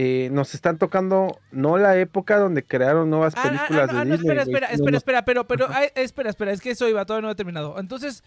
[0.00, 3.98] eh, nos están tocando no la época donde crearon nuevas Ah, ah, ah, películas no,
[3.98, 4.38] ah, de no, Disney.
[4.38, 7.34] espera, espera, espera, espera, pero, pero, espera, espera, es que eso iba, todavía no he
[7.34, 7.80] terminado.
[7.80, 8.22] Entonces,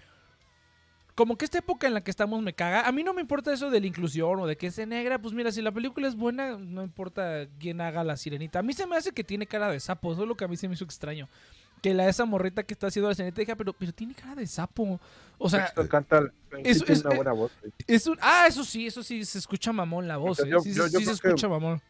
[1.15, 2.85] como que esta época en la que estamos me caga.
[2.85, 5.19] A mí no me importa eso de la inclusión o de que sea negra.
[5.19, 8.59] Pues mira, si la película es buena, no importa quién haga la sirenita.
[8.59, 10.49] A mí se me hace que tiene cara de sapo, eso es lo que a
[10.49, 11.29] mí se me hizo extraño.
[11.81, 14.35] Que la esa morrita que está haciendo la sirenita, dije, "Ah, pero, pero tiene cara
[14.35, 14.99] de sapo.
[15.39, 16.31] O sea, canta,
[16.63, 17.73] es- una eh, buena voz, güey.
[17.87, 18.17] es un...
[18.21, 20.37] Ah, eso sí, eso sí, se escucha mamón la voz.
[20.39, 20.51] Entonces, ¿eh?
[20.51, 21.81] yo- Sí, yo- sí, yo sí se escucha mamón.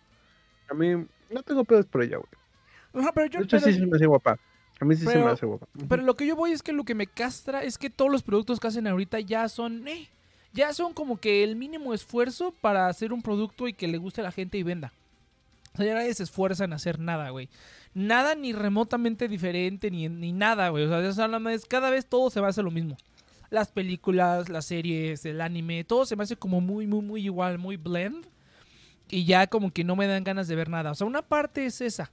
[0.70, 2.30] A mí no tengo pedos por ella, güey.
[3.04, 3.40] Ajá, pero yo...
[3.40, 4.40] De hecho, pero- sí se me hace guapa.
[4.80, 5.68] A mí sí se me hace guapa.
[5.90, 8.24] Pero lo que yo voy es que lo que me castra es que todos los
[8.24, 10.08] productos que hacen ahorita ya son, eh,
[10.54, 14.22] ya son como que el mínimo esfuerzo para hacer un producto y que le guste
[14.22, 14.94] a la gente y venda.
[15.74, 17.50] O sea, ya nadie se esfuerza en hacer nada, güey.
[17.94, 20.86] Nada ni remotamente diferente, ni, ni nada, güey.
[20.86, 22.98] O sea, cada vez todo se va a hacer lo mismo.
[23.50, 27.58] Las películas, las series, el anime, todo se me hace como muy, muy, muy igual,
[27.58, 28.26] muy blend.
[29.10, 30.92] Y ya como que no me dan ganas de ver nada.
[30.92, 32.12] O sea, una parte es esa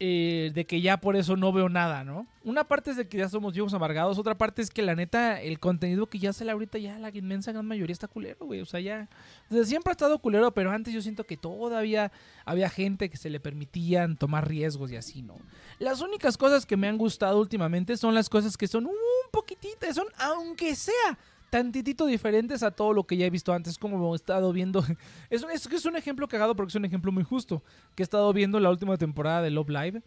[0.00, 2.26] eh, de que ya por eso no veo nada, ¿no?
[2.42, 5.40] Una parte es de que ya somos viejos amargados, otra parte es que la neta,
[5.40, 8.60] el contenido que ya sale ahorita, ya la inmensa gran mayoría está culero, güey.
[8.60, 9.08] O sea, ya.
[9.48, 12.10] Desde siempre ha estado culero, pero antes yo siento que todavía
[12.44, 15.36] había gente que se le permitían tomar riesgos y así, ¿no?
[15.78, 18.94] Las únicas cosas que me han gustado últimamente son las cosas que son un
[19.30, 21.18] poquitito, son aunque sea
[21.54, 24.82] tantitito diferentes a todo lo que ya he visto antes, como he estado viendo.
[25.30, 27.62] Es un, es, es un ejemplo cagado porque es un ejemplo muy justo
[27.94, 30.02] que he estado viendo la última temporada de Love Live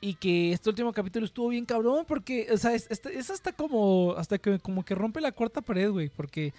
[0.00, 3.52] y que este último capítulo estuvo bien cabrón porque, o sea, es, es- es hasta
[3.52, 6.52] como, hasta que como que rompe la cuarta pared, güey, porque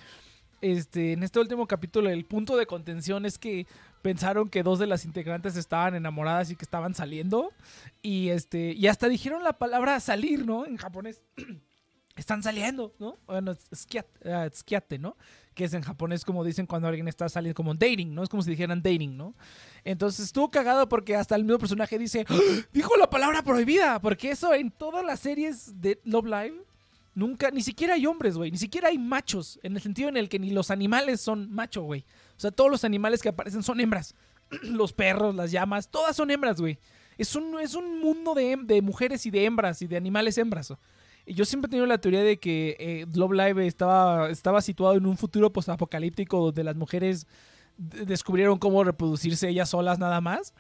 [0.62, 3.66] este, en este último capítulo el punto de contención es que
[4.02, 7.52] pensaron que dos de las integrantes estaban enamoradas y que estaban saliendo
[8.02, 10.66] y este, y hasta dijeron la palabra salir, ¿no?
[10.66, 11.22] En japonés.
[12.16, 13.18] Están saliendo, ¿no?
[13.26, 15.18] Bueno, es skiate, ah, ¿no?
[15.54, 18.24] Que es en japonés como dicen cuando alguien está saliendo, como dating, ¿no?
[18.24, 19.34] Es como si dijeran dating, ¿no?
[19.84, 22.38] Entonces estuvo cagado porque hasta el mismo personaje dice, ¡Ah!
[22.74, 26.64] dijo la palabra prohibida, porque eso en todas las series de Love Live,
[27.16, 30.30] nunca, ni siquiera hay hombres, güey, ni siquiera hay machos, en el sentido en el
[30.30, 32.06] que ni los animales son macho, güey.
[32.36, 34.16] O sea, todos los animales que aparecen son hembras.
[34.64, 36.78] los perros, las llamas, todas son hembras, güey.
[37.18, 40.74] Es un, es un mundo de, de mujeres y de hembras y de animales hembras.
[41.34, 45.06] Yo siempre he tenido la teoría de que eh, Love Live estaba, estaba situado en
[45.06, 47.28] un futuro postapocalíptico donde las mujeres
[47.78, 50.54] descubrieron cómo reproducirse ellas solas nada más.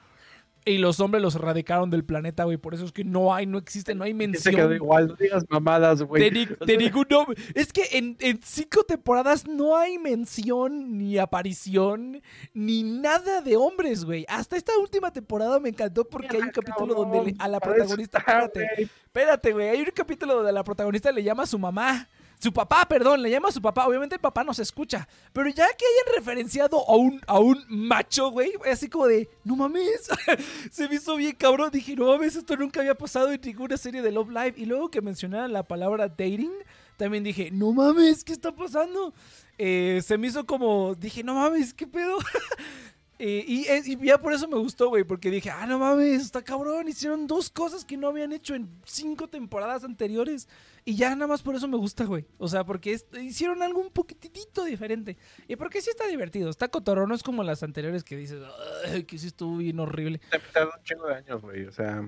[0.63, 2.57] Y los hombres los erradicaron del planeta, güey.
[2.57, 4.55] Por eso es que no hay, no existe, no hay Se mención.
[4.55, 6.23] quedó igual, no digas mamadas, güey.
[6.23, 7.35] De, ni- de ningún nombre.
[7.55, 12.21] Es que en, en cinco temporadas no hay mención, ni aparición,
[12.53, 14.23] ni nada de hombres, güey.
[14.29, 18.19] Hasta esta última temporada me encantó porque hay un capítulo donde le- a la protagonista.
[18.19, 19.69] está, Espérate, espérate, güey.
[19.69, 22.07] Hay un capítulo donde la protagonista le llama a su mamá.
[22.41, 23.85] Su papá, perdón, le llama a su papá.
[23.85, 25.07] Obviamente el papá no se escucha.
[25.31, 29.55] Pero ya que hayan referenciado a un, a un macho, güey, así como de, no
[29.55, 30.09] mames.
[30.72, 31.69] se me hizo bien cabrón.
[31.72, 34.53] Dije, no mames, esto nunca había pasado en ninguna serie de Love Live.
[34.57, 36.51] Y luego que mencionaran la palabra dating,
[36.97, 39.13] también dije, no mames, ¿qué está pasando?
[39.59, 42.18] Eh, se me hizo como, dije, no mames, ¿qué pedo?
[43.23, 46.41] Eh, y, y ya por eso me gustó, güey, porque dije, ah, no mames, está
[46.41, 50.48] cabrón, hicieron dos cosas que no habían hecho en cinco temporadas anteriores.
[50.85, 52.26] Y ya nada más por eso me gusta, güey.
[52.39, 55.18] O sea, porque es- hicieron algo un poquitito diferente.
[55.48, 58.41] Y porque sí está divertido, está cotorrón, no es como las anteriores que dices,
[58.88, 60.19] ay, que sí estuvo bien horrible.
[60.52, 61.65] Tardó un chingo de años, güey.
[61.65, 62.03] O sea,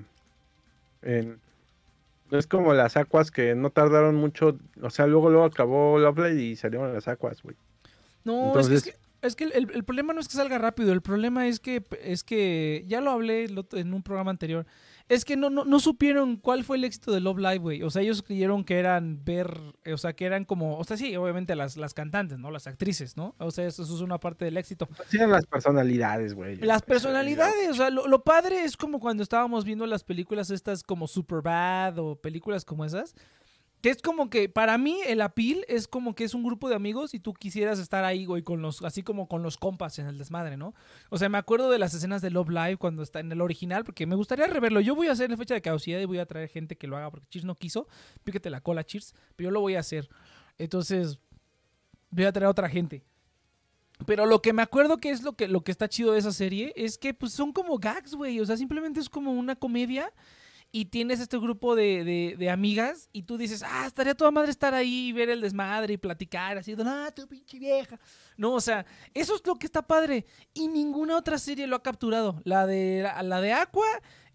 [1.02, 1.38] en-
[2.30, 4.58] no es como las acuas que no tardaron mucho.
[4.82, 7.54] O sea, luego luego acabó Lovely y salieron las acuas, güey.
[8.24, 10.58] No, Entonces- es que, es que- es que el, el problema no es que salga
[10.58, 14.66] rápido, el problema es que, es que ya lo hablé en un programa anterior,
[15.08, 17.82] es que no, no, no supieron cuál fue el éxito de Love Live, güey.
[17.82, 19.60] O sea, ellos creyeron que eran ver,
[19.92, 22.50] o sea, que eran como, o sea, sí, obviamente las, las cantantes, ¿no?
[22.50, 23.34] Las actrices, ¿no?
[23.38, 24.88] O sea, eso, eso es una parte del éxito.
[25.08, 26.56] Sí, eran las personalidades, güey.
[26.56, 30.82] Las personalidades, o sea, lo, lo padre es como cuando estábamos viendo las películas estas
[30.82, 33.14] como Superbad o películas como esas,
[33.84, 36.74] que es como que para mí el appeal es como que es un grupo de
[36.74, 40.06] amigos y tú quisieras estar ahí, güey, con los, así como con los compas en
[40.06, 40.72] el desmadre, ¿no?
[41.10, 43.84] O sea, me acuerdo de las escenas de Love Live cuando está en el original,
[43.84, 44.80] porque me gustaría reverlo.
[44.80, 46.96] Yo voy a hacer la fecha de caducidad y voy a traer gente que lo
[46.96, 47.86] haga, porque Cheers no quiso,
[48.24, 50.08] píquete la cola, Cheers, pero yo lo voy a hacer.
[50.56, 51.18] Entonces,
[52.08, 53.04] voy a traer a otra gente.
[54.06, 56.32] Pero lo que me acuerdo que es lo que, lo que está chido de esa
[56.32, 58.40] serie es que pues son como gags, güey.
[58.40, 60.10] O sea, simplemente es como una comedia
[60.76, 64.74] y tienes este grupo de, de- amigas y tú dices, ah, estaría toda madre estar
[64.74, 67.96] ahí y ver el desmadre y platicar así, ah, tu pinche vieja.
[68.36, 68.84] No, o sea,
[69.14, 72.40] eso es lo que está padre y ninguna otra serie lo ha capturado.
[72.42, 73.86] La de, la, de Aqua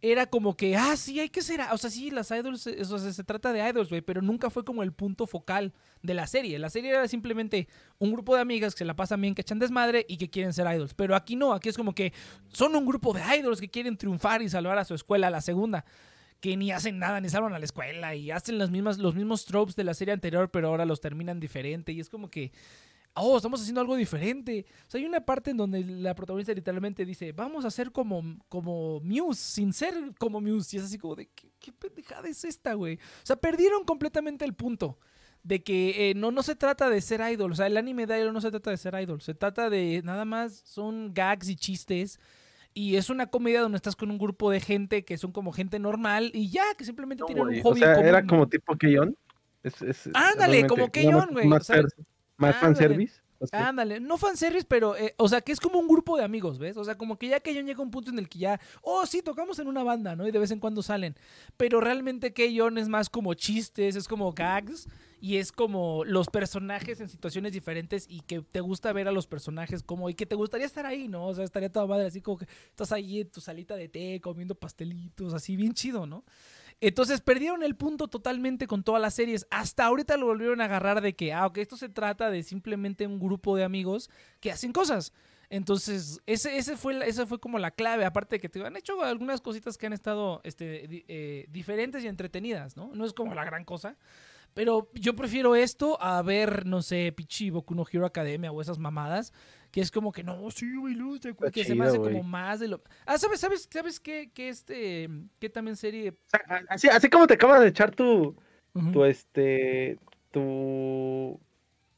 [0.01, 2.97] era como que, ah, sí, hay que ser, o sea, sí, las idols, eh, o
[2.97, 6.25] sea, se trata de idols, güey, pero nunca fue como el punto focal de la
[6.25, 6.57] serie.
[6.57, 7.67] La serie era simplemente
[7.97, 10.53] un grupo de amigas que se la pasan bien, que echan desmadre y que quieren
[10.53, 10.93] ser idols.
[10.93, 12.13] Pero aquí no, aquí es como que
[12.53, 15.83] son un grupo de idols que quieren triunfar y salvar a su escuela, la segunda.
[16.39, 19.45] Que ni hacen nada, ni salvan a la escuela y hacen las mismas, los mismos
[19.45, 21.91] tropes de la serie anterior, pero ahora los terminan diferente.
[21.91, 22.53] Y es como que,
[23.13, 24.65] oh, estamos haciendo algo diferente.
[24.87, 28.37] O sea, hay una parte en donde la protagonista literalmente dice, vamos a hacer como,
[28.47, 30.77] como Muse, sin ser como Muse.
[30.77, 32.95] Y es así como de, ¿qué, qué pendejada es esta, güey?
[32.95, 34.97] O sea, perdieron completamente el punto
[35.43, 37.51] de que eh, no, no se trata de ser idol.
[37.51, 39.21] O sea, el anime de idol no se trata de ser idol.
[39.21, 42.19] Se trata de nada más, son gags y chistes.
[42.73, 45.79] Y es una comedia donde estás con un grupo de gente que son como gente
[45.79, 49.17] normal y ya, que simplemente No, tienen un hobby O sea, era como tipo Keyon.
[49.63, 52.53] Es, es, Ándale, como Keyon, güey, Más, ándale.
[52.53, 53.21] fanservice.
[53.51, 56.75] Ándale, no fanservice, pero, eh, o sea, que es como un grupo de amigos, ¿ves?
[56.75, 59.05] O sea, como que ya Keyon llega a un punto en el que ya, oh,
[59.05, 60.27] sí, tocamos en una banda, ¿no?
[60.27, 61.15] Y de vez en cuando salen.
[61.55, 64.87] Pero realmente Keyon es más como chistes, es como gags,
[65.21, 69.27] y es como los personajes en situaciones diferentes y que te gusta ver a los
[69.27, 71.27] personajes como, y que te gustaría estar ahí, ¿no?
[71.27, 74.21] O sea, estaría toda madre así como que estás ahí en tu salita de té,
[74.21, 76.23] comiendo pastelitos, así bien chido, ¿no?
[76.81, 79.45] Entonces perdieron el punto totalmente con todas las series.
[79.49, 83.05] Hasta ahorita lo volvieron a agarrar de que, ah, ok, esto se trata de simplemente
[83.05, 84.09] un grupo de amigos
[84.39, 85.11] que hacen cosas.
[85.49, 88.05] Entonces, ese, ese fue, esa fue como la clave.
[88.05, 92.07] Aparte de que te han hecho algunas cositas que han estado este, eh, diferentes y
[92.07, 92.91] entretenidas, ¿no?
[92.93, 93.97] No es como la gran cosa.
[94.53, 98.79] Pero yo prefiero esto a ver, no sé, Pichi, Boku no Hero Academia o esas
[98.79, 99.33] mamadas.
[99.71, 101.21] Que es como que no, sí, güey, luz,
[101.53, 102.13] que se me hace güey.
[102.13, 102.81] como más de lo.
[103.05, 105.07] Ah, ¿sabes, sabes, sabes qué, qué este,
[105.39, 106.15] qué también serie
[106.69, 108.35] así, así como te acabas de echar tu,
[108.91, 109.99] tu este,
[110.31, 111.39] tu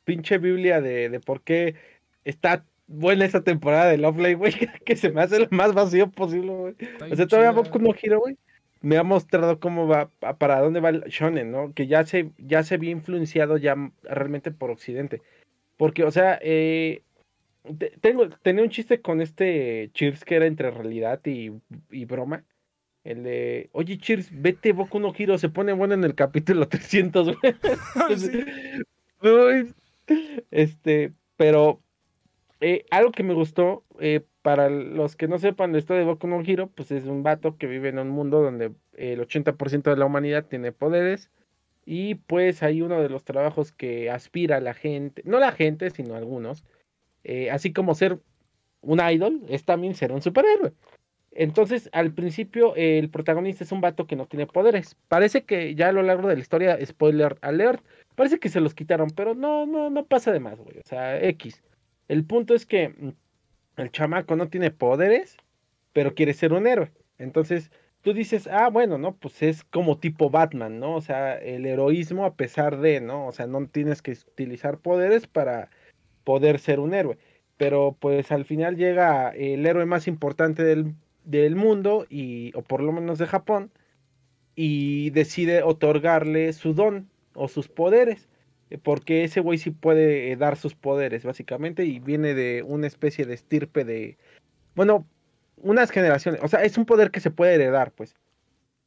[0.03, 1.76] pinche Biblia de, de por qué
[2.26, 4.53] está buena esta temporada de Love Live, güey,
[4.86, 6.76] que se me hace lo más vacío posible, güey.
[6.78, 7.52] Está O sea, todavía.
[7.52, 8.38] Boku no Hero, güey,
[8.82, 11.74] me ha mostrado cómo va, pa- para dónde va el shonen, ¿no?
[11.74, 15.22] Que ya se, ya se había influenciado ya realmente por Occidente.
[15.78, 17.02] Porque, o sea, eh,
[17.78, 21.52] te- tengo, tenía un chiste con este Cheers que era entre realidad y,
[21.91, 22.44] y broma.
[23.03, 27.36] El de, oye Cheers, vete Boku no Hero, se pone bueno en el capítulo 300,
[27.40, 27.56] güey.
[28.18, 29.74] Sí.
[30.52, 31.80] Este, pero
[32.60, 36.28] eh, algo que me gustó, eh, para los que no sepan la historia de Boku
[36.28, 39.98] no Hero, pues es un vato que vive en un mundo donde el 80% de
[39.98, 41.30] la humanidad tiene poderes.
[41.86, 46.16] Y pues hay uno de los trabajos que aspira la gente, no la gente, sino
[46.16, 46.64] algunos,
[47.24, 48.20] eh, así como ser
[48.82, 50.74] un idol, es también ser un superhéroe.
[51.32, 54.98] Entonces, al principio, el protagonista es un vato que no tiene poderes.
[55.08, 57.84] Parece que ya a lo largo de la historia, spoiler alert,
[58.16, 60.78] parece que se los quitaron, pero no, no, no pasa de más, güey.
[60.80, 61.64] O sea, X.
[62.10, 63.10] El punto es que mm,
[63.82, 65.38] el chamaco no tiene poderes,
[65.94, 66.91] pero quiere ser un héroe.
[67.18, 67.72] Entonces,
[68.02, 69.16] tú dices, ah, bueno, ¿no?
[69.16, 70.95] Pues es como tipo Batman, ¿no?
[70.95, 73.28] O sea, el heroísmo a pesar de, ¿no?
[73.28, 75.70] O sea, no tienes que utilizar poderes para
[76.24, 77.18] poder ser un héroe.
[77.58, 80.95] Pero pues al final llega el héroe más importante del,
[81.26, 83.72] del mundo, y, o por lo menos de Japón,
[84.56, 88.28] y decide otorgarle su don o sus poderes.
[88.72, 92.88] Eh, porque ese güey sí puede eh, dar sus poderes, básicamente, y viene de una
[92.88, 94.18] especie de estirpe de,
[94.76, 95.06] bueno,
[95.57, 98.15] unas generaciones, o sea, es un poder que se puede heredar, pues.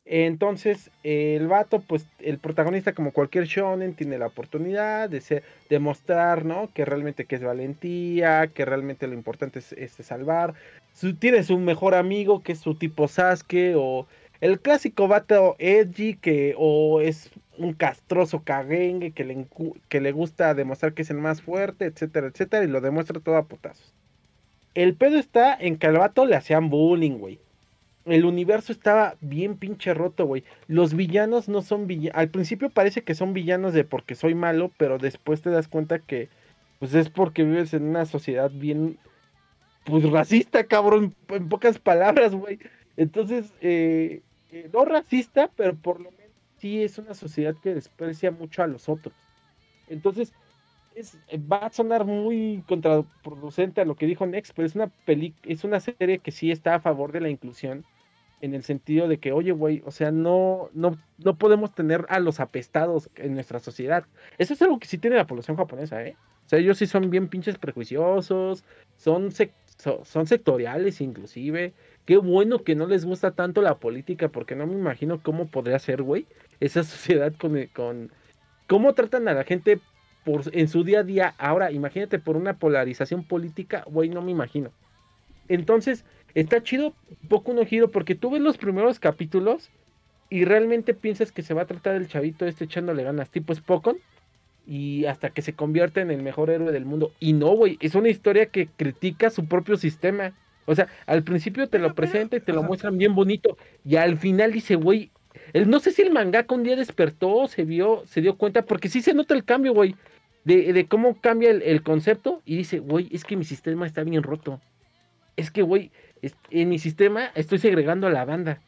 [0.07, 6.45] Entonces, el vato, pues, el protagonista, como cualquier shonen, tiene la oportunidad de ser, demostrar,
[6.45, 6.71] ¿no?
[6.75, 10.55] Que realmente que es valentía, que realmente lo importante es, es salvar.
[10.93, 14.07] Su, tiene su mejor amigo, que es su tipo Sasuke, o
[14.43, 19.47] el clásico vato edgy, que o es un castroso cagengue que le,
[19.89, 23.37] que le gusta demostrar que es el más fuerte, etcétera, etcétera, y lo demuestra todo
[23.37, 23.95] a putazos.
[24.75, 27.39] El pedo está en que al vato le hacían bullying, güey
[28.07, 30.45] el universo estaba bien pinche roto, güey.
[30.67, 32.19] Los villanos no son villanos.
[32.19, 35.99] Al principio parece que son villanos de porque soy malo, pero después te das cuenta
[35.99, 36.29] que
[36.79, 38.99] pues es porque vives en una sociedad bien
[39.85, 42.59] pues racista, cabrón, en pocas palabras, güey.
[42.97, 46.24] Entonces, eh, eh, no racista, pero por lo menos
[46.65, 49.15] sí es una sociedad que desprecia mucho a los otros.
[49.87, 50.33] Entonces,
[50.95, 54.91] es, va a sonar muy contraproducente a lo que dijo Nex, pero es una
[55.43, 57.85] es una serie que sí está a favor de la inclusión
[58.41, 62.19] en el sentido de que, oye, güey, o sea, no, no, no podemos tener a
[62.19, 64.07] los apestados en nuestra sociedad.
[64.39, 66.17] Eso es algo que sí tiene la población japonesa, ¿eh?
[66.47, 68.65] O sea, ellos sí son bien pinches prejuiciosos,
[68.97, 71.75] son, son sectoriales inclusive.
[72.05, 75.79] Qué bueno que no les gusta tanto la política, porque no me imagino cómo podría
[75.79, 76.27] ser, güey,
[76.61, 78.11] esa sociedad con, con...
[78.67, 79.81] ¿Cómo tratan a la gente
[80.25, 81.35] por, en su día a día?
[81.39, 84.71] Ahora, imagínate por una polarización política, güey, no me imagino.
[85.49, 86.05] Entonces,
[86.35, 86.95] está chido
[87.29, 89.71] poco un giro porque tú ves los primeros capítulos
[90.31, 93.99] y realmente piensas que se va a tratar del chavito este echándole ganas, tipo Spokon,
[94.67, 97.13] y hasta que se convierte en el mejor héroe del mundo.
[97.21, 100.33] Y no, güey, es una historia que critica su propio sistema.
[100.67, 104.17] O sea, al principio te lo presenta y te lo muestran bien bonito, y al
[104.19, 105.11] final dice, güey,
[105.53, 108.89] el, no sé si el mangaka un día despertó, se vio, se dio cuenta, porque
[108.89, 109.95] sí se nota el cambio, güey,
[110.45, 114.03] de, de, cómo cambia el, el concepto, y dice, güey, es que mi sistema está
[114.05, 114.61] bien roto.
[115.37, 115.91] Es que, güey,
[116.51, 118.61] en mi sistema estoy segregando a la banda.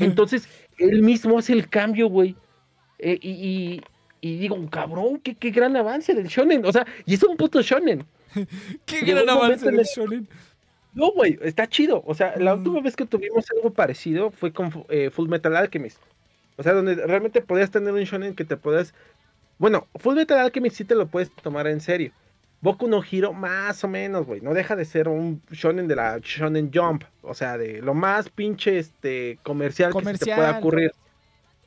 [0.00, 0.48] Entonces,
[0.78, 2.36] él mismo hace el cambio, güey.
[2.98, 3.80] Eh, y,
[4.20, 6.64] y, digo, cabrón, qué, qué gran avance del shonen.
[6.64, 8.04] O sea, y es un puto shonen.
[8.86, 10.28] qué gran avance del shonen.
[10.96, 12.02] No, güey, está chido.
[12.06, 12.58] O sea, la mm.
[12.58, 16.00] última vez que tuvimos algo parecido fue con eh, Full Metal Alchemist.
[16.56, 18.94] O sea, donde realmente podías tener un shonen que te puedas...
[19.58, 22.12] Bueno, Full Metal Alchemist sí te lo puedes tomar en serio.
[22.62, 24.40] Boku no Hiro, más o menos, güey.
[24.40, 27.04] No deja de ser un shonen de la Shonen Jump.
[27.20, 30.92] O sea, de lo más pinche este, comercial, que se te pueda ocurrir.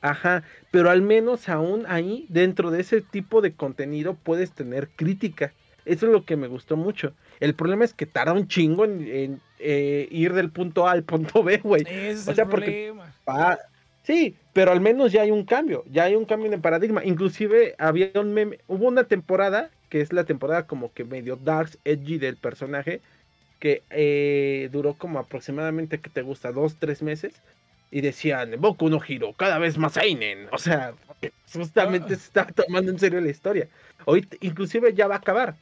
[0.00, 0.42] Ajá,
[0.72, 5.52] pero al menos aún ahí, dentro de ese tipo de contenido, puedes tener crítica.
[5.84, 7.12] Eso es lo que me gustó mucho.
[7.40, 11.42] El problema es que tarda un chingo en, eh, ir del punto A al punto
[11.42, 11.84] B, güey.
[12.26, 12.92] o sea, porque
[14.02, 17.04] sí, pero al menos ya hay un cambio, ya hay un cambio en paradigma.
[17.04, 21.70] Inclusive había un meme, hubo una temporada que es la temporada como que medio dark,
[21.84, 23.00] edgy del personaje,
[23.58, 26.52] que eh, duró como aproximadamente, que te gusta?
[26.52, 27.34] Dos, tres meses.
[27.90, 30.46] Y decían, Boku no Hiro, cada vez más Ainen.
[30.52, 30.94] O sea,
[31.52, 33.68] justamente se está tomando en serio la historia.
[34.04, 35.56] Hoy inclusive ya va a acabar.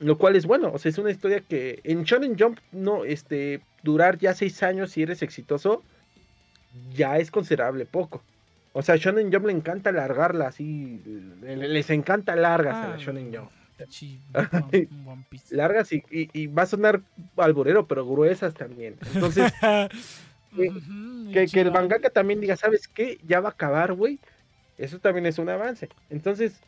[0.00, 0.70] Lo cual es bueno.
[0.72, 4.92] O sea, es una historia que en Shonen Jump no, este, durar ya seis años
[4.92, 5.82] si eres exitoso,
[6.94, 8.22] ya es considerable poco.
[8.72, 11.00] O sea, Shonen Jump le encanta alargarla así.
[11.42, 13.50] Les encanta largas a la ah, Shonen Jump.
[15.50, 17.00] Largas y, y, va a sonar
[17.36, 18.96] alburero, pero gruesas también.
[19.14, 19.52] Entonces,
[20.56, 23.18] que, el mangaka también diga, ¿sabes qué?
[23.26, 24.18] Ya va a acabar, güey.
[24.78, 25.88] Eso también es un avance.
[26.10, 26.60] Entonces,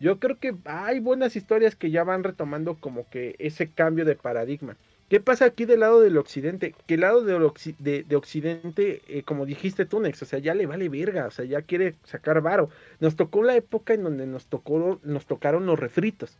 [0.00, 4.14] yo creo que hay buenas historias que ya van retomando como que ese cambio de
[4.14, 4.76] paradigma.
[5.08, 6.74] ¿Qué pasa aquí del lado del occidente?
[6.86, 10.66] Que el lado de, de, occidente, eh, como dijiste tú, Nex, o sea, ya le
[10.66, 12.68] vale verga, o sea, ya quiere sacar varo.
[13.00, 16.36] Nos tocó la época en donde nos tocó, nos tocaron los refritos.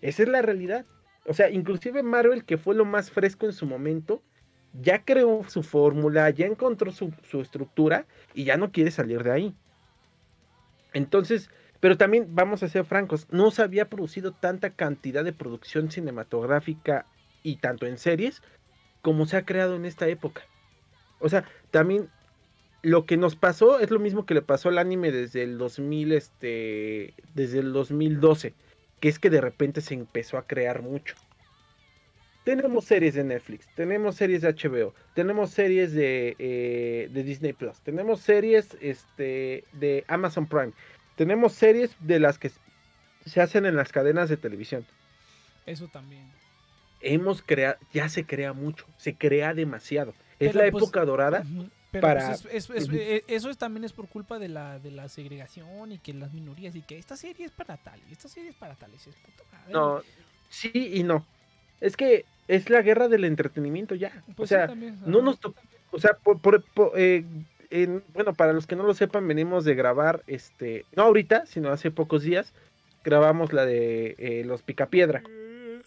[0.00, 0.86] Esa es la realidad.
[1.26, 4.22] O sea, inclusive Marvel, que fue lo más fresco en su momento,
[4.80, 9.54] ya creó su fórmula, ya encontró su, estructura y ya no quiere salir de ahí.
[10.92, 11.50] Entonces,
[11.80, 17.06] pero también vamos a ser francos, no se había producido tanta cantidad de producción cinematográfica
[17.42, 18.42] y tanto en series
[19.02, 20.42] como se ha creado en esta época.
[21.18, 22.08] O sea, también
[22.82, 26.12] lo que nos pasó es lo mismo que le pasó al anime desde el 2000
[26.12, 28.54] este desde el 2012
[29.00, 31.14] que es que de repente se empezó a crear mucho.
[32.44, 37.80] Tenemos series de Netflix, tenemos series de HBO, tenemos series de, eh, de Disney Plus,
[37.80, 40.72] tenemos series este, de Amazon Prime,
[41.20, 42.50] tenemos series de las que
[43.26, 44.86] se hacen en las cadenas de televisión.
[45.66, 46.24] Eso también.
[47.02, 50.14] Hemos creado, ya se crea mucho, se crea demasiado.
[50.38, 51.44] es la pues, época dorada
[51.90, 52.96] Pero para- pues, es- es- es- Ujú.
[52.98, 56.32] eh, eso es, también es por culpa de la, de la segregación y que las
[56.32, 58.92] minorías y que esta serie es para tal y esta serie es para tal.
[58.92, 60.00] Puta madre, No,
[60.48, 61.26] sí y no.
[61.82, 64.22] Es que es la guerra del entretenimiento ya.
[64.34, 65.38] Pues o sí, sea, también, no nos
[65.90, 67.22] o sea, por, por- por- eh,
[67.70, 71.70] en- bueno, para los que no lo sepan, venimos de grabar, este, no ahorita, sino
[71.70, 72.52] hace pocos días,
[73.04, 75.22] grabamos la de eh, Los Picapiedra.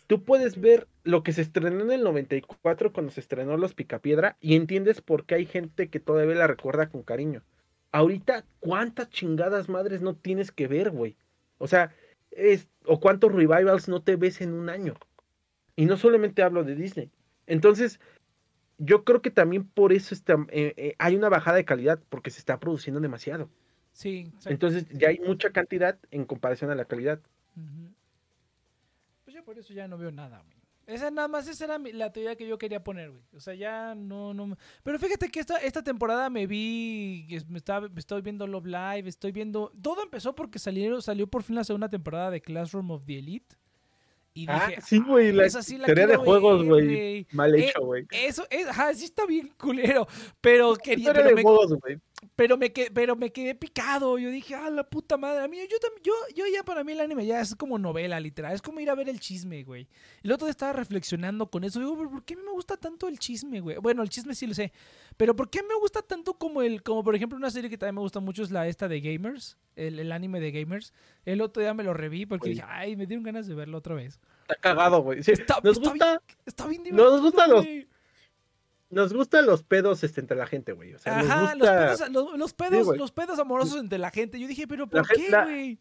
[0.08, 4.36] Tú puedes ver lo que se estrenó en el 94 cuando se estrenó Los Picapiedra
[4.42, 7.42] y entiendes por qué hay gente que todavía la recuerda con cariño.
[7.92, 11.16] Ahorita, ¿cuántas chingadas madres no tienes que ver, güey?
[11.58, 11.94] O sea,
[12.32, 14.96] es, o cuántos revivals no te ves en un año.
[15.76, 17.10] Y no solamente hablo de Disney.
[17.48, 18.00] Entonces,
[18.86, 22.30] yo creo que también por eso está, eh, eh, hay una bajada de calidad, porque
[22.32, 23.50] se está produciendo demasiado.
[23.92, 24.50] Sí, exacto.
[24.50, 27.20] Entonces, ya hay mucha cantidad en comparación a la calidad.
[29.24, 30.58] Pues yo por eso ya no veo nada, güey.
[30.86, 33.24] Esa nada más, esa era mi- la teoría que yo quería poner, güey.
[33.34, 34.58] O sea, ya no, no.
[34.84, 39.08] Pero fíjate que esta, esta temporada me vi, me, estaba, me estoy viendo Love Live,
[39.08, 39.72] estoy viendo.
[39.82, 43.56] Todo empezó porque salieron, salió por fin la segunda temporada de Classroom of the Elite.
[44.36, 47.28] Y Ah, dije, sí, güey, la esa sí la teoría de juegos, güey.
[47.32, 48.06] Mal Eh, hecho, güey.
[48.12, 50.08] Eso, es, ajá, sí está bien culero.
[50.42, 52.00] Pero quería, pero de me, juegos, güey.
[52.36, 54.18] Pero me, que- pero me quedé picado.
[54.18, 55.44] Yo dije, ah, la puta madre.
[55.44, 58.20] A mí, yo, también, yo, yo ya para mí el anime ya es como novela,
[58.20, 58.54] literal.
[58.54, 59.88] Es como ir a ver el chisme, güey.
[60.24, 61.80] El otro día estaba reflexionando con eso.
[61.80, 63.78] Digo, "¿Pero ¿por qué me gusta tanto el chisme, güey?
[63.78, 64.72] Bueno, el chisme sí lo sé.
[65.18, 67.96] Pero ¿por qué me gusta tanto como el, como por ejemplo una serie que también
[67.96, 70.94] me gusta mucho es la esta de Gamers, el, el anime de Gamers.
[71.26, 72.54] El otro día me lo reví porque Güey.
[72.56, 74.20] dije, ay, me dieron ganas de verlo otra vez.
[74.42, 75.24] Está cagado, güey.
[75.24, 77.22] Sí, Está- nos está gusta, Está bien Nos divertido.
[77.22, 77.66] gustan los-.
[78.94, 80.94] Nos gustan los pedos este, entre la gente, güey.
[80.94, 84.40] O sea, nos Ajá, los pedos, los, los pedos, los pedos amorosos entre la gente.
[84.40, 85.80] Yo dije, pero ¿por qué, güey?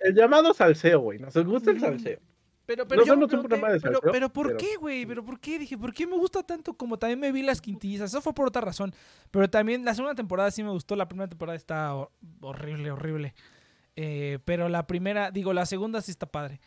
[0.00, 1.18] el llamado salseo, güey.
[1.18, 1.86] Nos gusta el Ujú.
[1.86, 2.18] salseo.
[2.66, 5.04] Pero, pero No yo pero, salseo, pero ¿por pero- qué, güey?
[5.04, 5.58] ¿Pero por qué?
[5.58, 6.72] Dije, ¿por qué me gusta tanto?
[6.74, 8.10] Como también me vi las quintillizas.
[8.10, 8.94] Eso fue por otra razón.
[9.30, 10.96] Pero también la segunda temporada sí me gustó.
[10.96, 12.10] La primera temporada está hor-
[12.40, 13.34] horrible, horrible.
[13.96, 16.60] Eh, pero la primera, digo, la segunda sí está padre.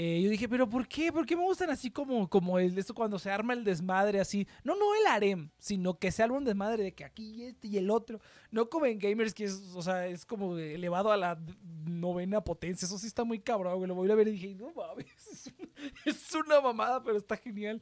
[0.00, 1.12] Eh, yo dije, ¿pero por qué?
[1.12, 4.46] ¿Por qué me gustan así como, como el, esto cuando se arma el desmadre así?
[4.62, 7.78] No, no el harem, sino que se arma un desmadre de que aquí este y
[7.78, 8.20] el otro.
[8.52, 11.36] No como en Gamers, que es, o sea, es como elevado a la
[11.84, 12.86] novena potencia.
[12.86, 13.88] Eso sí está muy cabrón, güey.
[13.88, 15.52] Lo voy a ver y dije, no mames,
[16.04, 17.80] es una mamada, pero está genial.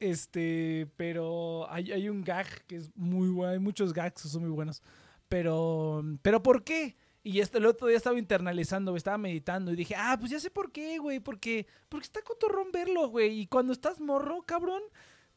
[0.00, 3.52] Este, pero hay, hay un gag que es muy bueno.
[3.52, 4.82] Hay muchos gags que son muy buenos.
[5.28, 6.96] Pero, pero ¿por qué?
[7.26, 10.48] Y este, el otro día estaba internalizando, estaba meditando y dije, ah, pues ya sé
[10.48, 13.40] por qué, güey, porque, porque está cotorrón verlo, güey.
[13.40, 14.80] Y cuando estás morro, cabrón,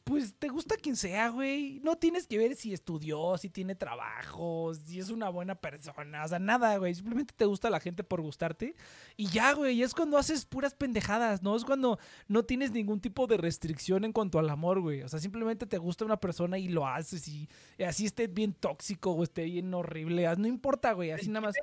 [0.04, 1.80] pues te gusta quien sea, güey.
[1.84, 6.28] No tienes que ver si estudió, si tiene trabajo, si es una buena persona, o
[6.28, 6.94] sea, nada, güey.
[6.94, 8.74] Simplemente te gusta la gente por gustarte.
[9.16, 11.54] Y ya, güey, y es cuando haces puras pendejadas, ¿no?
[11.56, 11.98] Es cuando
[12.28, 15.02] no tienes ningún tipo de restricción en cuanto al amor, güey.
[15.02, 17.48] O sea, simplemente te gusta una persona y lo haces y,
[17.78, 20.26] y así esté bien tóxico o esté bien horrible.
[20.26, 21.54] ah, No importa, güey, así nada más.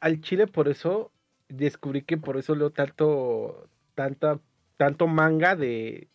[0.00, 1.10] Al chile, por eso
[1.48, 4.40] descubrí que por eso leo tanto, tanta,
[4.76, 6.08] tanto manga de,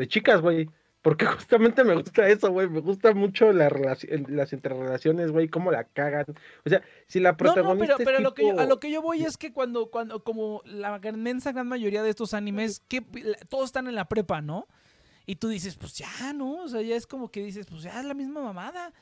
[0.00, 0.68] de chicas, güey.
[1.02, 2.68] Porque justamente me gusta eso, güey.
[2.68, 6.26] Me gusta mucho la las interrelaciones, güey, cómo la cagan.
[6.64, 7.94] O sea, si la No, no, protagonista.
[7.96, 10.22] pero, pero es lo que yo- a lo que yo voy es que cuando, cuando,
[10.24, 13.00] como la inmensa gran mayoría de estos animes, que
[13.48, 14.66] todos están en la prepa, ¿no?
[15.26, 16.64] Y tú dices, pues ya, ¿no?
[16.64, 18.92] O sea, ya es como que dices, pues ya es la misma mamada.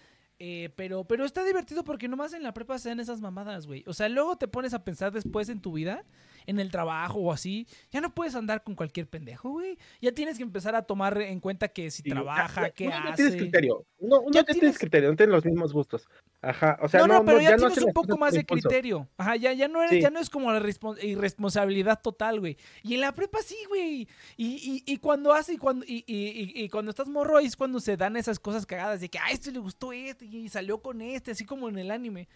[0.40, 3.82] Eh, pero, pero está divertido porque nomás en la prepa se dan esas mamadas, güey.
[3.88, 6.04] O sea, luego te pones a pensar después en tu vida,
[6.48, 9.78] en el trabajo o así, ya no puedes andar con cualquier pendejo, güey.
[10.00, 12.96] Ya tienes que empezar a tomar en cuenta que si Sí, trabaja, ya- qué uno
[12.96, 13.08] hace.
[13.10, 13.86] No tienes criterio.
[13.98, 14.60] Uno Ya tienes...
[14.60, 16.08] tienes- criterio, no tienes los mismos gustos.
[16.42, 16.78] Ajá.
[16.82, 19.08] O sea, no, no, pero ya, no tienes un poco más de criterio.
[19.16, 20.00] Ajá, ya, ya, no, eres, Sí.
[20.00, 22.56] ya no es como la respon- irresponsabilidad total, güey.
[22.82, 24.08] Y en la prepa sí, güey.
[24.36, 27.46] Y, y, y cuando hace, y cuando, y, y, y- y cuando estás morro, ahí
[27.46, 30.48] es cuando se dan esas cosas cagadas de que a este le gustó este y
[30.48, 32.28] salió con este, así como en el anime.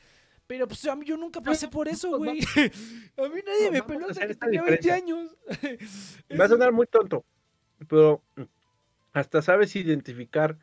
[0.46, 2.40] Pero pues a mí yo nunca pasé por eso, güey.
[3.16, 4.94] A mí nadie me peló hasta que tenía 20 diferencia.
[4.94, 5.36] años.
[6.38, 7.24] Va a sonar muy tonto,
[7.88, 8.22] pero
[9.12, 10.58] hasta sabes identificar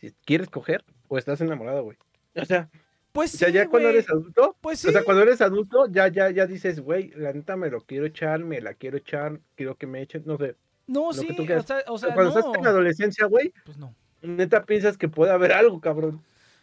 [0.00, 1.96] si quieres coger o estás enamorado, güey.
[2.34, 2.68] O sea,
[3.12, 4.88] Pues o sea sí, ya cuando eres adulto, Pues sí.
[4.88, 8.06] o sea, cuando eres adulto, ya, ya, ya dices, güey, la neta me lo quiero
[8.06, 10.56] echar, me la quiero echar, quiero que me echen, no sé.
[10.86, 12.38] no, lo sí, que tú o sea, o sea, cuando no.
[12.40, 13.94] estás en la adolescencia, güey, Pues no.
[14.22, 16.22] neta piensas que puede haber algo, cabrón.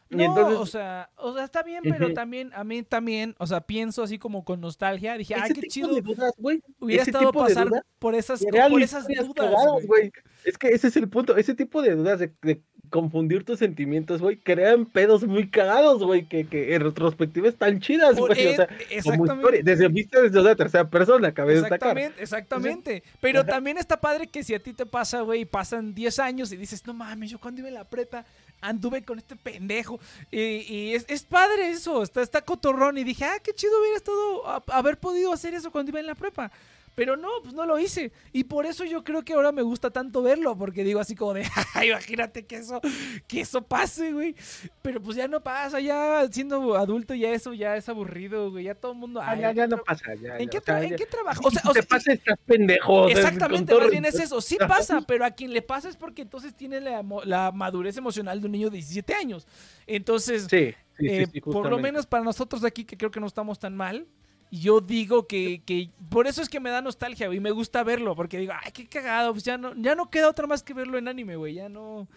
[0.09, 3.45] Y No, entonces, o sea, o sea, está bien, pero también, a mí también, o
[3.45, 5.15] sea, pienso así como con nostalgia.
[5.17, 6.01] Dije, ay, ese qué chido.
[6.01, 6.33] dudas,
[6.79, 7.69] Hubiera estado pasar
[7.99, 10.11] por esas, por esas dudas, güey.
[10.45, 11.37] Es que ese es el punto.
[11.37, 16.27] Ese tipo de dudas de, de confundir tus sentimientos, güey, crean pedos muy cagados, güey,
[16.27, 18.31] que, que en retrospectiva están chidas, güey.
[18.31, 19.33] O eh, sea, como exactamente.
[19.33, 21.97] historia, desde vista desde una tercera persona, cabe destacar.
[21.97, 23.03] Exactamente, exactamente.
[23.21, 23.49] Pero Ajá.
[23.49, 26.57] también está padre que si a ti te pasa, güey, y pasan 10 años y
[26.57, 28.25] dices, no mames, yo cuando iba en la prepa,
[28.61, 29.99] anduve con este pendejo.
[30.31, 32.97] Y, y es, padre eso, está, está cotorrón.
[32.97, 36.15] Y dije, ah, qué chido hubiera estado haber podido hacer eso cuando iba en la
[36.15, 36.51] prepa.
[36.99, 38.11] Pero no, pues no lo hice.
[38.33, 40.57] Y por eso yo creo que ahora me gusta tanto verlo.
[40.57, 41.43] Porque digo así como de,
[41.73, 42.81] "Ay, imagínate que eso,
[43.25, 44.35] que eso pase, güey.
[44.81, 48.65] Pero pues ya no pasa, ya siendo adulto ya eso ya es aburrido, güey.
[48.65, 49.21] Ya todo el mundo...
[49.21, 50.13] Ah, ay, ya, ¿en ya qué no pasa.
[50.15, 51.41] Ya, ¿En ya, qué, o sea, tra- en ya- qué trabajo?
[51.47, 53.07] O sea, te o sea, pasa, estás pendejo.
[53.07, 54.41] Exactamente, más bien es eso.
[54.41, 58.45] Sí pasa, pero a quien le pasa es porque entonces tiene la, madurez emocional de
[58.47, 59.47] un niño de 17 años.
[59.87, 63.09] Entonces, Sí, sí, sí, eh, sí, por lo menos para nosotros de aquí, que creo
[63.09, 64.05] que no estamos tan mal,
[64.51, 67.83] yo digo que, que por eso es que me da nostalgia, güey, y me gusta
[67.83, 70.73] verlo, porque digo, ay, qué cagado, pues ya no, ya no queda otra más que
[70.73, 72.07] verlo en anime, güey, ya no,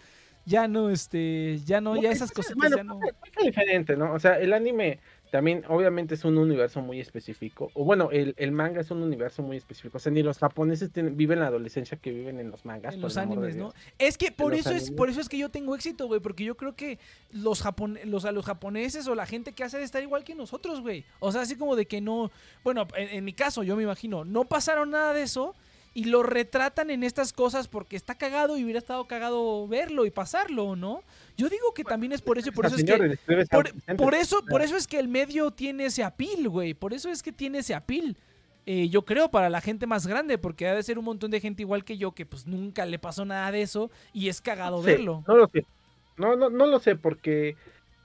[0.45, 2.99] ya no, este, ya no, ya esas cositas Bueno, ya no.
[2.99, 4.13] pasa diferente, ¿no?
[4.13, 4.99] O sea, el anime
[5.33, 7.71] también, obviamente, es un universo muy específico.
[7.73, 9.97] O bueno, el, el manga es un universo muy específico.
[9.97, 12.93] O sea, ni los japoneses tienen- viven la adolescencia que viven en los mangas.
[12.93, 13.73] En los animes, ¿no?
[13.97, 16.55] Es que por eso es, por eso es que yo tengo éxito, güey, porque yo
[16.55, 16.99] creo que
[17.31, 20.35] los, japon los, a los japoneses o la gente que hace de estar igual que
[20.35, 21.03] nosotros, güey.
[21.19, 22.29] O sea, así como de que no,
[22.63, 25.55] bueno, en, en mi caso, yo me imagino, no pasaron nada de eso
[25.93, 30.11] y lo retratan en estas cosas porque está cagado y hubiera estado cagado verlo y
[30.11, 31.03] pasarlo, ¿no?
[31.37, 33.49] Yo digo que también es por eso y por eso es que escribes
[33.97, 36.73] por, eso, por eso es que el medio tiene ese apil, güey.
[36.73, 38.17] Por eso es que tiene ese apil.
[38.65, 41.41] Eh, yo creo para la gente más grande, porque ha de ser un montón de
[41.41, 44.79] gente igual que yo que pues nunca le pasó nada de eso y es cagado
[44.79, 45.23] Sí, verlo.
[45.27, 45.65] No lo sé.
[46.17, 47.55] No, no, no lo sé porque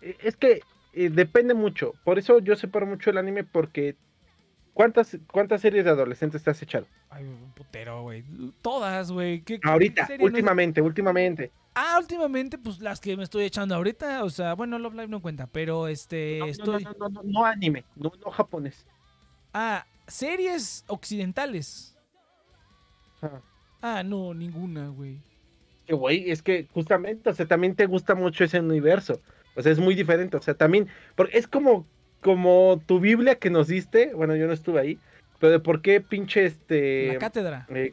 [0.03, 0.61] eh, es que
[0.93, 1.95] eh, depende mucho.
[2.05, 3.97] Por eso yo separo mucho el anime porque
[4.79, 6.87] ¿cuántas, cuántas series de adolescentes te has echado?
[7.11, 8.23] Ay, un putero, güey.
[8.63, 9.41] Todas, güey.
[9.41, 11.51] ¿Qué- qué Ahorita, serie no últimamente, últimamente.
[11.75, 15.21] Ah, últimamente, pues las que me estoy echando ahorita, o sea, bueno, Love Live no
[15.21, 16.85] cuenta, pero este, No, no, estoy...
[16.85, 18.87] no, no, no, no anime, no, no japonés.
[19.53, 21.97] Ah, series occidentales.
[23.21, 23.41] Ah.
[23.83, 25.19] Ah, no, ninguna, güey.
[25.87, 29.19] Que güey, es que justamente, o sea, también te gusta mucho ese universo.
[29.57, 30.37] O sea, es muy diferente.
[30.37, 30.87] O sea, también,
[31.17, 31.85] porque es como,
[32.21, 34.13] como tu Biblia que nos diste.
[34.15, 34.99] Bueno, yo no estuve ahí,
[35.39, 37.09] pero de por qué pinche este.
[37.15, 37.93] La cátedra eh,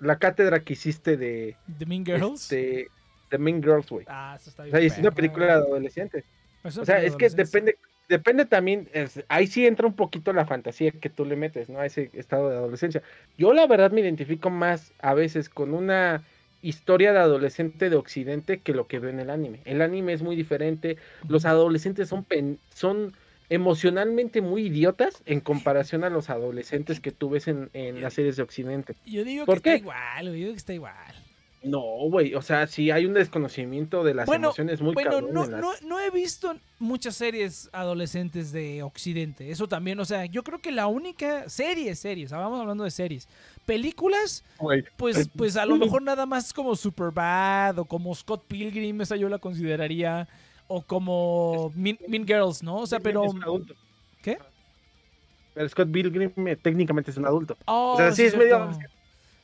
[0.00, 1.56] la cátedra que hiciste de.
[1.66, 2.42] de Mean Girls.
[2.42, 2.88] este,
[3.30, 4.04] de Mean Girls, güey.
[4.08, 4.72] Ah, eso está O bien.
[4.72, 6.24] sea, y es una película de adolescentes.
[6.64, 7.76] O sea, es que depende,
[8.08, 11.80] depende también, es- ahí sí entra un poquito la fantasía que tú le metes, ¿no?
[11.80, 13.02] A ese estado de adolescencia.
[13.36, 16.22] Yo la verdad me identifico más a veces con una
[16.62, 19.60] historia de adolescente de Occidente que lo que veo en el anime.
[19.64, 20.96] El anime es muy diferente,
[21.28, 23.12] los adolescentes son, pen- son
[23.54, 28.36] emocionalmente muy idiotas en comparación a los adolescentes que tú ves en, en las series
[28.36, 28.94] de Occidente.
[29.04, 31.14] Yo digo que ¿Por está igual, yo digo que está igual.
[31.62, 35.32] No, güey, o sea, sí hay un desconocimiento de las Bueno, emociones muy Bueno, cabrón
[35.32, 39.48] no, las- no, no he visto muchas series adolescentes de Occidente.
[39.50, 43.28] Eso también, o sea, yo creo que la única serie, series, vamos hablando de series.
[43.64, 44.44] Películas,
[44.96, 49.28] pues, pues a lo mejor nada más como Superbad o como Scott Pilgrim, esa yo
[49.28, 50.26] la consideraría.
[50.74, 52.76] O como Mean, Mean Girls, ¿no?
[52.78, 53.24] O sea, pero.
[53.24, 53.74] Es un adulto.
[54.22, 54.38] ¿Qué?
[55.54, 57.56] Pero Scott Pilgrim eh, técnicamente es un adulto.
[57.66, 58.58] Oh, o sea, sí es cierto.
[58.68, 58.88] medio-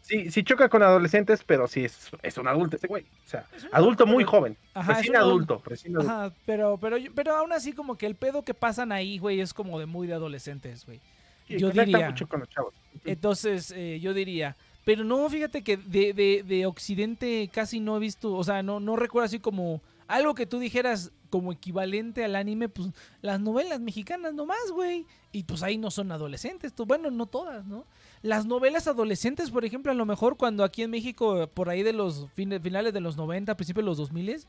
[0.01, 3.03] Sí, sí choca con adolescentes, pero sí es, es un adulto ese güey.
[3.03, 4.57] O sea, adulto muy joven.
[4.73, 5.61] Ajá, recién un adulto.
[5.67, 6.11] Recién adulto.
[6.11, 9.53] Ajá, pero, pero, pero aún así como que el pedo que pasan ahí, güey, es
[9.53, 10.99] como de muy de adolescentes, güey.
[11.47, 12.09] Sí, yo diría.
[12.09, 12.73] mucho con los chavos.
[13.05, 14.57] Entonces, eh, yo diría.
[14.87, 18.81] Pero no, fíjate que de, de, de Occidente casi no he visto, o sea, no,
[18.81, 22.89] no recuerdo así como algo que tú dijeras como equivalente al anime, pues
[23.21, 25.07] las novelas mexicanas nomás, güey.
[25.31, 27.85] Y pues ahí no son adolescentes, bueno, no todas, ¿no?
[28.23, 31.93] Las novelas adolescentes, por ejemplo, a lo mejor cuando aquí en México, por ahí de
[31.93, 34.47] los finales de los 90, principios de los 2000,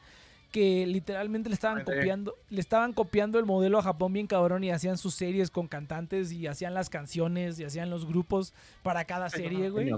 [0.52, 4.72] que literalmente le estaban copiando, le estaban copiando el modelo a Japón bien cabrón y
[4.72, 9.30] hacían sus series con cantantes y hacían las canciones y hacían los grupos para cada
[9.30, 9.92] serie, güey.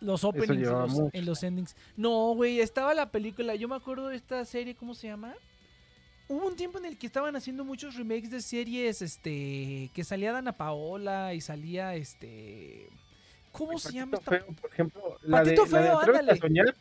[0.00, 1.74] Los openings los, en los endings.
[1.96, 3.54] No, güey, estaba la película.
[3.56, 5.34] Yo me acuerdo de esta serie, ¿cómo se llama?
[6.28, 10.30] Hubo un tiempo en el que estaban haciendo muchos remakes de series, este, que salía
[10.32, 12.86] Dana Paola y salía, este,
[13.50, 14.30] ¿cómo se llama esta?
[14.32, 16.40] Feo, por ejemplo, la Patito de, la de Feo, Atrévete a ándale.
[16.40, 16.74] soñar,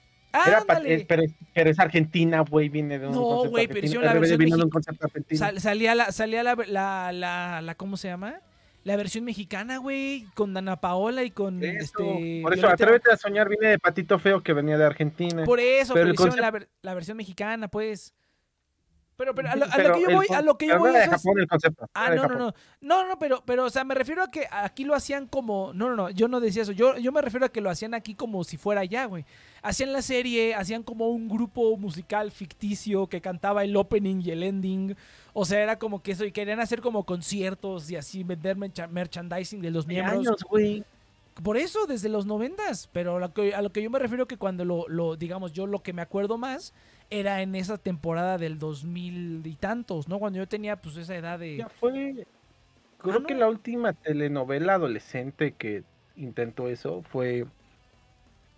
[0.48, 1.06] era Ándale.
[1.08, 4.70] pero, es, pero es argentina, güey, viene de un No, güey, pero hicieron la versión
[5.62, 8.42] salía la, salía la, la, la, la- ¿cómo se llama?
[8.88, 12.40] La versión mexicana, güey, con Dana Paola y con Eso, este.
[12.42, 15.44] por eso, Violeta- Atrévete a soñar viene de Patito Feo que venía de Argentina.
[15.44, 18.14] Por eso, Pero pero, concepto- la, ver- la versión mexicana, pues.
[19.18, 21.04] Pero, pero a lo, a lo que yo voy, a lo que yo voy de
[21.04, 21.90] es- Japón el concepto.
[21.96, 22.54] Ah, no, no, no.
[22.82, 25.74] No, no, pero, pero, o sea, me refiero a que aquí lo hacían como.
[25.74, 26.72] No, no, no, yo no decía eso.
[26.72, 29.26] Yo, yo me refiero a que lo hacían aquí como si fuera allá, güey.
[29.64, 34.44] Hacían la serie, hacían como un grupo musical ficticio que cantaba el opening y el
[34.44, 34.96] ending.
[35.40, 38.88] O sea, era como que eso, y querían hacer como conciertos y así vender mercha-
[38.88, 40.18] merchandising de los Hay miembros.
[40.18, 40.84] años, güey.
[41.44, 42.90] Por eso, desde los noventas.
[42.92, 45.54] Pero a lo que, a lo que yo me refiero que cuando lo, lo, digamos,
[45.54, 46.74] yo lo que me acuerdo más
[47.12, 50.18] era en esa temporada del 2000 y tantos, ¿no?
[50.18, 51.58] Cuando yo tenía pues esa edad de...
[51.58, 52.26] Ya fue.
[52.98, 55.84] Creo Ah, que la última telenovela adolescente que
[56.16, 57.46] intentó eso fue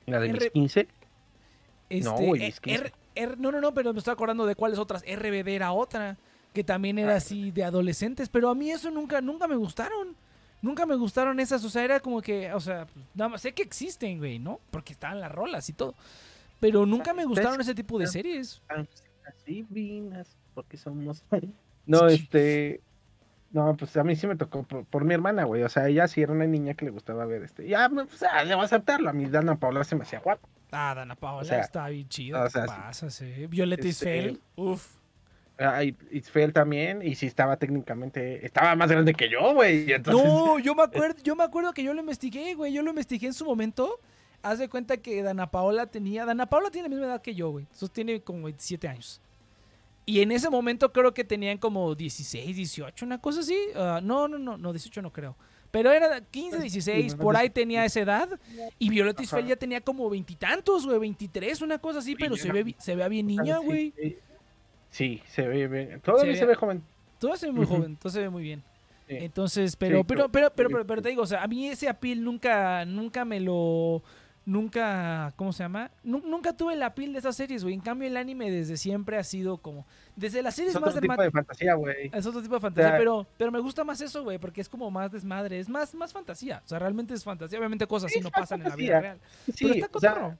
[0.06, 0.88] la de R- mis 15.
[1.90, 4.80] Este, No, güey, eh, R- R- no, no, no, pero me estoy acordando de cuáles
[4.80, 5.04] otras.
[5.04, 6.16] RBD era otra,
[6.54, 10.16] que también era así de adolescentes, pero a mí eso nunca, nunca me gustaron.
[10.62, 12.86] Nunca me gustaron esas, o sea, era como que, o sea,
[13.16, 14.60] nada más sé que existen, güey, ¿no?
[14.72, 15.96] Porque estaban las rolas y todo.
[16.60, 18.62] Pero nunca me gustaron ese tipo de series.
[18.68, 21.24] Ansitas divinas, porque somos.
[21.86, 22.82] No, este.
[23.52, 25.64] No, pues a mí sí me tocó por, por mi hermana, güey.
[25.64, 27.68] O sea, ella sí era una niña que le gustaba ver este.
[27.68, 29.10] Ya, pues, ah, le voy a aceptarlo.
[29.10, 30.48] A mí Dana Paula se me hacía guapa.
[30.72, 32.42] Ah, Dana Paola O sea, está bien chida.
[32.42, 33.10] o ¿Qué sea, pasa?
[33.10, 33.48] Sí.
[33.48, 34.99] Violeta Este, Isfel, uf.
[35.60, 37.02] Ah, Isfel también.
[37.06, 38.46] Y sí estaba técnicamente.
[38.46, 39.92] Estaba más grande que yo, güey.
[39.92, 42.74] Entonces, No, yo me acuerdo, yo me acuerdo que yo lo investigué, güey.
[42.74, 44.00] Yo lo investigué en su momento.
[44.42, 46.26] Haz de cuenta que Dana Paola tenía.
[46.26, 47.66] Dana Paola tiene la misma edad que yo, güey.
[47.66, 49.22] Entonces tiene como 27 años.
[50.06, 53.58] Y en ese momento creo que tenían como 16, 18, una cosa así.
[53.76, 55.36] Ah, no, no, no, no, 18 no creo.
[55.72, 58.40] Pero era 15, Pues, 16, sí, por ahí tenía esa edad.
[58.80, 62.12] Y Violeta Isfel ya tenía como veintitantos, güey, 23, una cosa así.
[62.12, 63.94] Sí, Pero se ve, se ve bien niña, sí, güey.
[64.90, 66.02] Sí, se ve bien.
[66.02, 66.84] Todavía Se se ve- ve joven.
[67.20, 68.64] Todo se ve muy joven, todo se ve muy bien.
[69.08, 69.16] Sí.
[69.20, 71.90] Entonces, pero, Sí, pero, pero- pero, pero, pero, te digo, o sea, a mí ese
[71.90, 74.02] appeal nunca, nunca me lo,
[74.46, 75.92] nunca, ¿cómo se llama?
[76.04, 77.76] Nu- nunca tuve el appeal de esas series, güey.
[77.76, 79.86] En cambio, el anime desde siempre ha sido como,
[80.16, 82.10] desde las series Es más otro de, tipo de fantasía, güey.
[82.14, 84.70] es otro tipo de fantasía, sea- pero, pero me gusta más eso, güey, porque es
[84.70, 86.62] como más desmadre, es más, más fantasía.
[86.66, 87.60] O sea, realmente es fantasía.
[87.60, 89.20] Obviamente cosas así Es no pasan en la vida real.
[89.54, 90.38] Sí, pero está o sea, cotorro.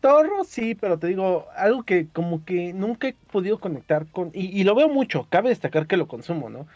[0.00, 4.62] Torro, sí, pero te digo, algo que como que nunca he podido conectar con, y,
[4.64, 6.66] lo veo mucho, cabe destacar que lo consumo, ¿no?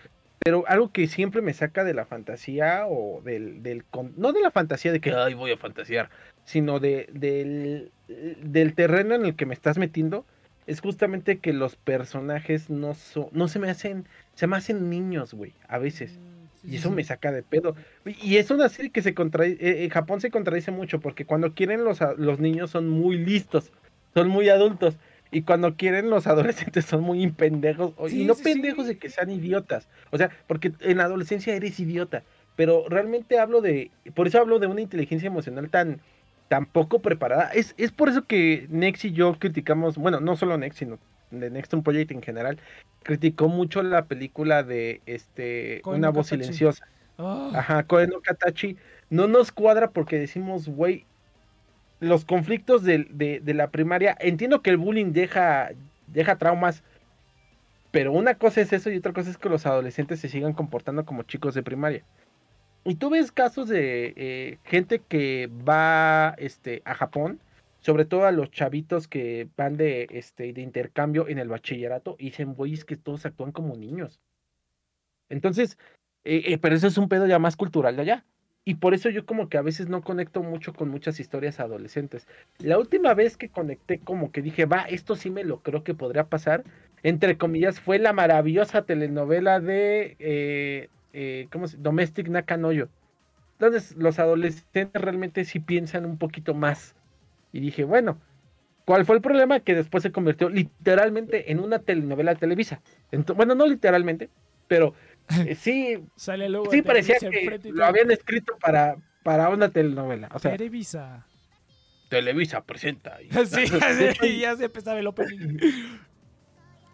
[0.41, 3.85] Pero algo que siempre me saca de la fantasía o del, del
[4.17, 6.11] no de la fantasía de que, ay, voy a fantasear,
[6.45, 10.27] sino de, del, del terreno en el que me estás metiendo,
[10.67, 15.35] es justamente que los personajes no son, no se me hacen, se me hacen niños,
[15.35, 16.19] güey, a veces.
[16.65, 17.75] Y eso me saca de pedo.
[18.05, 21.55] Y es una serie que se contradice, eh, en Japón se contradice mucho porque cuando
[21.55, 23.73] quieren los, los niños son muy listos,
[24.15, 24.97] son muy adultos.
[25.33, 27.95] Y cuando quieren los adolescentes son muy pendejos.
[28.09, 28.95] Sí, y no sí, pendejos sí.
[28.95, 29.89] de que sean idiotas.
[30.11, 32.23] O sea, porque en la adolescencia eres idiota.
[32.55, 36.01] Pero realmente hablo de, por eso hablo de una inteligencia emocional tan,
[36.49, 37.51] tan poco preparada.
[37.55, 40.99] Es, es por eso que Nex y yo criticamos, bueno, no solo Nex, sino
[41.41, 42.59] de Nexton Project en general,
[43.03, 46.43] criticó mucho la película de este Una no voz Katachi.
[46.45, 46.87] silenciosa.
[47.19, 48.77] Ah, Ajá, Koe no Katachi.
[49.11, 51.05] No nos cuadra porque decimos, güey,
[52.01, 54.17] los conflictos del- de, de la primaria.
[54.21, 55.71] Entiendo que el bullying deja,
[56.07, 56.83] deja traumas,
[57.91, 61.05] pero una cosa es eso y otra cosa es que los adolescentes se sigan comportando
[61.05, 62.03] como chicos de primaria.
[62.85, 67.39] Y tú ves casos de eh, gente que va este, a Japón,
[67.83, 72.27] sobre todo a los chavitos que van de, este, de intercambio en el bachillerato, y
[72.27, 74.21] dicen, güey, es que todos actúan como niños.
[75.29, 75.79] Entonces,
[76.25, 78.25] eh, eh, pero eso es un pedo ya más cultural de allá.
[78.65, 82.29] Y por eso yo como que a veces no conecto mucho con muchas historias adolescentes.
[82.59, 85.95] La última vez que conecté como que dije, va, esto sí me lo creo que
[85.95, 86.63] podría pasar,
[87.03, 91.77] entre comillas, fue la maravillosa telenovela de eh, eh, ¿cómo se?
[91.77, 92.89] Domestic Nakanoyo.
[93.53, 96.95] Entonces los adolescentes realmente sí piensan un poquito más.
[97.53, 98.19] Y dije, bueno,
[98.85, 99.61] ¿cuál fue el problema?
[99.61, 102.81] Que después se convirtió literalmente en una telenovela de Televisa.
[103.37, 104.31] Bueno, no literalmente,
[104.69, 104.95] pero
[105.47, 110.29] eh, sí, sale luego sí parecía que lo habían escrito para, para una telenovela.
[110.33, 111.27] O sea, Televisa.
[112.09, 113.20] Televisa presenta.
[113.23, 113.66] y- Sí,
[114.20, 115.59] sí, ya se empezaba el opening.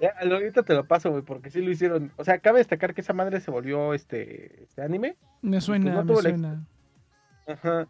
[0.00, 2.12] ya, ahorita te lo paso, güey, porque sí lo hicieron.
[2.16, 5.16] O sea, cabe destacar que esa madre se volvió este, este anime.
[5.42, 6.66] Me suena, no me suena.
[7.46, 7.88] Ajá.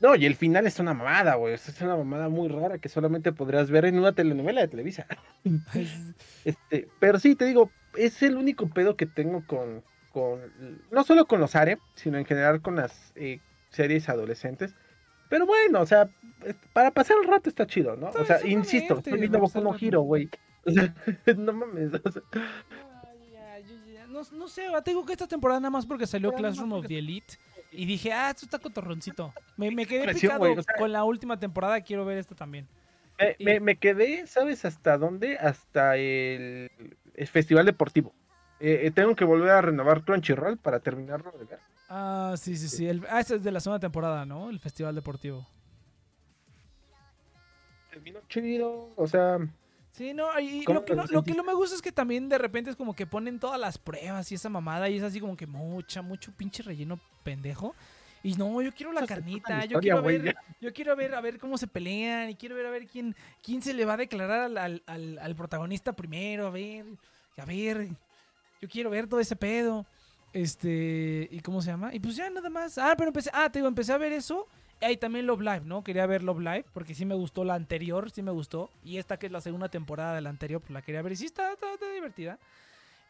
[0.00, 1.54] No, y el final es una mamada, güey.
[1.54, 5.06] Es una mamada muy rara que solamente podrías ver en una telenovela de Televisa.
[6.44, 10.40] Este, pero sí, te digo, es el único pedo que tengo con, con
[10.90, 14.74] no solo con los ARE, sino en general con las eh, series adolescentes.
[15.28, 16.08] Pero bueno, o sea,
[16.72, 18.08] para pasar el rato está chido, ¿no?
[18.10, 19.78] O sea, insisto, estoy viendo para Boku no.
[19.80, 20.28] Hero, güey.
[20.64, 20.94] O sea,
[21.36, 21.92] no mames.
[22.04, 25.70] o sea, Ay, ya, yo ya- No, no sé, te digo que esta temporada nada
[25.70, 27.34] más porque salió Classroom of the Elite
[27.70, 29.32] y dije, ah, esto está cotorroncito.
[29.56, 32.66] Me, me quedé picado güey, o sea- con la última temporada, quiero ver esta también.
[33.18, 35.36] me, Y- me- me quedé, ¿sabes hasta dónde?
[35.38, 36.70] Hasta el,
[37.14, 38.12] el Festival Deportivo.
[38.60, 41.58] Eh, eh, tengo que volver a renovar Crunchyroll para terminarlo de ver.
[41.88, 42.86] Ah, sí, sí, sí.
[42.88, 44.50] el- ah, esta es de la segunda temporada, ¿no?
[44.50, 45.46] El Festival Deportivo.
[47.90, 49.38] Terminó chido, o sea,
[49.98, 52.28] Sí, no, y ¿Cómo lo que no, lo que no me gusta es que también
[52.28, 55.18] de repente es como que ponen todas las pruebas y esa mamada y es así
[55.18, 57.74] como que mucha, mucho pinche relleno pendejo.
[58.22, 61.58] Y no, yo quiero la carnita, yo quiero ver, yo quiero ver a ver cómo
[61.58, 64.56] se pelean y quiero ver a ver quién, quién se le va a declarar al,
[64.58, 66.84] al- al- al protagonista primero, a ver,
[67.36, 67.88] a ver,
[68.62, 69.84] yo quiero ver todo ese pedo.
[70.32, 71.92] Este, ¿y cómo se llama?
[71.92, 72.78] Y pues ya nada más.
[72.78, 74.46] Ah, pero empecé, ah, te digo, empecé a ver eso.
[74.80, 75.82] Y también Love Live, ¿no?
[75.82, 78.70] Quería ver Love Live porque sí me gustó la anterior, sí me gustó.
[78.84, 81.16] Y esta que es la segunda temporada de la anterior, pues la quería ver y
[81.16, 82.38] sí está, está- está divertida.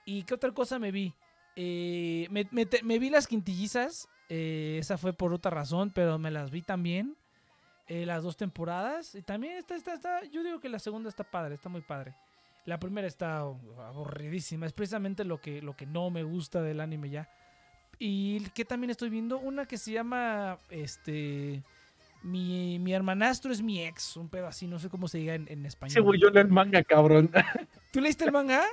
[0.07, 1.13] ¿Y qué otra cosa me vi?
[1.57, 4.09] Eh, me, me me vi las quintillizas.
[4.31, 7.17] eh, esa fue por otra razón, pero me las vi también.
[7.91, 9.15] eh, las dos temporadas.
[9.15, 10.25] Y también está, está, está.
[10.25, 12.15] Yo digo que la segunda está padre, está muy padre.
[12.67, 14.67] La primera está aburridísima.
[14.67, 17.31] Es precisamente lo que, lo que no me gusta del anime ya.
[17.99, 20.59] Y que también estoy viendo una que se llama.
[20.71, 21.63] Este.
[22.23, 24.17] Mi, mi hermanastro es mi ex.
[24.17, 25.95] Un pedo así, no sé cómo se diga en, en español.
[25.95, 27.31] Sí, güey, yo leo el manga, cabrón.
[27.93, 28.65] ¿Tú leíste el manga?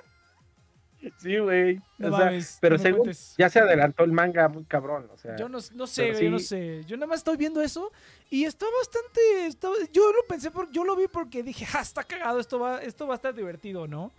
[1.17, 1.79] Sí, güey.
[1.99, 5.17] No O sea, mames, pero no según ya se adelantó el manga muy cabrón, o
[5.17, 5.35] sea.
[5.35, 6.45] Yo no, no sé, güey, yo no sí.
[6.45, 6.83] sé.
[6.87, 7.91] Yo nada más estoy viendo eso
[8.31, 9.45] y está bastante.
[9.47, 12.81] está- yo lo pensé, por, yo lo vi porque dije, ah, está cagado, esto va,
[12.81, 14.11] esto va a estar divertido, ¿no?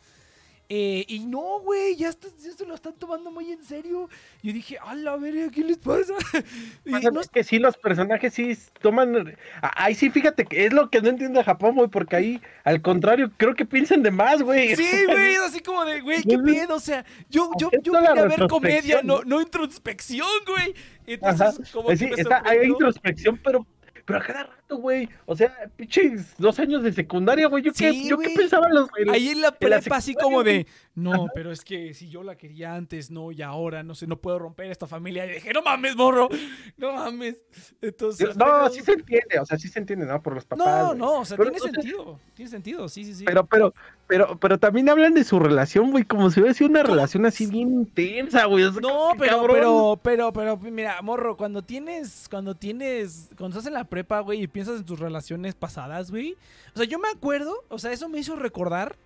[0.68, 4.08] Eh, y no, güey, ya, está- ya se lo están tomando muy en serio.
[4.42, 6.12] Yo dije, a la verga, ¿qué les pasa?
[6.84, 9.36] Y no- es que sí, los personajes sí toman.
[9.62, 12.82] a- Ahí sí, fíjate que es lo que no entiende Japón, güey, porque ahí, al
[12.82, 14.74] contrario, creo que piensan de más, güey.
[14.74, 18.24] Sí, güey, así como de, güey, qué pedo, o sea, yo, yo, yo la quería
[18.26, 20.74] ver comedia, no, no introspección, güey.
[21.06, 21.72] Entonces, Ajá.
[21.72, 23.64] como Pues que sí, me está, hay introspección, pero,
[24.04, 25.08] pero a cada rato, güey.
[25.24, 27.62] O sea, pinches dos años de secundaria, güey.
[27.62, 28.88] Yo, qué, yo qué pensaba los.
[28.98, 32.08] en- Ahí en la en la prepa así como de, no, pero es que si
[32.08, 35.26] yo la quería antes, no, y ahora, no sé, no puedo romper esta familia.
[35.26, 36.28] Y dije, no mames, morro,
[36.76, 37.36] no mames.
[37.80, 40.22] Entonces, No, pero- sí se entiende, o sea, sí se entiende, ¿no?
[40.22, 40.66] Por los papás.
[40.66, 43.24] no, no, o sea, Pero, tiene o sea, sentido, tiene sentido, sí, sí, sí.
[43.24, 43.74] Pero, pero,
[44.06, 47.46] pero, pero también hablan de su relación, güey, como si hubiera sido una relación así
[47.46, 48.64] bien intensa, güey.
[48.64, 53.66] o sea, No, pero, pero, pero, pero, mira, morro, cuando tienes, cuando tienes, cuando estás
[53.68, 56.34] en la prepa, güey, y piensas en tus relaciones pasadas, güey.
[56.74, 58.96] O sea, yo me acuerdo, o sea, eso me hizo recordar.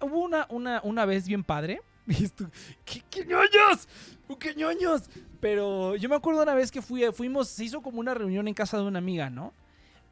[0.00, 1.82] hubo una, una, una vez bien padre.
[2.84, 3.88] ¡qué, qué ñoños!
[4.38, 5.10] ¡Qué ñoños!
[5.40, 8.54] Pero yo me acuerdo una vez que fui, fuimos, se hizo como una reunión en
[8.54, 9.52] casa de una amiga, ¿no?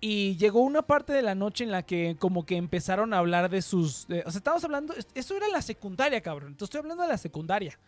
[0.01, 3.51] Y llegó una parte de la noche en la que como que empezaron a hablar
[3.51, 4.07] de sus...
[4.07, 4.93] o sea, estábamos hablando...
[5.15, 6.49] Eso era la secundaria, cabrón.
[6.49, 7.79] Entonces estoy hablando de la secundaria.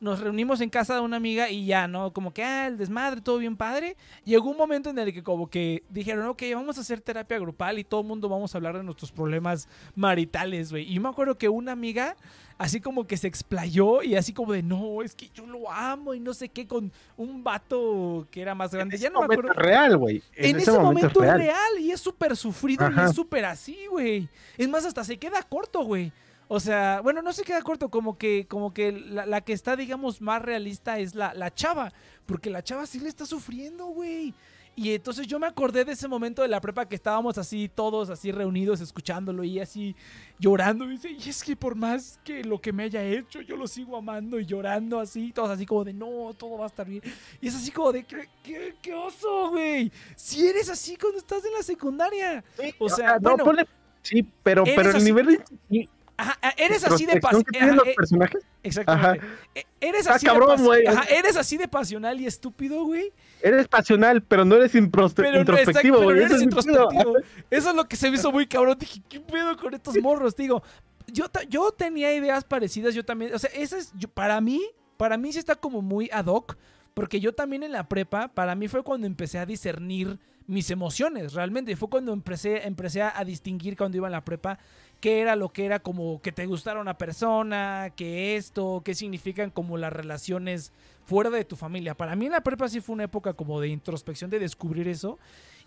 [0.00, 2.12] Nos reunimos en casa de una amiga y ya, ¿no?
[2.12, 3.96] Como que, ah, el desmadre, todo bien padre.
[4.24, 7.78] Llegó un momento en el que como que dijeron, ok, vamos a hacer terapia grupal
[7.78, 10.84] y todo el mundo vamos a hablar de nuestros problemas maritales, güey.
[10.88, 12.16] Y yo me acuerdo que una amiga
[12.58, 16.12] así como que se explayó y así como de, no, es que yo lo amo
[16.14, 18.96] y no sé qué, con un vato que era más En grande.
[18.96, 19.60] ese Ya no me momento acuerdo.
[19.60, 20.22] es real, güey.
[20.34, 21.40] En, ese, momento, es real.
[21.40, 24.28] es real y es súper sufrido y es súper así, güey.
[24.56, 26.12] Es más, hasta se queda corto, güey.
[26.48, 29.76] O sea, bueno, no se queda corto, como que, como que la, la que está,
[29.76, 31.92] digamos, más realista es la, la chava.
[32.24, 34.32] Porque la chava sí le está sufriendo, güey.
[34.74, 38.10] Y entonces yo me acordé de ese momento de la prepa que estábamos así, todos
[38.10, 39.96] así reunidos, escuchándolo y así
[40.38, 40.84] llorando.
[40.84, 43.66] Y dice, y es que por más que lo que me haya hecho, yo lo
[43.66, 47.02] sigo amando y llorando así, todos así como de, no, todo va a estar bien.
[47.40, 49.90] Y es así como de, qué, qué, qué oso, güey.
[50.14, 52.44] Si eres así cuando estás en la secundaria.
[52.58, 53.66] Sí, O sea, no, bueno, ponle-
[54.02, 55.88] Sí, pero, pero el así- nivel de
[56.20, 57.76] Ajá, ah, eres así de pasional.
[57.76, 59.24] los personajes Exactamente.
[59.54, 60.60] E- Eres Está así de cabrón.
[60.88, 63.12] Ajá, eres así de pasional y estúpido, güey.
[63.40, 66.24] eres pasional, pero no eres Pero introspectivo, güey.
[66.24, 66.34] Eso.
[67.50, 68.76] Eso es lo que se me hizo muy cabrón.
[68.78, 70.34] Dije, ¿qué pedo con estos morros?
[70.34, 70.60] Digo,
[71.06, 71.28] yo,
[71.70, 73.32] tenía ideas parecidas, yo también.
[73.32, 74.60] O sea, esa es, yo- para mí,
[74.96, 76.56] para mí sí está como muy ad hoc.
[76.94, 80.18] Porque yo también en la prepa, para mí fue cuando empecé a discernir
[80.48, 81.76] mis emociones, realmente.
[81.76, 84.58] Fue cuando empecé, empecé a distinguir cuando iba en la prepa
[85.00, 89.50] qué era lo que era como que te gustara una persona, que esto, qué significan
[89.50, 90.72] como las relaciones
[91.04, 91.94] fuera de tu familia.
[91.94, 95.18] Para mí en la prepa sí fue una época como de introspección, de descubrir eso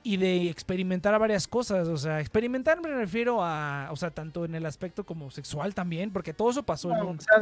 [0.03, 1.87] y de experimentar varias cosas.
[1.87, 6.11] O sea, experimentar me refiero a, o sea, tanto en el aspecto como sexual también,
[6.11, 7.17] porque todo eso pasó en un...
[7.17, 7.39] O sea,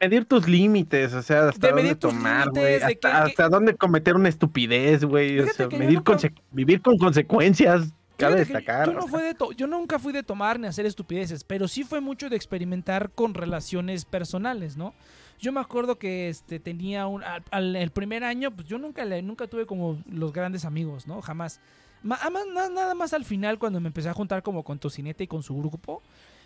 [0.00, 2.64] medir tus límites, o sea, hasta De dónde tomar, güey.
[2.64, 5.38] de Hasta, que- hasta dónde cometer una estupidez, güey.
[5.40, 7.92] O sea, medir nunca- conse- vivir con consecuencias.
[8.16, 8.86] Cabe destacar.
[8.86, 11.84] Yo, no fui de to- yo nunca fui de tomar ni hacer estupideces, pero sí
[11.84, 14.94] fue mucho de experimentar con relaciones personales, ¿no?
[15.38, 19.04] Yo me acuerdo que este tenía un al, al- el primer año, pues yo nunca
[19.04, 21.20] le, nunca tuve como los grandes amigos, ¿no?
[21.20, 21.60] Jamás.
[22.02, 22.18] Ma-
[22.54, 25.42] na- nada más al final cuando me empecé a juntar como con Tocineta y con
[25.42, 26.02] su grupo.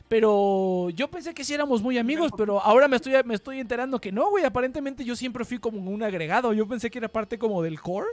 [0.08, 4.00] Pero yo pensé que sí éramos muy amigos, pero ahora me estoy, me estoy enterando
[4.00, 4.44] que no, güey.
[4.44, 6.52] Aparentemente yo siempre fui como un agregado.
[6.52, 8.08] Yo pensé que era parte como del core.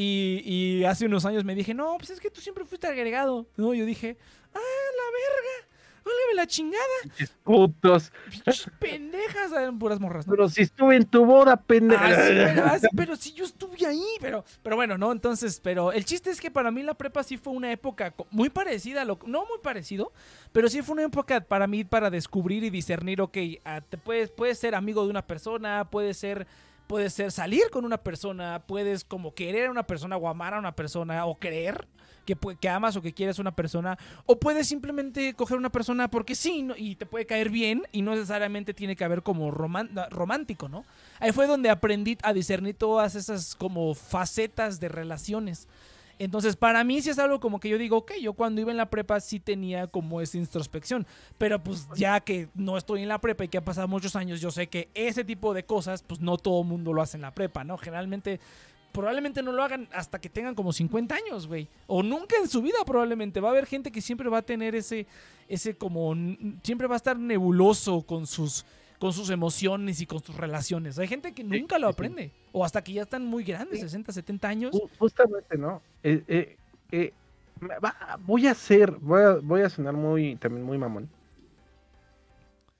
[0.00, 3.48] Y, y hace unos años me dije, no, pues es que tú siempre fuiste agregado.
[3.56, 4.16] No, yo dije,
[4.54, 5.68] ah, la verga.
[6.04, 6.84] válgame la chingada.
[7.42, 8.12] Putos.
[8.78, 10.32] Pendejas, eran puras morras, ¿no?
[10.32, 12.06] Pero si estuve en tu boda, pendeja.
[12.06, 15.60] Ah, sí, pero, ah, sí, pero si yo estuve ahí, pero, pero bueno, no, entonces,
[15.62, 19.02] pero el chiste es que para mí la prepa sí fue una época muy parecida,
[19.02, 20.12] a lo, no muy parecido,
[20.52, 24.30] pero sí fue una época para mí para descubrir y discernir, ok, ah, te puedes,
[24.30, 26.46] puedes ser amigo de una persona, puedes ser,
[26.88, 30.58] puedes ser salir con una persona, puedes como querer a una persona o amar a
[30.58, 31.86] una persona o creer
[32.24, 33.96] que, que amas o que quieres a una persona,
[34.26, 38.12] o puedes simplemente coger una persona porque sí y te puede caer bien y no
[38.14, 40.84] necesariamente tiene que haber como romántico, ¿no?
[41.20, 45.68] Ahí fue donde aprendí a discernir todas esas como facetas de relaciones.
[46.18, 48.76] Entonces, para mí sí es algo como que yo digo, ok, yo cuando iba en
[48.76, 51.06] la prepa sí tenía como esa introspección,
[51.38, 54.40] pero pues ya que no estoy en la prepa y que han pasado muchos años,
[54.40, 57.34] yo sé que ese tipo de cosas, pues no todo mundo lo hace en la
[57.34, 57.78] prepa, ¿no?
[57.78, 58.40] Generalmente,
[58.92, 61.68] probablemente no lo hagan hasta que tengan como 50 años, güey.
[61.86, 63.40] O nunca en su vida probablemente.
[63.40, 65.06] Va a haber gente que siempre va a tener ese,
[65.48, 66.14] ese como,
[66.62, 68.64] siempre va a estar nebuloso con sus
[68.98, 70.98] con sus emociones y con sus relaciones.
[70.98, 72.32] Hay gente que nunca lo aprende.
[72.52, 73.84] O hasta que ya están muy grandes, Sí.
[73.86, 74.74] 60, 70 años.
[74.74, 75.80] Ju- Justamente, ¿no?
[76.02, 76.56] Eh, eh,
[76.90, 77.12] eh,
[78.20, 81.08] voy a hacer, voy a, voy a sonar muy, también muy mamón.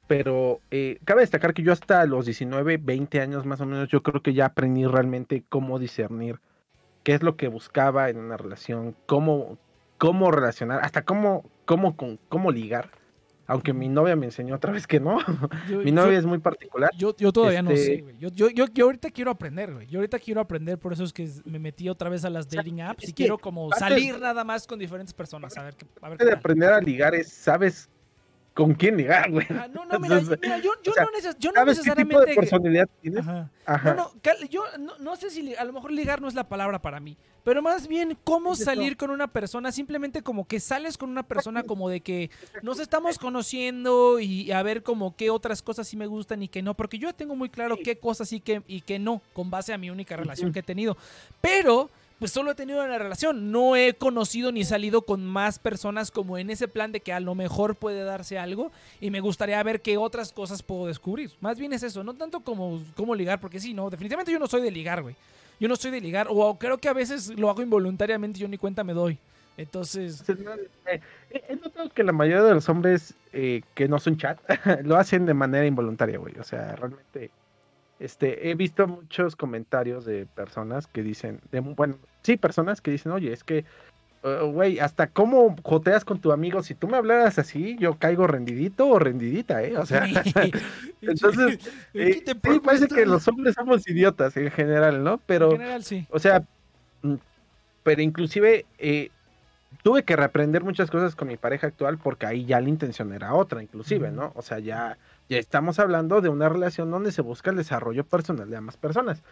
[0.07, 0.61] Pero
[1.05, 4.33] cabe destacar que yo hasta los 19, 20 años más o menos, yo creo que
[4.33, 6.41] ya aprendí realmente cómo discernir
[7.05, 9.59] qué es lo que buscaba en una relación, cómo,
[9.99, 12.91] cómo relacionar, hasta cómo, cómo, con- cómo ligar.
[13.51, 15.19] Aunque mi novia me enseñó otra vez que no.
[15.69, 16.91] Yo- mi yo- novia es muy particular.
[16.97, 18.17] Yo, yo todavía no Este- sé, güey.
[18.19, 19.87] Yo, yo, yo, yo ahorita quiero aprender, güey.
[19.87, 22.83] Yo ahorita quiero aprender, por eso es que me metí otra vez a las dating
[22.83, 25.57] apps y quiero como salir nada más con diferentes personas.
[25.57, 26.39] A ver qué, a ver qué de tal.
[26.39, 27.89] aprender a ligar es, sabes
[28.59, 29.47] con quién ligar, güey.
[29.51, 31.91] Ah, no, no, mira, mira, yo, yo o sea, no, neces- yo no ¿Sabes qué
[31.93, 32.35] tipo de necesariamente...
[32.35, 33.21] personalidad tienes?
[33.21, 33.51] Ajá.
[33.65, 33.95] Ajá.
[33.95, 36.83] No, no, yo no, no sé si a lo mejor ligar no es la palabra
[36.83, 41.09] para mí, pero más bien cómo salir con una persona, simplemente como que sales con
[41.09, 42.31] una persona como de que
[42.63, 46.61] nos estamos conociendo y a ver como qué otras cosas sí me gustan y qué
[46.61, 49.73] no, porque yo tengo muy claro qué cosas sí que y qué no, con base
[49.73, 50.97] a mi única relación que he tenido.
[51.41, 56.11] Pero pues solo he tenido una relación, no he conocido ni salido con más personas
[56.11, 59.63] como en ese plan de que a lo mejor puede darse algo y me gustaría
[59.63, 61.31] ver qué otras cosas puedo descubrir.
[61.41, 64.47] Más bien es eso, no tanto como, como ligar, porque sí, no, definitivamente yo no
[64.49, 65.15] soy de ligar, güey.
[65.61, 68.49] Yo no soy de ligar, o creo que a veces lo hago involuntariamente y yo
[68.49, 69.19] ni cuenta me doy.
[69.57, 70.23] Entonces,
[70.87, 71.01] Eh,
[71.49, 74.39] He notado que la mayoría de los hombres eh, que no son chat
[74.85, 76.35] lo hacen de manera involuntaria, güey.
[76.39, 77.31] O sea, realmente
[78.01, 83.13] este, he visto muchos comentarios de personas que dicen, de, bueno, sí, personas que dicen,
[83.13, 83.65] oye, es que,
[84.23, 88.27] eh, güey, hasta cómo joteas con tu amigo, si tú me hablaras así, yo caigo
[88.27, 89.77] rendidito o rendidita, ¿eh?
[89.77, 90.07] O sea,
[91.01, 91.59] entonces,
[91.95, 95.19] eh, sí, parece que los hombres somos idiotas en general, ¿no?
[95.27, 95.53] Pero...
[95.53, 96.07] en general sí.
[96.11, 96.45] O sea,
[97.03, 97.15] mm,
[97.83, 99.11] pero inclusive eh,
[99.83, 103.35] tuve que reaprender muchas cosas con mi pareja actual porque ahí ya la intención era
[103.35, 104.11] otra, inclusive.
[104.11, 104.33] ¿no?
[104.35, 104.99] O sea, ya,
[105.29, 109.23] ya estamos hablando de una relación donde se busca el desarrollo personal de ambas personas.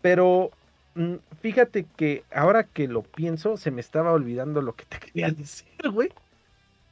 [0.00, 0.50] Pero
[0.94, 5.30] mm, fíjate que ahora que lo pienso, se me estaba olvidando lo que te quería
[5.30, 6.10] decir, güey.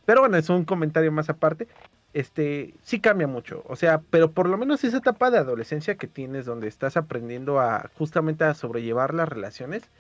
[0.05, 1.69] Pero bueno, es un comentario más aparte.
[2.13, 3.63] Este, sí cambia mucho.
[3.69, 7.61] O sea, pero por lo menos esa etapa de adolescencia que tienes, donde estás aprendiendo
[7.61, 9.91] a justamente a sobrellevar las relaciones.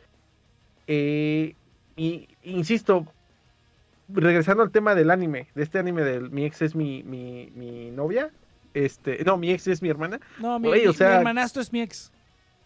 [0.86, 1.54] eh,
[1.96, 3.06] y insisto,
[4.08, 7.90] regresando al tema del anime, de este anime de mi ex es mi, mi, mi
[7.90, 8.30] novia.
[8.74, 10.20] Este, no, mi ex es mi hermana.
[10.38, 12.12] No, mi, Güey, o mi- mi sea- hermanastro es mi ex.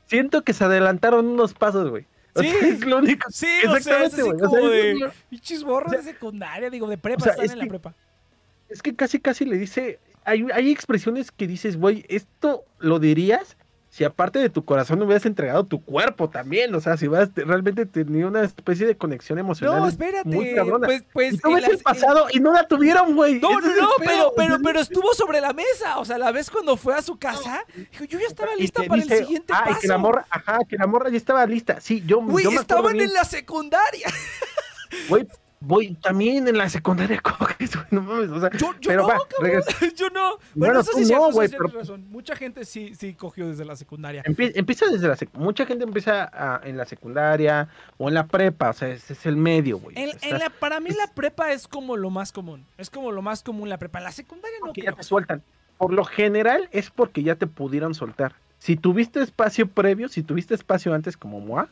[0.07, 2.05] Siento que se adelantaron unos pasos, güey.
[2.35, 2.49] O Sí.
[2.49, 3.31] sea, es lo único.
[3.31, 4.31] Sí, o sea, es Exactamente, así.
[4.31, 7.59] O como sea, de pinches borros sea, secundaria, digo, de prepa, sea, están es en
[7.61, 7.95] la prepa.
[8.69, 9.99] Es que casi, casi le dice.
[10.25, 13.57] Hay, hay expresiones que dices, güey, esto lo dirías
[13.93, 16.73] si aparte de tu corazón hubieras entregado tu cuerpo también.
[16.77, 19.81] O sea, si hubieras te- realmente tenido una especie de conexión emocional.
[19.81, 20.29] No, espérate.
[20.29, 20.87] muy cabrona.
[20.87, 23.41] Pues, pues y tú en ves el las- pasado y no la tuvieron, güey.
[23.41, 25.99] No, no, no, pero, pero, pero estuvo sobre la mesa.
[25.99, 29.03] O sea, la vez cuando fue a su casa, dijo, yo ya estaba lista para
[29.03, 29.81] dice, el siguiente ah, paso.
[29.81, 31.81] que la morra, ajá, que la morra ya estaba lista.
[31.81, 33.09] Sí, yo, Güey, yo me estaban bien.
[33.09, 34.07] en la secundaria.
[35.09, 35.27] Güey,
[35.61, 39.09] voy también en la secundaria coges, güey, no mames, o sea, Yo, yo pero no,
[39.09, 39.19] va,
[39.97, 40.31] Yo no.
[40.31, 42.07] Bueno, Bueno, eso tú sí es no, cierto, eso pero- razón.
[42.11, 44.23] Mucha gente sí, sí cogió desde la secundaria.
[44.25, 47.69] Empie- empieza desde la sec- mucha gente empieza a- en la secundaria
[47.99, 49.97] o en la prepa, o sea, ese es el medio, güey.
[49.99, 52.65] En, en la, para mí la prepa es como lo más común.
[52.79, 54.01] Es como lo más común la prepa.
[54.01, 54.93] La secundaria no porque creo.
[54.95, 55.43] ya te sueltan.
[55.79, 58.35] Por lo general es porque ya te pudieron soltar.
[58.59, 61.69] Si tuviste espacio previo, si tuviste espacio antes como Moa,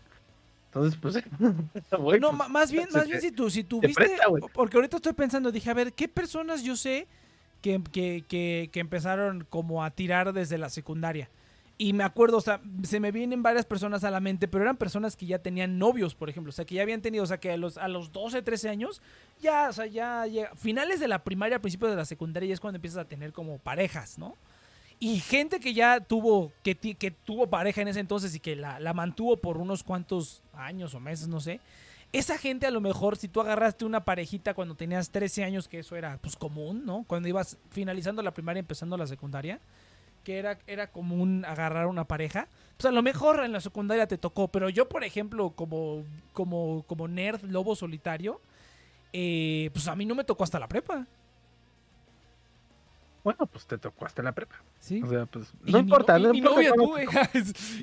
[0.84, 1.40] entonces pues,
[1.90, 4.42] No, pues, ma- más bien, más te- bien si tú, si te tuviste, presta, güey.
[4.52, 7.06] porque ahorita estoy pensando, dije, a ver, ¿qué personas yo sé
[7.62, 11.28] que, que, que, que empezaron como a tirar desde la secundaria?
[11.80, 14.76] Y me acuerdo, o sea, se me vienen varias personas a la mente, pero eran
[14.76, 16.50] personas que ya tenían novios, por ejemplo.
[16.50, 18.68] O sea, que ya habían tenido, o sea, que a los, a los 12, 13
[18.68, 19.00] años,
[19.40, 22.58] ya, o sea, ya, llega- finales de la primaria, principios de la secundaria, ya es
[22.60, 24.34] cuando empiezas a tener como parejas, ¿no?
[25.00, 26.74] Y gente que ya tuvo, que,
[27.24, 31.28] tuvo pareja en ese entonces y que la, mantuvo por unos cuantos años o meses,
[31.28, 31.60] no sé.
[32.12, 35.80] Esa gente a lo mejor, si tú agarraste una parejita cuando tenías 13 años, que
[35.80, 37.04] eso era pues común, ¿no?
[37.06, 39.60] Cuando ibas finalizando la primaria, empezando la secundaria,
[40.24, 42.48] que era, era común agarrar una pareja.
[42.76, 47.44] Pues a lo mejor en la secundaria te tocó, pero yo, por ejemplo, como nerd
[47.44, 48.40] lobo solitario,
[49.12, 51.06] eh, pues a mí no me tocó hasta la prepa.
[53.24, 54.56] Bueno, pues te tocó hasta la prepa.
[54.80, 55.02] ¿sí?
[55.02, 56.18] O sea, pues no importa.
[56.18, 56.98] y no ni importa tocó.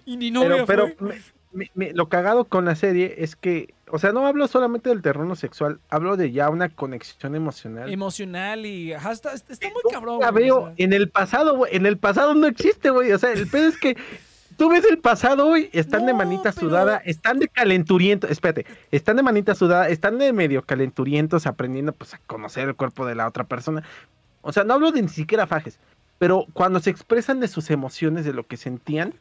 [0.05, 1.07] y ni novia pero, pero fue.
[1.09, 1.21] me-
[1.53, 5.01] me- me- lo cagado con la serie es que, o sea, no hablo solamente del
[5.01, 7.91] terreno sexual, hablo de ya una conexión emocional.
[7.91, 10.19] emocional y ajá, está, está muy cabrón.
[10.19, 10.73] La o veo sea.
[10.77, 11.75] en el pasado, güey.
[11.75, 13.11] En el pasado no existe, güey.
[13.13, 13.95] O sea, el pedo es que
[14.57, 15.69] tú ves el pasado, güey.
[15.71, 18.29] Están de No, manita pero- sudada, están de calenturientos.
[18.31, 23.05] Espérate, están de manita sudada, están de medio calenturientos aprendiendo pues a conocer el cuerpo
[23.05, 23.83] de la otra persona.
[24.47, 25.79] O sea, no hablo de ni siquiera fajes,
[26.19, 29.13] pero cuando se expresan de sus emociones, de lo que sentían,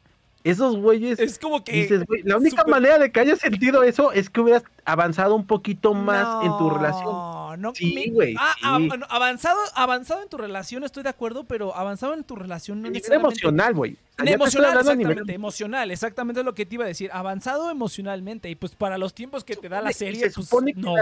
[0.44, 1.72] esos güeyes Es como que.
[1.72, 5.46] dices, güey, la única manera de que hayas sentido eso es que hubieras avanzado un
[5.46, 7.06] poquito más en tu relación.
[7.06, 7.74] No, no.
[7.74, 8.60] Sí, güey, Ah, sí.
[8.64, 12.90] ah, avanzado, avanzado en tu relación, estoy de acuerdo, pero avanzado en tu relación no
[12.90, 13.38] necesariamente.
[13.38, 13.96] emocional, güey.
[14.18, 17.08] Emocional, nivel- exactamente, emocional, exactamente es lo que te iba a decir.
[17.14, 20.74] Avanzado emocionalmente, y pues para los tiempos que te da la serie, se pues supone
[20.74, 20.94] que no.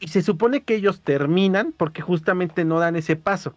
[0.00, 3.54] Y se supone que ellos terminan porque justamente no dan ese paso.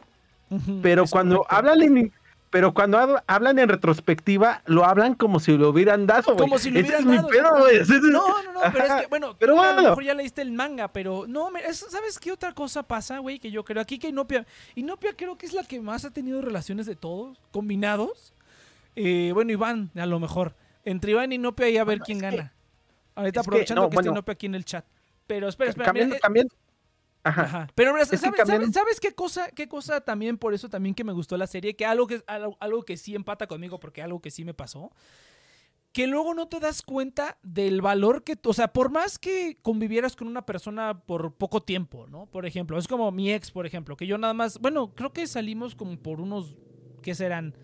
[0.83, 2.11] Pero es cuando hablan en
[2.51, 6.35] pero cuando hab- hablan en retrospectiva, lo hablan como si lo hubieran dado.
[6.35, 7.77] Como si lo hubieran es mi dado, pedo, güey.
[7.77, 9.89] Ese es- No, no, no, pero es que, bueno, Pero tú a lo bueno.
[9.89, 13.39] mejor ya leíste el manga, pero no, ¿sabes qué otra cosa pasa, güey?
[13.39, 14.45] Que yo creo aquí que Inopia,
[14.75, 18.33] Inopia creo que es la que más ha tenido relaciones de todos, combinados.
[18.95, 20.53] Eh, bueno, Iván, a lo mejor.
[20.85, 22.53] Entre Iván y Inopia y a ver Bueno, quién que- gana.
[23.15, 24.11] Ahorita aprovechando no, que, está bueno.
[24.11, 24.85] Inopia aquí en el chat.
[25.27, 26.55] Pero espera, espera, cambiando, mira, eh, cambiando-
[27.25, 27.41] Ajá.
[27.43, 27.67] Ajá.
[27.75, 30.93] Pero mira, que ¿sabes, cambiando- sabes- sabes qué cosa, qué cosa también, por eso también
[30.93, 31.75] que me gustó la serie?
[31.75, 34.91] Que algo que, algo, algo que sí empata conmigo, porque algo que sí me pasó.
[35.93, 40.15] Que luego no te das cuenta del valor que, o sea, por más que convivieras
[40.15, 42.25] con una persona por poco tiempo, ¿no?
[42.25, 45.27] Por ejemplo, es como mi ex, por ejemplo, que yo nada más, bueno, creo que
[45.27, 46.57] salimos como por unos,
[47.03, 47.55] ¿qué serán?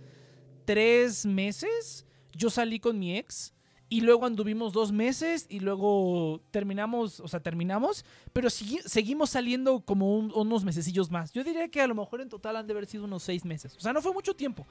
[0.65, 2.05] Tres meses.
[2.31, 3.53] Yo salí con mi ex
[3.89, 10.15] y luego anduvimos dos meses y luego terminamos, o sea, terminamos, pero seguimos saliendo como
[10.15, 11.31] un- unos mesecillos más.
[11.33, 13.75] Yo diría que a lo mejor en total han de haber sido unos seis meses.
[13.75, 14.67] O sea, no fue mucho tiempo.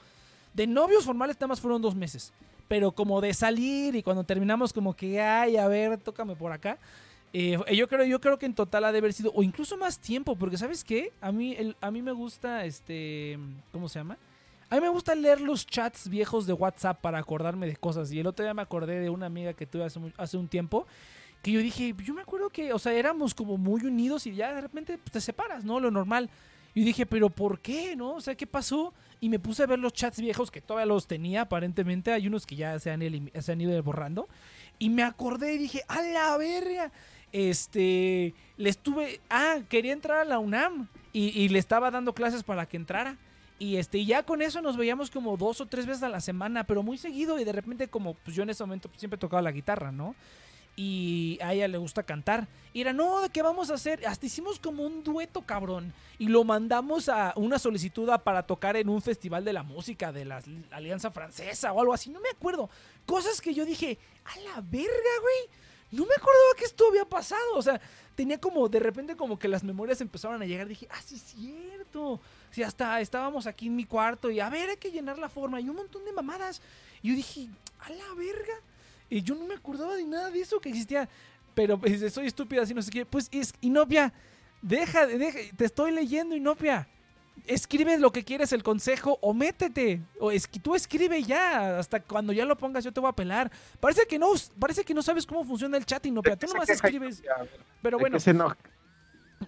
[0.54, 2.32] De novios formales nada más fueron dos meses.
[2.68, 6.78] Pero como de salir y cuando terminamos como que, ay, a ver, tócame por acá.
[7.32, 9.98] eh, yo, creo, yo creo que en total ha de haber sido, o incluso más
[9.98, 11.12] tiempo, porque ¿sabes qué?
[11.20, 13.38] A mí, el, a mí me gusta, este,
[13.72, 14.16] ¿cómo se llama?
[14.70, 18.12] A mí me gusta leer los chats viejos de WhatsApp para acordarme de cosas.
[18.12, 20.86] Y el otro día me acordé de una amiga que tuve hace, hace un tiempo.
[21.42, 24.54] Que yo dije, yo me acuerdo que, o sea, éramos como muy unidos y ya
[24.54, 25.80] de repente pues, te separas, ¿no?
[25.80, 26.28] Lo normal.
[26.74, 28.16] Y dije, pero ¿por qué, no?
[28.16, 28.92] O sea, ¿qué pasó?
[29.20, 32.12] Y me puse a ver los chats viejos que todavía los tenía, aparentemente.
[32.12, 33.00] Hay unos que ya se han,
[33.40, 34.28] se han ido borrando.
[34.78, 36.92] Y me acordé y dije, ¡a la verga!
[37.32, 42.42] Este, le estuve, ah, quería entrar a la UNAM y, y le estaba dando clases
[42.42, 43.16] para que entrara.
[43.58, 46.64] Y este, ya con eso nos veíamos como dos o tres veces a la semana,
[46.64, 47.38] pero muy seguido.
[47.38, 50.14] Y de repente, como pues yo en ese momento pues, siempre tocaba la guitarra, ¿no?
[50.76, 52.46] Y a ella le gusta cantar.
[52.72, 54.06] Y era, no, ¿de qué vamos a hacer?
[54.06, 55.92] Hasta hicimos como un dueto, cabrón.
[56.20, 60.24] Y lo mandamos a una solicitud para tocar en un festival de la música de
[60.24, 60.40] la
[60.70, 62.10] Alianza Francesa o algo así.
[62.10, 62.70] No me acuerdo.
[63.06, 65.58] Cosas que yo dije, a la verga, güey.
[65.90, 67.56] No me acordaba que esto había pasado.
[67.56, 67.80] O sea,
[68.14, 70.68] tenía como, de repente como que las memorias empezaron a llegar.
[70.68, 72.20] Dije, ah, sí es cierto.
[72.50, 75.60] Sí, hasta estábamos aquí en mi cuarto y a ver, hay que llenar la forma
[75.60, 76.60] y un montón de mamadas.
[77.02, 77.48] Y yo dije,
[77.80, 78.54] a la verga.
[79.10, 81.08] Y yo no me acordaba de nada de eso que existía.
[81.54, 83.06] Pero pues, soy estúpida, así no sé qué.
[83.06, 84.12] Pues es Inopia,
[84.62, 86.88] deja, deja, te estoy leyendo, Inopia.
[87.46, 90.00] Escribe lo que quieres el consejo o métete.
[90.20, 91.78] O es que tú escribe ya.
[91.78, 93.50] Hasta cuando ya lo pongas, yo te voy a pelar.
[93.80, 96.36] Parece que no, parece que no sabes cómo funciona el chat, Inopia.
[96.36, 97.22] Tú nomás escribes.
[97.82, 98.18] Pero bueno.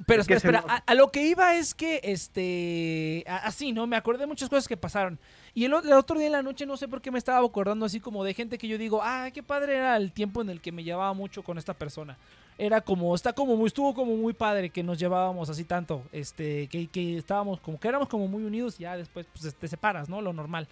[0.06, 3.72] Pero ¿De qué espera, espera, a, a lo que iba es que, este, a- así,
[3.72, 3.86] ¿no?
[3.86, 5.18] Me acordé de muchas cosas que pasaron.
[5.54, 7.84] Y el, el otro día en la noche, no sé por qué me estaba acordando
[7.86, 10.60] así como de gente que yo digo, ah, qué padre era el tiempo en el
[10.60, 12.16] que me llevaba mucho con esta persona.
[12.56, 16.68] Era como, está como muy, estuvo como muy padre que nos llevábamos así tanto, este,
[16.68, 20.08] que, que estábamos como, que éramos como muy unidos y ya después, pues, te separas,
[20.08, 20.20] ¿no?
[20.20, 20.68] Lo normal.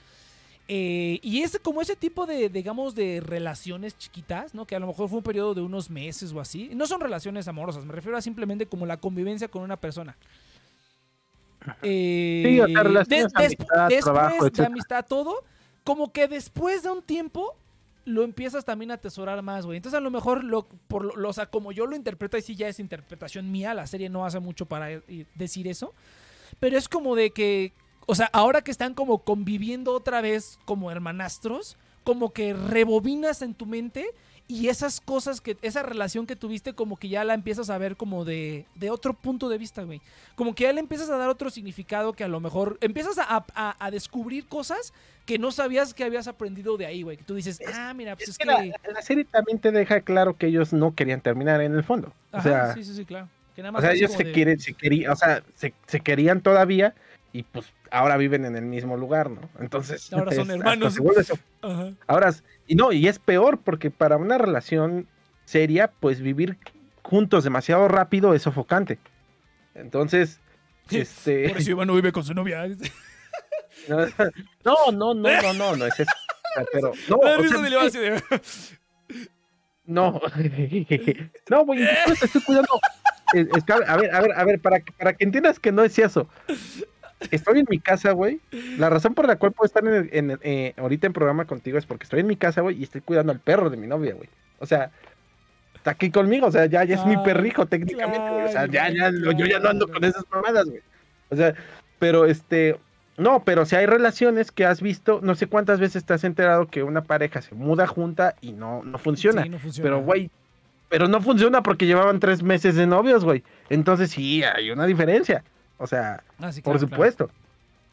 [0.71, 4.67] Eh, y es como ese tipo de, digamos, de relaciones chiquitas, ¿no?
[4.67, 6.71] Que a lo mejor fue un periodo de unos meses o así.
[6.75, 10.17] No son relaciones amorosas, me refiero a simplemente como la convivencia con una persona.
[11.83, 15.43] Eh, Sí, o sea, relaciones, amistad, después trabajo, de amistad, todo,
[15.85, 17.57] como que después de un tiempo
[18.05, 19.77] lo empiezas también a atesorar más, güey.
[19.77, 22.43] Entonces a lo mejor, lo, por lo, lo- o sea, como yo lo interpreto, y
[22.43, 25.03] sí ya es interpretación mía, la serie no hace mucho para eh,
[25.35, 25.93] decir eso,
[26.59, 27.73] pero es como de que,
[28.11, 33.53] o sea, ahora que están como conviviendo otra vez como hermanastros, como que rebobinas en
[33.55, 34.07] tu mente
[34.51, 37.97] y esas cosas que, esa relación que tuviste como que ya la empiezas a ver
[37.97, 40.01] como de, de otro punto de vista, güey.
[40.37, 43.45] Como que ya le empiezas a dar otro significado que a lo mejor empiezas a,
[43.55, 44.95] a- a descubrir cosas
[45.27, 47.19] que no sabías que habías aprendido de ahí, güey.
[47.19, 48.65] Que tú dices, ah, mira, pues Es es, que la,
[48.95, 52.15] la serie también te deja claro que ellos no querían terminar en el fondo.
[52.33, 53.29] O Ajá, sea, sí, sí, sí, claro.
[53.55, 56.41] Que nada o sea ellos se de- quieren, se querían, o sea, se, se querían
[56.41, 56.95] todavía
[57.33, 59.49] y pues ahora viven en el mismo lugar, ¿no?
[59.61, 60.99] Entonces Ahora son es- hermanos.
[61.63, 61.93] Ajá.
[62.07, 62.35] Ahora,
[62.67, 65.07] y no, y es peor porque para una relación
[65.45, 66.57] seria, pues vivir
[67.03, 68.99] juntos demasiado rápido es sofocante.
[69.75, 70.41] Entonces,
[70.91, 71.49] este...
[71.49, 72.67] Por eso Iván no vive con su novia.
[73.89, 73.97] No,
[74.93, 76.11] no, no, no, no, no, es eso.
[76.73, 78.21] Pero, no, o sea,
[79.87, 80.21] no,
[81.51, 81.83] no, güey,
[82.23, 82.69] estoy cuidando.
[83.33, 85.99] Es, es a ver, a ver, a ver, para para que entiendas que no es
[85.99, 86.29] eso.
[87.31, 88.41] Estoy en mi casa, güey.
[88.79, 91.87] La razón por la cual puedo estar en, en eh, ahorita en programa contigo es
[91.87, 94.29] porque estoy en mi casa, güey, y estoy cuidando al perro de mi novia, güey.
[94.61, 94.91] O sea,
[95.75, 98.45] está aquí conmigo, o sea, ya, ya es mi Ah, perrijo técnicamente, güey.
[98.45, 100.83] O sea, ya, ya, claro, yo ya no ando con esas mamadas, güey.
[101.31, 101.55] O sea,
[101.99, 102.79] pero este,
[103.17, 106.69] no, pero si hay relaciones que has visto, no sé cuántas veces te has enterado
[106.69, 109.43] que una pareja se muda junta y no, no funciona.
[109.43, 109.91] Sí, no funciona.
[109.91, 110.31] Pero, güey,
[110.89, 113.43] pero no funciona porque llevaban tres meses de novios, güey.
[113.69, 115.43] Entonces sí, hay una diferencia.
[115.79, 116.89] O sea, Ah, sí, por claro.
[116.89, 117.31] supuesto.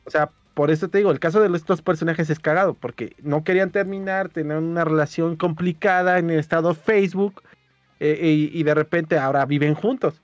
[0.06, 3.44] O sea, por eso te digo, el caso de estos personajes es cagado, porque no
[3.44, 7.42] querían terminar, tener una relación complicada en el estado Facebook,
[8.00, 8.20] eh,
[8.54, 10.22] y, y de repente ahora viven juntos.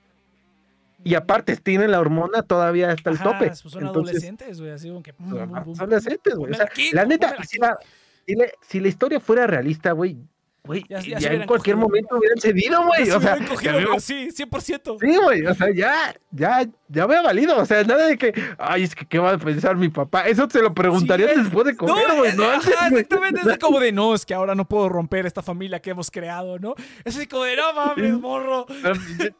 [1.04, 3.46] Y aparte tienen la hormona todavía hasta el Ajá, tope.
[3.48, 5.12] pues son Entonces, adolescentes, güey, así como que...
[5.12, 6.52] pum, son pum, pum, adolescentes, güey.
[6.52, 7.58] O sea, la neta, si aquí.
[7.58, 7.78] la,
[8.26, 10.16] si la- si la historia fuera realista, güey,
[10.64, 11.88] güey, Ya- ya, ya en cualquier cogido.
[11.88, 13.02] momento hubieran cedido, güey.
[13.10, 14.96] O se sea, cogido, pero sí, 100%.
[15.00, 18.32] Sí, güey, o sea, ya, ya, ya me ha valido, o sea, nada de que,
[18.58, 21.66] ay, es que qué va a pensar mi papá, eso se lo preguntarían Sí, después
[21.66, 24.88] de comer, güey, no, antes, exactamente, es como de no, es que ahora no puedo
[24.88, 26.74] romper esta familia que hemos creado, ¿no?
[27.04, 28.66] Es así como de no mames, morro.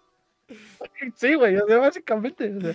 [1.17, 2.75] Sí, güey, o sea, básicamente, o sea,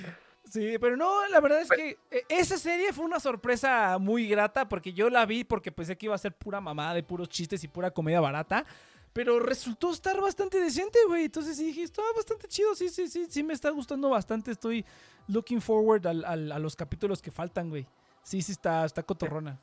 [0.49, 4.67] Sí, pero no, la verdad es que eh, esa serie fue una sorpresa muy grata
[4.69, 7.63] porque yo la vi porque pensé que iba a ser pura mamada de puros chistes
[7.63, 8.65] y pura comedia barata.
[9.13, 11.25] Pero resultó estar bastante decente, güey.
[11.25, 12.75] Entonces sí dije, está bastante chido.
[12.75, 14.51] Sí, sí, sí, sí, me está gustando bastante.
[14.51, 14.85] Estoy
[15.27, 17.87] looking forward al- al- a los capítulos que faltan, güey.
[18.21, 19.59] Sí, sí, está, está cotorrona.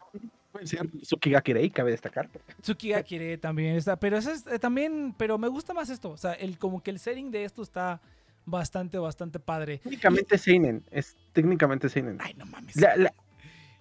[1.02, 2.28] Tsukigakirei, cabe destacar.
[2.61, 6.16] Tsukiga quiere también está, pero eso es, eh, también, pero me gusta más esto, o
[6.16, 8.01] sea, el como que el setting de esto está
[8.47, 9.79] bastante, bastante padre.
[9.79, 12.19] Técnicamente Seinen, es técnicamente Seinen.
[12.21, 12.77] Ay, no mames.
[12.77, 13.15] La- la-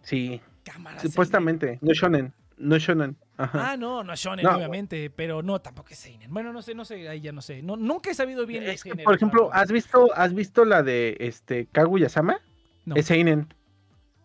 [0.01, 0.99] sí, cámara.
[0.99, 3.71] supuestamente, no shonen, no shonen, ajá.
[3.71, 4.55] Ah, no, no es shonen, No.
[4.55, 6.31] obviamente, pero no, tampoco es seinen.
[6.33, 7.61] Bueno, no sé, no sé, ahí ya no sé.
[7.61, 9.59] No, nunca he sabido bien los Es que, géneros, por ejemplo, la.
[9.61, 12.37] ¿has visto, has visto la de este Kaguya-sama?
[12.85, 12.95] No.
[12.95, 13.47] Es Seinen,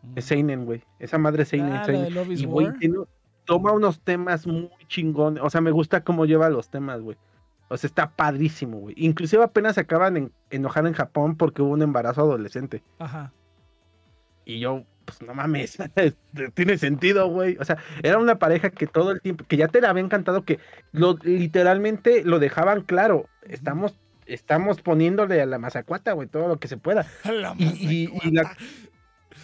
[0.03, 0.13] Mm.
[0.19, 0.83] es Seinen, güey.
[1.01, 2.05] Esa madre es Seinen, Ah, la Seinen.
[2.05, 2.79] de Love is Y, güey, War.
[2.79, 2.99] tiene-
[3.45, 5.43] toma unos temas muy chingones.
[5.43, 7.17] O sea, me gusta cómo lleva los temas, güey.
[7.69, 8.95] O sea, está padrísimo, güey.
[8.99, 12.83] Inclusive apenas se acaban de enojar en Japón porque hubo un embarazo adolescente.
[12.99, 13.33] Ajá.
[14.45, 15.77] Y yo, pues no mames,
[16.55, 17.57] tiene sentido, güey.
[17.61, 20.45] O sea, era una pareja que todo el tiempo, que ya te la había encantado,
[20.45, 20.59] que
[20.93, 23.27] lo, literalmente lo dejaban claro.
[23.43, 23.95] Estamos,
[24.27, 27.07] estamos poniéndole a la mazacuata, güey, todo lo que se pueda.
[27.25, 28.57] La Y, y- y la-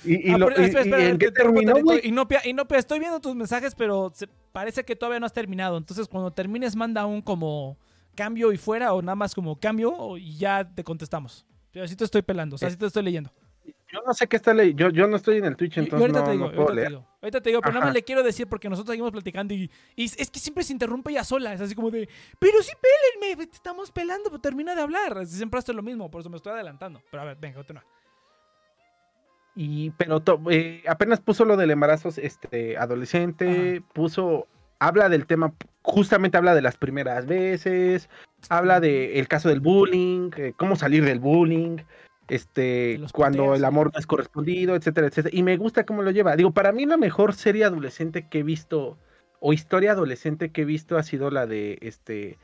[0.05, 2.01] y- y Ah, lo- pero y- espera, y en te qué interrumpo terminó, güey.
[2.05, 5.77] Inopia, Inopia, estoy viendo tus mensajes, pero se- parece que todavía no has terminado.
[5.77, 7.77] Entonces, cuando termines, manda un como
[8.15, 11.45] cambio y fuera, o nada más como cambio, y ya te contestamos.
[11.73, 13.33] Pero sí te estoy pelando, o sea, sí te estoy leyendo.
[13.93, 14.85] Yo no sé qué está leyendo.
[14.85, 16.83] Yo, yo no estoy en el Twitch, entonces ahorita no, te digo, no puedo ahorita
[16.83, 17.07] te digo.
[17.23, 17.95] Ahorita te digo, pero nada más Ajá.
[17.95, 21.23] le quiero decir porque nosotros seguimos platicando y, y es que siempre se interrumpe ella
[21.25, 21.53] sola.
[21.53, 22.09] Es así como de,
[22.39, 22.73] pero sí
[23.21, 25.19] pélenme, te estamos pelando, pero termina de hablar.
[25.19, 27.01] Así Siempre hace lo mismo, por eso me estoy adelantando.
[27.11, 27.85] Pero a ver, venga, continúa.
[29.57, 34.49] Y, pero to- eh, apenas puso lo del embarazo este, adolescente, puso,
[34.87, 38.09] habla del tema, justamente habla de las primeras veces,
[38.49, 41.79] habla del caso del bullying, eh, cómo salir del bullying,
[42.29, 45.37] este, De cuando el amor no es correspondido, etcétera, etcétera.
[45.37, 46.37] Y me gusta cómo lo lleva.
[46.37, 48.99] Digo, para mí la mejor serie adolescente que he visto,
[49.41, 52.39] o historia adolescente que he visto, ha sido la de, este,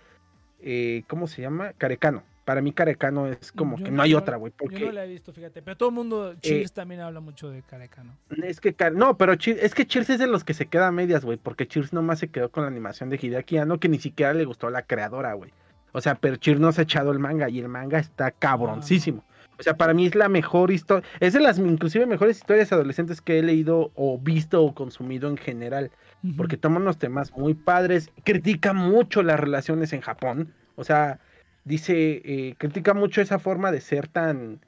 [0.60, 1.72] eh, ¿cómo se llama?
[1.78, 2.22] Carecano.
[2.44, 4.92] Para mí Carecano es como Yo que no- no hay otra, güey, Yo no porque...
[4.92, 5.62] la he visto, fíjate.
[5.62, 8.16] Pero todo el mundo, Cheers también habla mucho de Carecano.
[8.42, 10.92] Es que, no, pero Cheers- es que Cheers es de los que se queda a
[10.92, 13.98] medias, güey, porque Cheers nomás se quedó con la animación de Hideaki Anno, que ni
[13.98, 15.52] siquiera le gustó a la creadora, güey.
[15.92, 19.24] O sea, pero Cheers no se ha echado el manga y el manga está cabroncísimo.
[19.58, 23.20] O sea, para mí es la mejor historia, es de las inclusive mejores historias adolescentes
[23.20, 25.90] que he leído o visto o consumido en general,
[26.38, 31.20] porque toma unos temas muy padres, critica mucho las relaciones en Japón, o sea,
[31.65, 34.61] dice, eh, critica mucho esa forma de ser tan,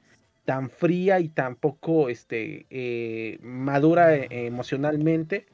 [0.45, 5.47] tan fría y tan poco este, eh, madura eh, emocionalmente.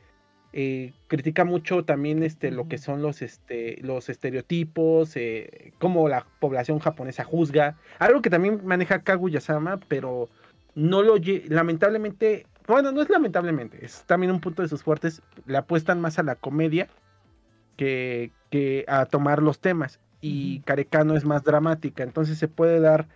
[1.07, 5.14] Critica mucho también este, lo que son los, este, los estereotipos,
[5.78, 7.78] cómo la población japonesa juzga.
[7.99, 10.28] Algo que también maneja Kaguya-sama, pero
[10.74, 11.18] no lo
[11.49, 16.18] lamentablemente, bueno, no es lamentablemente, es también un punto de sus fuertes, le apuestan más
[16.18, 16.88] a la comedia
[17.78, 19.99] que, que a tomar los temas.
[20.21, 20.61] Y.
[20.61, 23.07] Carecano es más dramática, entonces se puede dar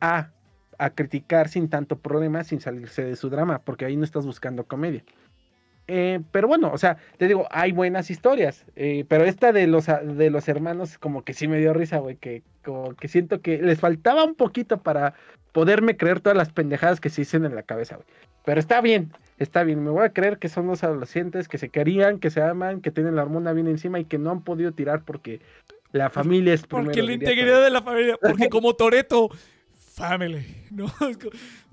[0.00, 0.30] a,
[0.78, 4.64] a criticar sin tanto problema, sin salirse de su drama, porque ahí no estás buscando
[4.64, 5.02] comedia.
[5.92, 9.86] Eh, pero bueno, o sea, te digo, hay buenas historias, eh, pero esta de los,
[9.86, 13.60] de los hermanos como que sí me dio risa, güey, que como que siento que
[13.60, 15.14] les faltaba un poquito para
[15.52, 18.06] poderme creer todas las pendejadas que se dicen en la cabeza, güey.
[18.44, 21.70] Pero está bien, está bien, me voy a creer que son dos adolescentes que se
[21.70, 24.70] querían, que se aman, que tienen la hormona bien encima y que no han podido
[24.70, 25.40] tirar porque
[25.92, 26.86] la familia es primero.
[26.86, 29.28] Porque la integridad de la familia, porque como Toreto,
[29.74, 30.86] family, ¿no?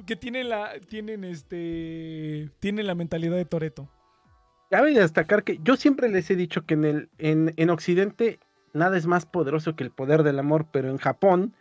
[0.06, 3.90] Que tienen la, tienen este, tienen la mentalidad de Toreto.
[4.70, 8.40] Cabe destacar que yo siempre les he dicho que en el en, en Occidente
[8.74, 11.54] nada es más poderoso que el poder del amor, pero en Japón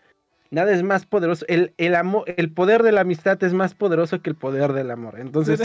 [0.51, 1.45] nada es más poderoso.
[1.49, 4.91] El, el amor, el poder de la amistad es más poderoso que el poder del
[4.91, 5.21] amor.
[5.21, 5.61] Entonces,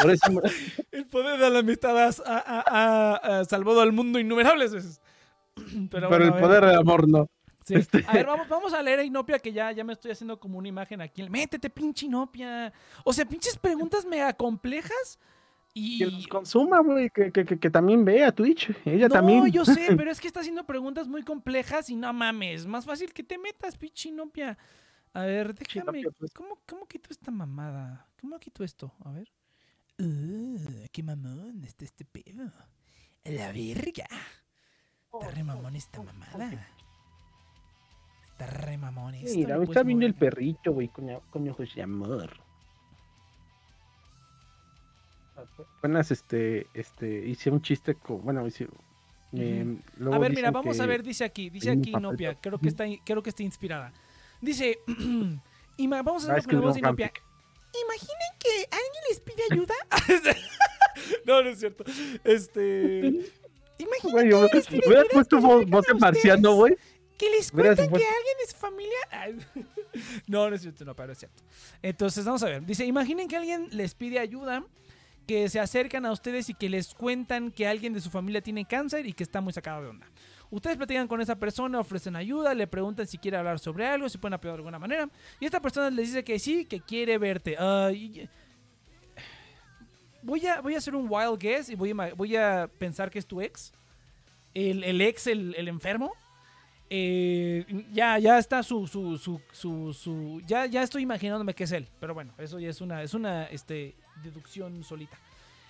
[0.00, 0.42] por eso
[0.92, 5.00] El poder de la amistad ha, ha- ha- ha salvado al mundo innumerables veces.
[5.90, 7.26] Pero, pero bueno, el poder del amor no.
[7.64, 7.74] Sí.
[7.74, 10.38] Este- A ver, vamos, vamos a leer a Inopia, que ya, ya me estoy haciendo
[10.38, 11.28] como una imagen aquí.
[11.28, 12.72] Métete, pinche Inopia.
[13.04, 15.18] O sea, pinches preguntas mega complejas.
[15.74, 15.98] Y.
[15.98, 18.70] Que los consuma, güey, que, que, que, que también vea Twitch.
[18.84, 19.50] Ella no, también.
[19.50, 22.66] yo sé, pero es que está haciendo preguntas muy complejas y no mames.
[22.66, 24.56] Más fácil que te metas, pinche Inopia.
[25.12, 26.02] A ver, déjame.
[26.18, 26.32] Pues.
[26.32, 28.06] ¿Cómo, ¿Cómo quito esta mamada?
[28.20, 28.92] ¿Cómo quito esto?
[29.04, 29.32] A ver.
[29.98, 32.52] Uh, qué mamón está este pedo.
[33.24, 34.06] A La verga.
[35.12, 36.50] Está re mamón esta mamada.
[38.32, 39.36] Está re mamón esto.
[39.38, 42.30] Mira, ¿le me está viendo el perrito, güey, con, con ojos de amor.
[45.78, 48.68] Apenas este, este, hice un chiste con, bueno, hice,
[49.34, 49.76] eh,
[50.12, 53.22] A ver, mira, vamos a ver, dice aquí, dice aquí Inopia, creo que está, creo
[53.22, 53.92] que está inspirada.
[54.40, 54.78] Dice,
[55.76, 57.12] ima- vamos a Ah, es con la voz de Inopia.
[57.84, 59.74] ¿Imaginen que alguien les pide ayuda?
[61.26, 61.84] no, no es cierto.
[62.24, 63.30] Este.
[63.86, 66.76] Imaginen Güey, pide hubieras puesto voz, voz de marciano, güey.
[67.18, 68.98] Que les cuenten que alguien de su familia.
[70.26, 71.42] No, no es cierto, no, pero es cierto.
[71.80, 72.66] Entonces, vamos a ver.
[72.66, 74.62] Dice: Imaginen que alguien les pide ayuda,
[75.26, 78.66] que se acercan a ustedes y que les cuentan que alguien de su familia tiene
[78.66, 80.06] cáncer y que está muy sacado de onda.
[80.50, 84.18] Ustedes platican con esa persona, ofrecen ayuda, le preguntan si quiere hablar sobre algo, si
[84.18, 85.08] pueden apoyar de alguna manera.
[85.40, 87.56] Y esta persona les dice que sí, que quiere verte.
[90.26, 93.18] Voy, a, voy a hacer un wild guess y voy a, voy a pensar que
[93.18, 93.72] es tu ex.
[94.52, 96.12] El, el ex, el, el enfermo.
[96.88, 101.72] Eh, ya, ya está su, su, su, su, su- ya, ya estoy imaginándome que es
[101.72, 101.88] él.
[102.00, 105.18] Pero bueno, eso ya es una, es una este, deducción solita.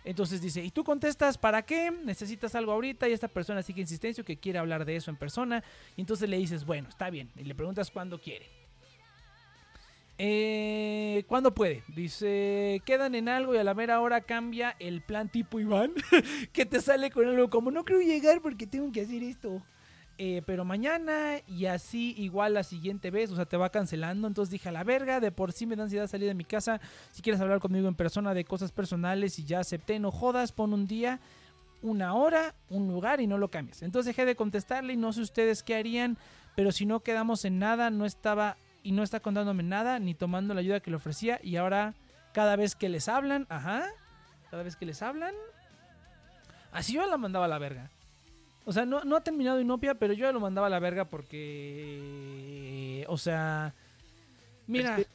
[0.05, 1.91] Entonces dice, y tú contestas, ¿para qué?
[1.91, 3.09] ¿Necesitas algo ahorita?
[3.09, 5.65] Y esta persona sigue insistencia que quiere hablar de eso en persona.
[5.97, 7.31] Y entonces le dices, bueno, está bien.
[7.35, 8.47] Y le preguntas cuándo quiere.
[10.19, 11.83] Eh, ¿Cuándo puede?
[11.89, 15.93] Dice, quedan en algo y a la mera hora cambia el plan tipo Iván,
[16.53, 19.63] que te sale con algo como, no creo llegar porque tengo que hacer esto.
[20.19, 24.27] Eh, pero mañana y así igual la siguiente vez, o sea, te va cancelando.
[24.27, 26.81] Entonces dije, a la verga, de por sí me da ansiedad salir de mi casa.
[27.13, 30.73] Si quieres hablar conmigo en persona de cosas personales y ya acepté, no jodas, pon
[30.73, 31.21] un día,
[31.83, 33.83] una hora, un lugar y no lo cambies.
[33.83, 36.17] Entonces dejé de contestarle y no sé ustedes qué harían,
[36.55, 38.57] pero si no quedamos en nada, no estaba
[38.87, 41.95] y no está contándome nada, ni tomando la ayuda que le ofrecía y ahora
[42.33, 43.85] cada vez que les hablan, ajá,
[44.49, 45.35] cada vez que les hablan,
[46.71, 47.91] así yo la mandaba a la verga.
[48.65, 51.05] O sea, no, no ha terminado Inopia, pero yo ya lo mandaba a la verga
[51.05, 53.05] porque.
[53.09, 53.75] O sea.
[54.69, 54.99] Mira.
[54.99, 55.09] Es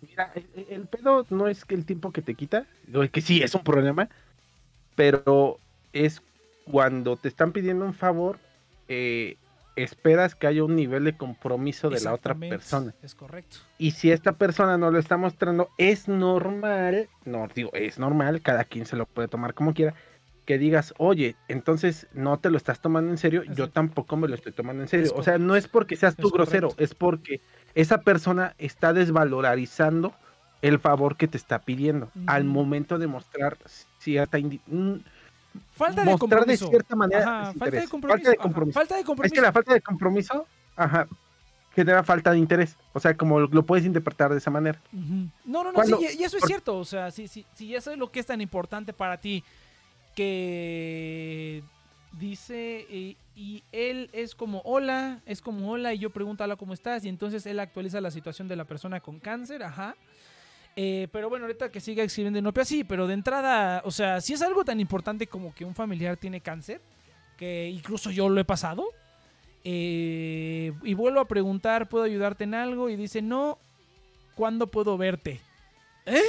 [0.00, 0.32] mira,
[0.68, 3.62] el, pedo no es que el tiempo que te quita, digo, que sí es un
[3.62, 4.08] problema,
[4.96, 5.60] pero
[5.92, 6.22] es
[6.64, 8.40] cuando te están pidiendo un favor,
[8.88, 9.36] eh,
[9.82, 12.94] esperas que haya un nivel de compromiso de la otra persona.
[13.02, 13.58] Es correcto.
[13.78, 18.64] Y si esta persona no lo está mostrando, es normal, no digo, es normal, cada
[18.64, 19.94] quien se lo puede tomar como quiera,
[20.44, 24.34] que digas, oye, entonces no te lo estás tomando en serio, yo tampoco me lo
[24.34, 25.12] estoy tomando en serio.
[25.14, 26.82] O sea, no es porque seas tú Es grosero, correcto.
[26.82, 27.40] es porque
[27.74, 30.12] esa persona está desvalorizando
[30.62, 33.58] el favor que te está pidiendo al momento de mostrar
[33.98, 34.94] cierta mm,
[35.72, 36.68] Falta de mostrar de compromiso.
[36.68, 38.18] cierta manera Ajá, falta de compromiso.
[38.18, 38.74] Falta de ajá, compromiso.
[38.78, 40.46] falta de Es que la falta de compromiso,
[40.76, 41.08] ajá,
[41.74, 42.76] genera falta de interés.
[42.92, 44.80] O sea, como lo, lo puedes interpretar de esa manera.
[45.44, 46.78] No, no, no, sí, y, y eso es cierto.
[46.78, 49.42] O sea, si, si, si eso es lo que es tan importante para ti,
[50.14, 51.62] que
[52.18, 56.74] dice, eh, y él es como hola, es como hola, y yo pregunto hola, ¿cómo
[56.74, 57.04] estás?
[57.04, 59.96] Y entonces él actualiza la situación de la persona con cáncer, ajá.
[60.76, 64.32] Eh, pero bueno, ahorita que siga escribiendo Inopia, sí, pero de entrada, o sea, si
[64.32, 66.80] es algo tan importante como que un familiar tiene cáncer,
[67.36, 68.86] que incluso yo lo he pasado,
[69.64, 72.88] eh, y vuelvo a preguntar, ¿puedo ayudarte en algo?
[72.88, 73.58] Y dice, no,
[74.34, 75.40] ¿cuándo puedo verte?
[76.06, 76.22] ¿Eh?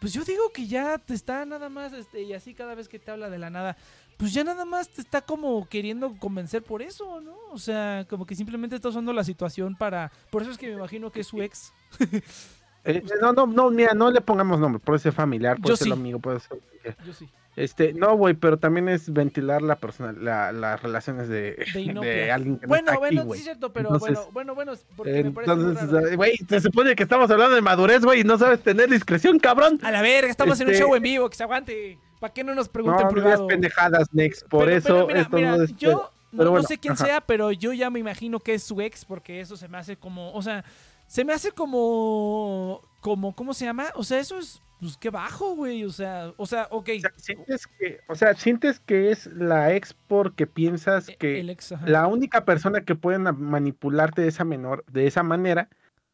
[0.00, 3.00] Pues yo digo que ya te está nada más, este, y así cada vez que
[3.00, 3.76] te habla de la nada,
[4.16, 7.36] pues ya nada más te está como queriendo convencer por eso, ¿no?
[7.50, 10.12] O sea, como que simplemente está usando la situación para...
[10.30, 11.72] Por eso es que me imagino que es su ex.
[12.88, 14.80] Eh, no, no, no, mira, no le pongamos nombre.
[14.80, 15.92] Puede ser familiar, puede Yo ser sí.
[15.92, 16.58] amigo, puede ser.
[17.04, 17.28] Yo sí.
[17.56, 21.80] Este, no, güey, pero también es ventilar la personal, la, las relaciones de, De de,
[21.82, 22.34] Inopia.
[22.34, 23.38] alguien que no Bueno, está aquí, bueno, sí güey.
[23.40, 26.94] es cierto, pero Entonces- bueno, bueno, bueno, porque me parece Entonces, eh, güey, se supone
[26.94, 29.80] que estamos hablando de madurez, güey, y no sabes tener discreción, cabrón.
[29.82, 31.98] A la verga, estamos en un Este- show en vivo, que se aguante.
[32.20, 33.46] ¿Para qué no nos pregunten No, en no privado?
[33.48, 34.46] pendejadas, Next.
[34.48, 35.76] Por Pero- eso pero mira, esto mira, no es.
[35.76, 37.04] yo no, pero no bueno, sé quién ajá.
[37.06, 39.96] sea, pero yo ya me imagino que es su ex porque eso se me hace
[39.96, 40.64] como, o sea,
[41.08, 43.86] se me hace como, como, ¿cómo se llama?
[43.94, 46.90] O sea, eso es, pues qué bajo, güey, o sea, o sea, ok.
[46.96, 51.40] O sea, sientes que, o sea, sientes que es la ex porque piensas que E,
[51.40, 55.68] el ex, la única persona que pueden manipularte de esa menor, de esa manera,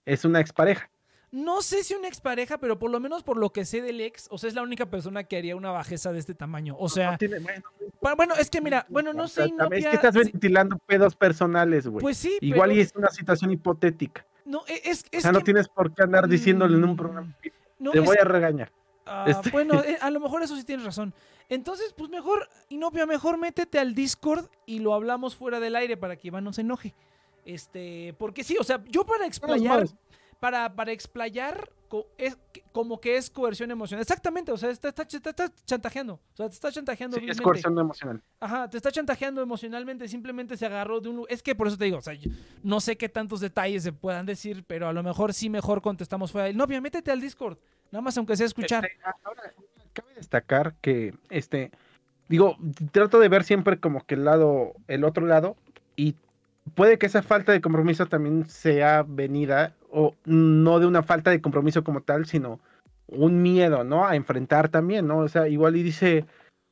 [0.07, 0.89] es una expareja.
[1.33, 4.29] No sé si una expareja, pero por lo menos por lo que sé del ex,
[4.31, 6.77] o sea, es la única persona que haría una bajeza de este tamaño.
[6.79, 7.39] O sea, No tiene-
[8.17, 12.01] bueno, es que mira, bueno, no o sé, es que estás ventilando pedos personales, güey.
[12.03, 14.25] pues sí, Igual pero- y es una situación hipotética.
[14.45, 17.35] No, e- es, O no tienes por qué andar diciéndole en un Mm, programa.
[17.79, 18.73] no, Te voy a regañar.
[19.07, 21.13] Ah, Este- Bueno, eh, a lo mejor eso sí tienes razón.
[21.51, 26.17] Entonces, pues mejor, Inopia, mejor métete al Discord y lo hablamos fuera del aire para
[26.17, 26.95] que Iván no se enoje.
[27.45, 29.87] Este, porque sí, o sea, yo para explayar.
[30.41, 34.03] Para, para explayar, co- es que- como que es coerción emocional.
[34.03, 36.15] Exactamente, o sea, está, está, está- está chantajeando.
[36.15, 37.17] O sea, te está chantajeando.
[37.19, 38.21] Sí, es coerción emocional.
[38.41, 41.25] Ajá, te está chantajeando emocionalmente, simplemente se agarró de un...
[41.29, 42.15] Es que por eso te digo, o sea,
[42.63, 46.33] no sé qué tantos detalles se puedan decir, pero a lo mejor sí mejor contestamos
[46.33, 46.47] fuera.
[46.49, 47.59] del- Novia, métete al Discord,
[47.91, 48.85] nada más aunque sea escuchar.
[48.87, 49.43] Este, ahora,
[49.93, 51.71] cabe destacar que, este,
[52.29, 52.57] digo,
[52.91, 55.57] trato de ver siempre como que el lado, el otro lado,
[55.95, 56.17] y
[56.75, 61.41] puede que esa falta de compromiso también sea venida, o no de una falta de
[61.41, 62.59] compromiso como tal, sino
[63.07, 64.07] un miedo, ¿no?
[64.07, 65.19] A enfrentar también, ¿no?
[65.19, 66.25] O sea, igual y dice,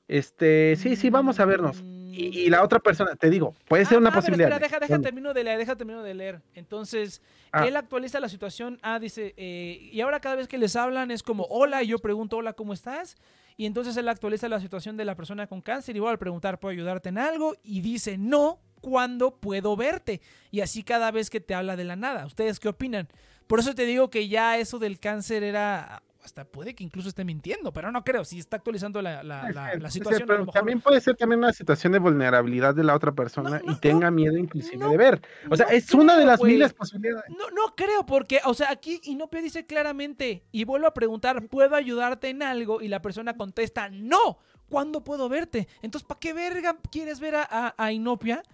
[0.08, 1.82] este, sí, sí, vamos a vernos.
[1.84, 4.50] Y, y la otra persona, te digo, puede ser Ah, una ah, pero posibilidad.
[4.52, 6.42] espera, deja, deja, termino de leer, deja, termino de leer.
[6.54, 7.66] Entonces, Ah.
[7.66, 8.78] él actualiza la situación.
[8.82, 11.98] Ah, dice, eh, y ahora cada vez que les hablan es como, hola, y yo
[11.98, 13.16] pregunto, hola, ¿cómo estás?
[13.56, 15.94] Y entonces él actualiza la situación de la persona con cáncer.
[15.96, 17.54] Igual al preguntar, ¿puedo ayudarte en algo?
[17.62, 20.20] Y dice, no, ¿cuándo puedo verte?
[20.50, 22.26] Y así cada vez que te habla de la nada.
[22.26, 23.08] ¿Ustedes qué opinan?
[23.46, 26.02] Por eso te digo que ya eso del cáncer era...
[26.24, 28.24] Hasta puede que incluso esté mintiendo, pero no creo.
[28.24, 31.98] Si está actualizando la, la- situación, pero mejor- también puede ser también una situación de
[31.98, 35.20] vulnerabilidad de la otra persona No, no, y tenga miedo inclusive de ver.
[35.50, 36.52] O sea, es una de creo, las güey.
[36.52, 37.28] miles posibilidades.
[37.28, 41.74] No, no creo, porque, o sea, aquí Inopia dice claramente, y vuelvo a preguntar, ¿puedo
[41.74, 42.80] ayudarte en algo?
[42.82, 44.38] Y la persona contesta, no,
[44.68, 45.66] ¿cuándo puedo verte?
[45.82, 48.44] Entonces, ¿para qué verga quieres ver a, a- a Inopia?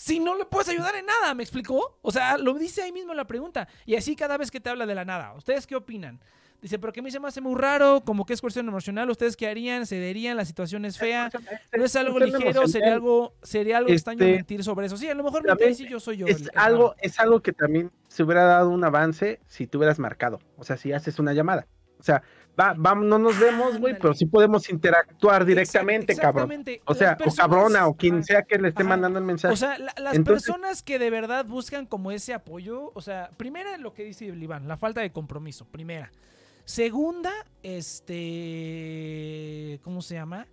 [0.00, 1.98] Si no le puedes ayudar en nada, ¿me explicó?
[2.02, 3.66] O sea, lo dice ahí mismo la pregunta.
[3.84, 5.34] Y así cada vez que te habla de la nada.
[5.34, 6.20] ¿Ustedes qué opinan?
[6.62, 9.10] Dice, pero que a mí se me hace muy raro, como que es cuestión emocional.
[9.10, 9.86] ¿Ustedes qué harían?
[9.86, 10.36] ¿Cederían?
[10.36, 11.32] ¿La situación es fea?
[11.76, 12.68] ¿No es algo ligero?
[12.68, 14.96] ¿Sería algo, sería algo extraño Este, mentir sobre eso?
[14.96, 16.28] Sí, a lo mejor mentir sí yo soy yo.
[16.28, 19.98] es el- algo, es algo que también se hubiera dado un avance si tú hubieras
[19.98, 20.38] marcado.
[20.56, 21.66] O sea, si haces una llamada.
[21.98, 22.22] O sea,
[22.58, 26.64] va, va, no nos vemos, güey, pero sí podemos interactuar directamente, cabrón.
[26.84, 28.88] O sea, o cabrona, o quien sea que le esté Ajá.
[28.90, 29.54] mandando el mensaje.
[29.54, 33.30] O sea, la- las Entonces- personas que de verdad buscan como ese apoyo, o sea,
[33.36, 36.10] primera lo que dice Iván, la falta de compromiso, primera.
[36.64, 37.32] Segunda,
[38.28, 40.46] este, ¿cómo se llama?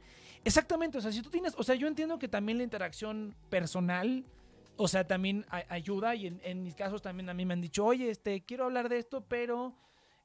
[0.44, 4.24] Exactamente, o sea, si tú tienes, o sea, yo entiendo que también la interacción personal,
[4.78, 7.84] o sea, también ayuda y en, en mis casos también a mí me han dicho,
[7.86, 9.74] oye, este, quiero hablar de esto, pero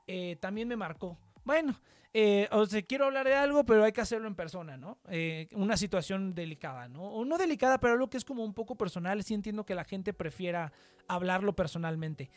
[0.06, 1.16] eh, también me marcó.
[1.44, 1.80] Bueno,
[2.12, 4.98] eh, o sea, quiero hablar de algo, pero hay que hacerlo en persona, ¿no?
[5.08, 7.02] Eh, una situación delicada, ¿no?
[7.02, 9.22] O no delicada, pero algo que es como un poco personal.
[9.22, 10.72] Sí entiendo que la gente prefiera
[11.06, 12.30] hablarlo personalmente.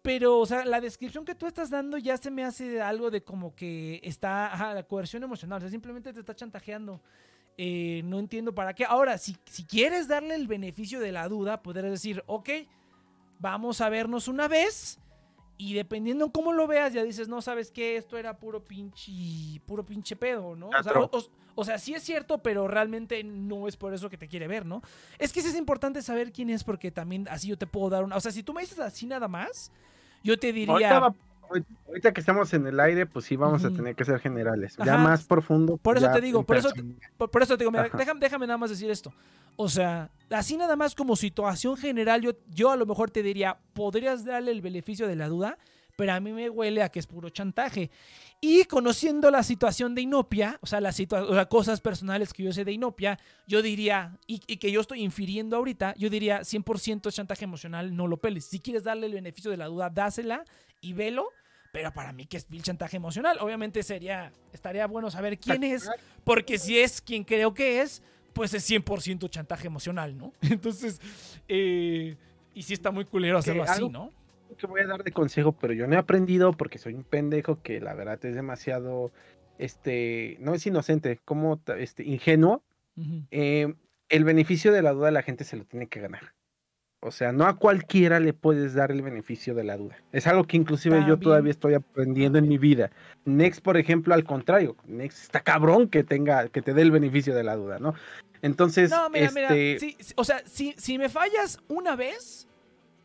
[0.00, 3.22] Pero, o sea, la descripción que tú estás dando ya se me hace algo de
[3.22, 5.58] como que está, ajá, la coerción emocional.
[5.58, 7.00] O sea, simplemente te está chantajeando.
[7.58, 8.84] Eh, no entiendo para qué.
[8.84, 12.48] Ahora, si, si quieres darle el beneficio de la duda, podrías decir, ok,
[13.38, 14.98] vamos a vernos una vez
[15.64, 17.96] Y dependiendo cómo lo veas, ya dices, no, ¿sabes qué?
[17.96, 20.68] Esto era puro pinche, puro pinche pedo, ¿no?
[20.68, 24.10] O sea, o- o- o sea, sí es cierto, pero realmente no es por eso
[24.10, 24.82] que te quiere ver, ¿no?
[25.18, 28.02] Es que sí es importante saber quién es porque también así yo te puedo dar
[28.02, 28.16] una...
[28.16, 29.70] O sea, si tú me dices así nada más,
[30.24, 30.98] yo te Ahorita, diría...
[30.98, 31.14] va-
[31.86, 34.76] ahorita que estamos en el aire, pues sí vamos a tener que ser generales.
[34.84, 35.76] Ya más profundo.
[35.76, 36.82] Por eso te digo, por eso te-.
[37.16, 39.12] Por, eso te digo, mira, déjame, déjame nada más decir esto.
[39.56, 43.58] O sea, así nada más como situación general, yo, yo a lo mejor te diría,
[43.74, 45.58] podrías darle el beneficio de la duda,
[45.96, 47.90] pero a mí me huele a que es puro chantaje.
[48.40, 52.52] Y conociendo la situación de Inopia, o sea, las o sea, cosas personales que yo
[52.52, 57.08] sé de Inopia, yo diría, y, y que yo estoy infiriendo ahorita, yo diría 100%
[57.08, 58.46] es chantaje emocional, no lo peles.
[58.46, 60.44] Si quieres darle el beneficio de la duda, dásela
[60.80, 61.28] y velo.
[61.72, 65.90] Pero para mí que es vil chantaje emocional, obviamente sería, estaría bueno saber quién es,
[66.22, 68.02] porque si es quien creo que es,
[68.34, 70.32] pues es 100% chantaje emocional, ¿no?
[70.42, 71.00] Entonces,
[71.48, 72.16] eh,
[72.54, 74.10] y sí está muy culero hacerlo así, ¿no?
[74.56, 77.62] que voy a dar de consejo, pero yo no he aprendido porque soy un pendejo
[77.62, 79.10] que la verdad es demasiado,
[79.58, 82.62] este, no es inocente, como este, ingenuo.
[83.30, 83.74] Eh,
[84.10, 86.34] el beneficio de la duda la gente se lo tiene que ganar.
[87.04, 89.96] O sea, no a cualquiera le puedes dar el beneficio de la duda.
[90.12, 92.92] Es algo que inclusive yo todavía estoy aprendiendo en mi vida.
[93.24, 97.34] Next, por ejemplo, al contrario, Next está cabrón que tenga, que te dé el beneficio
[97.34, 97.94] de la duda, ¿no?
[98.40, 102.46] Entonces, No, mira, este, mira, sí, sí, o sea, si, si me fallas una vez,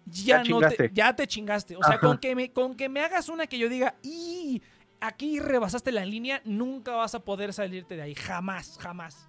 [0.05, 0.91] ya, Ya no te, chingaste.
[0.93, 1.75] ya te chingaste.
[1.75, 1.99] O sea, Ajá.
[1.99, 4.61] con que, me, con que me hagas una que yo diga, y
[5.01, 8.13] aquí rebasaste la línea, nunca vas a poder salirte de ahí.
[8.13, 9.27] Jamás, jamás.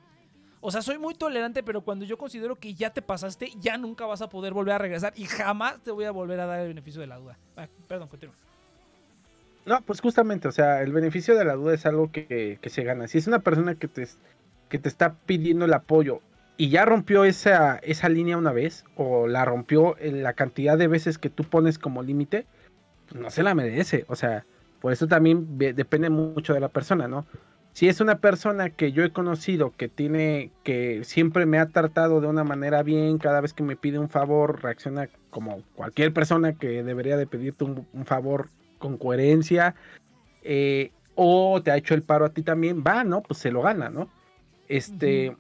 [0.61, 4.07] O sea, soy muy tolerante, pero cuando yo considero que ya te pasaste, ya nunca
[4.07, 6.69] vas a poder volver a regresar y jamás te voy a volver a dar el
[6.69, 7.39] beneficio de la duda.
[7.57, 8.35] Ah, perdón, continúa.
[9.67, 13.07] No, pues justamente, o sea, el beneficio de la duda es algo que, se gana.
[13.07, 14.09] Si es una persona que te,
[14.69, 16.21] que te está pidiendo el apoyo
[16.57, 20.89] y ya rompió esa, esa línea una vez, o la rompió en la cantidad de
[20.89, 22.47] veces que tú pones como límite,
[23.09, 24.07] pues no se la merece.
[24.09, 24.45] O sea,
[24.81, 27.27] por eso también depende mucho de la persona, ¿no?
[27.79, 32.21] Si es una persona que yo he conocido que tiene, que siempre me ha tratado
[32.21, 36.55] de una manera bien, cada vez que me pide un favor, reacciona como cualquier persona
[36.55, 38.49] que debería de pedirte un, un favor
[38.81, 39.77] con coherencia,
[40.43, 43.23] eh, o te ha hecho el paro a ti también, va, ¿no?
[43.23, 44.11] Pues se lo gana, ¿no?
[44.67, 45.37] Este,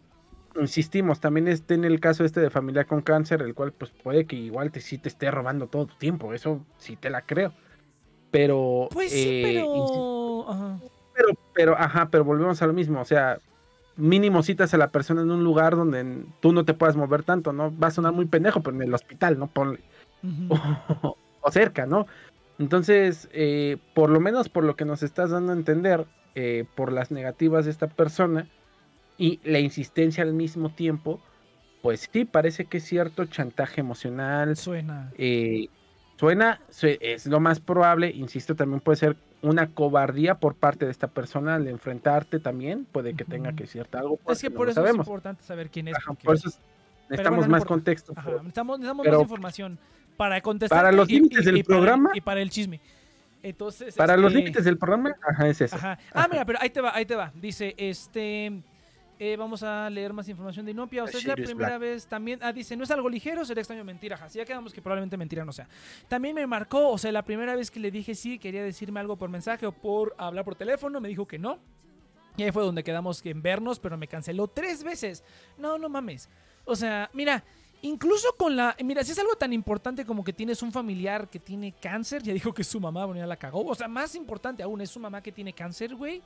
[0.54, 4.26] insistimos, también está en el caso este de familia con cáncer, el cual pues puede
[4.26, 7.52] que igual te, sí te esté robando todo tu tiempo, eso sí te la creo.
[8.30, 8.90] Pero...
[8.92, 10.78] Pues sí, eh, pero...
[11.18, 13.38] pero, pero, ajá, pero volvemos a lo mismo, o sea,
[13.96, 17.52] mínimo citas a la persona en un lugar donde tú no te puedas mover tanto,
[17.52, 17.76] ¿no?
[17.76, 19.48] Va a sonar muy pendejo, pero en el hospital, ¿no?
[19.50, 19.80] Ponle.
[21.40, 22.06] O cerca, ¿no?
[22.58, 26.92] Entonces, eh, por lo menos por lo que nos estás dando a entender, eh, por
[26.92, 28.48] las negativas de esta persona
[29.16, 31.20] y la insistencia al mismo tiempo,
[31.80, 34.56] pues sí, parece que es cierto chantaje emocional.
[34.56, 35.12] Suena.
[35.16, 35.68] eh,
[36.18, 40.90] suena, sue- es lo más probable, insisto, también puede ser una cobardía por parte de
[40.90, 44.68] esta persona al enfrentarte también, puede que tenga que cierta algo, Es que no por
[44.68, 45.04] eso sabemos.
[45.04, 45.94] es importante saber quién es.
[45.96, 46.58] Ajá, porque- por eso es-
[47.08, 48.12] necesitamos bueno, no más contexto.
[48.16, 49.78] Ajá, pero- necesitamos, necesitamos pero- más información
[50.16, 50.78] para contestar.
[50.78, 52.10] Para los límites del programa.
[52.14, 52.80] y para el chisme.
[53.42, 53.94] Entonces.
[53.94, 55.76] Para los este, límites del programa, ajá, es eso.
[55.76, 55.96] Ajá.
[56.12, 57.30] Ah, mira, pero ahí te va, ahí te va.
[57.36, 58.60] Dice, este.
[59.18, 61.04] Eh, vamos a leer más información de Inopia.
[61.04, 61.80] O sea, es la primera Black.
[61.80, 62.38] vez también.
[62.42, 64.16] Ah, dice, no es algo ligero, sería extraño mentira.
[64.16, 65.68] Ajá, sí, ya quedamos que probablemente mentira no sea.
[66.08, 69.16] También me marcó, o sea, la primera vez que le dije sí, quería decirme algo
[69.16, 71.58] por mensaje o por hablar por teléfono, me dijo que no.
[72.36, 75.24] Y ahí fue donde quedamos que en vernos, pero me canceló tres veces.
[75.58, 76.28] No, no mames.
[76.64, 77.42] O sea, mira,
[77.82, 78.76] incluso con la.
[78.84, 82.32] Mira, si es algo tan importante como que tienes un familiar que tiene cáncer, ya
[82.32, 83.66] dijo que es su mamá, bueno, ya la cagó.
[83.66, 86.22] O sea, más importante aún, es su mamá que tiene cáncer, güey.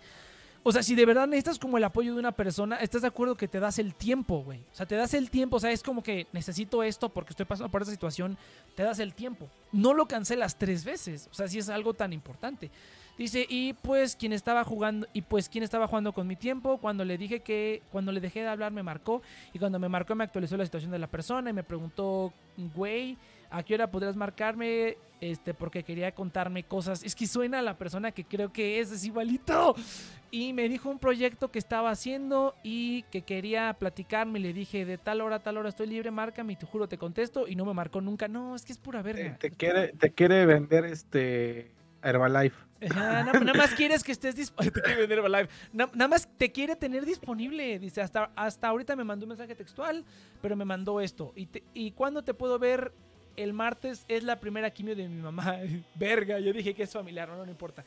[0.64, 3.34] O sea, si de verdad necesitas como el apoyo de una persona, ¿estás de acuerdo
[3.36, 4.60] que te das el tiempo, güey?
[4.72, 7.46] O sea, te das el tiempo, o sea, es como que necesito esto porque estoy
[7.46, 8.38] pasando por esa situación,
[8.76, 9.48] te das el tiempo.
[9.72, 12.70] No lo cancelas tres veces, o sea, si es algo tan importante.
[13.18, 17.04] Dice, y pues quien estaba jugando, y pues quien estaba jugando con mi tiempo, cuando
[17.04, 19.20] le dije que, cuando le dejé de hablar me marcó,
[19.52, 22.32] y cuando me marcó me actualizó la situación de la persona y me preguntó,
[22.74, 23.18] güey,
[23.52, 24.96] ¿a qué hora podrías marcarme?
[25.20, 27.04] Este, porque quería contarme cosas.
[27.04, 29.76] Es que suena a la persona que creo que es, es igualito.
[30.32, 34.40] Y me dijo un proyecto que estaba haciendo y que quería platicarme.
[34.40, 36.98] Le dije, de tal hora a tal hora estoy libre, márcame y te juro te
[36.98, 37.46] contesto.
[37.46, 38.26] Y no me marcó nunca.
[38.26, 39.36] No, es que es pura verga.
[39.38, 41.70] te quiere, te quiere vender este
[42.02, 42.56] Herbalife.
[42.90, 44.74] Ajá, nada más quieres que estés disponible.
[44.80, 45.52] Te quiere vender Herbalife.
[45.72, 47.78] Na- nada más te quiere tener disponible.
[47.78, 50.04] Dice, hasta, hasta ahorita me mandó un mensaje textual,
[50.40, 51.32] pero me mandó esto.
[51.36, 52.92] ¿Y, te- ¿Y cuándo te puedo ver?
[53.36, 55.56] El martes es la primera quimio de mi mamá.
[55.94, 57.84] Verga, yo dije que es familiar, no, no importa.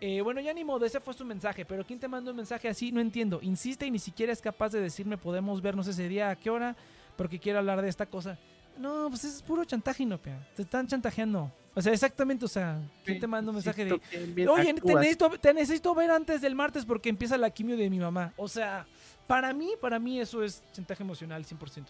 [0.00, 1.64] Eh, bueno, ya ni modo, ese fue su mensaje.
[1.64, 2.90] Pero ¿quién te manda un mensaje así?
[2.90, 3.38] No entiendo.
[3.42, 6.74] Insiste y ni siquiera es capaz de decirme podemos vernos ese día, a qué hora,
[7.16, 8.38] porque quiero hablar de esta cosa.
[8.78, 10.44] No, pues es puro chantaje, Inopia.
[10.56, 11.52] Te están chantajeando.
[11.74, 15.54] O sea, exactamente, o sea, ¿quién te manda un mensaje de, oye, te necesito, te
[15.54, 18.34] necesito ver antes del martes porque empieza la quimio de mi mamá?
[18.36, 18.86] O sea,
[19.26, 21.86] para mí, para mí eso es chantaje emocional 100%.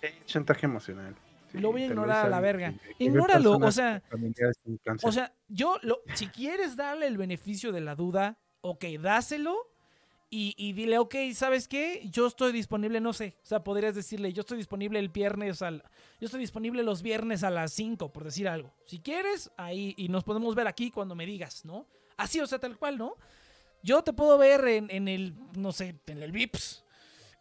[0.00, 1.14] Eh, Chantaje emocional.
[1.52, 2.74] Sí, Lo voy a ignorar a la verga.
[2.98, 4.02] Ignóralo, o sea.
[5.02, 9.72] O sea, yo, lo, si quieres darle el beneficio de la duda, ok, dáselo
[10.30, 12.08] y, y dile, ok, ¿sabes qué?
[12.10, 15.82] Yo estoy disponible, no sé, o sea, podrías decirle, yo estoy disponible el viernes, al,
[16.20, 18.72] yo estoy disponible los viernes a las 5, por decir algo.
[18.86, 21.86] Si quieres, ahí, y nos podemos ver aquí cuando me digas, ¿no?
[22.16, 23.16] Así, o sea, tal cual, ¿no?
[23.82, 26.81] Yo te puedo ver en, en el, no sé, en el VIPS.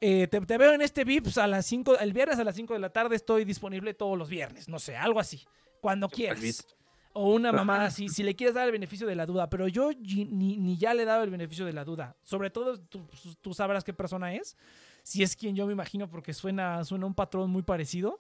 [0.04, 2.74] Eh, te, te veo en este VIPS a las 5, el viernes a las 5
[2.74, 5.46] de la tarde estoy disponible todos los viernes, no sé, algo así,
[5.80, 6.66] cuando quieras.
[7.14, 9.92] O una mamada así, si le quieres dar el beneficio de la duda, pero yo
[10.00, 10.26] ni,
[10.58, 12.16] ni ya le he dado el beneficio de la duda.
[12.24, 13.06] Sobre todo tú,
[13.42, 14.56] tú sabrás qué persona es,
[15.04, 18.20] si es quien yo me imagino porque suena, suena un patrón muy parecido.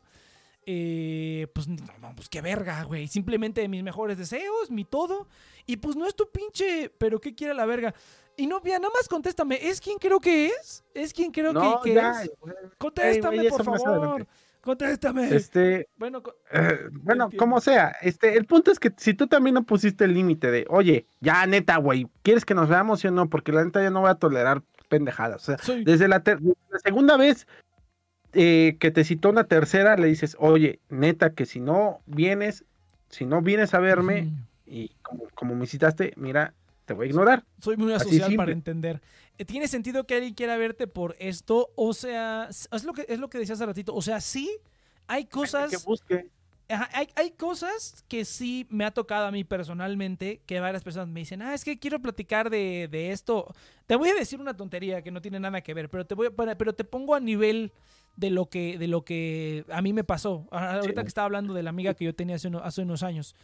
[0.65, 3.07] Eh, pues, no, no, pues qué verga, güey.
[3.07, 5.27] Simplemente mis mejores deseos, mi todo.
[5.65, 7.93] Y pues no es tu pinche, pero ¿qué quiere la verga?
[8.37, 10.83] Y no, ya, nada más contéstame, ¿es quien creo que es?
[10.93, 12.31] ¿Es quien creo No, que, que ya, es?
[12.39, 12.53] güey.
[12.77, 14.27] Contéstame, Ey, güey, por favor.
[14.61, 15.35] Contéstame.
[15.35, 19.63] Este, Bueno, eh, bueno, como sea, este, el punto es que si tú también no
[19.63, 23.27] pusiste el límite de, oye, ya neta, güey, ¿quieres que nos veamos sí o no?
[23.29, 25.41] Porque la neta ya no voy a tolerar pendejadas.
[25.41, 27.47] O sea, soy, desde la, la segunda vez
[28.33, 32.63] eh, que te citó una tercera, le dices, oye, neta, que si no vienes,
[33.09, 34.31] si no vienes a verme
[34.67, 36.53] y como, como me citaste, mira,
[36.91, 37.45] te voy a ignorar.
[37.61, 39.01] Soy muy asocial para entender.
[39.37, 41.71] Eh, ¿Tiene sentido que alguien quiera verte por esto?
[41.75, 43.95] O sea, es lo que, es lo que decías hace ratito.
[43.95, 44.49] O sea, sí,
[45.07, 46.27] hay Que cosas, busque.
[46.69, 51.07] ajá, hay, hay cosas que sí me ha tocado a mí personalmente, que varias personas
[51.07, 53.47] me dicen, ah, es que quiero platicar de, de esto.
[53.87, 56.27] Te voy a decir una tontería que no tiene nada que ver, pero te voy
[56.27, 57.71] a, pero te pongo a nivel
[58.17, 60.45] de lo que, de lo que a mí me pasó.
[60.51, 61.05] Ah, Ahorita Sí.
[61.05, 63.35] que estaba hablando de la amiga que yo tenía hace, uno- hace unos años.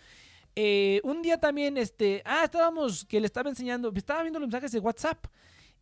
[0.60, 4.72] Eh, un día también, este, ah, estábamos, que le estaba enseñando, estaba viendo los mensajes
[4.72, 5.28] de WhatsApp.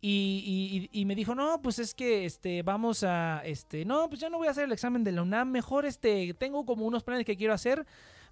[0.02, 4.20] Y, y- y me dijo, no, pues es que este, vamos a, este, no, pues
[4.20, 7.02] ya no voy a hacer el examen de la UNAM, mejor este, tengo como unos
[7.02, 7.86] planes que quiero hacer,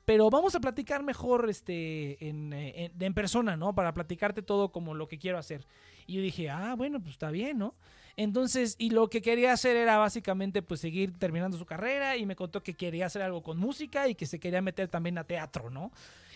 [0.05, 3.75] pero vamos a platicar mejor este, en, en- en persona, ¿no?
[3.75, 5.67] Para platicarte todo como lo que quiero hacer.
[6.07, 7.75] Y yo dije, ah, bueno, pues está bien, ¿no?
[8.17, 12.37] Entonces, y lo que quería hacer era básicamente pues seguir terminando su carrera y me
[12.37, 15.71] contó que quería hacer algo con música y que se quería meter también a teatro,
[15.71, 15.91] ¿no?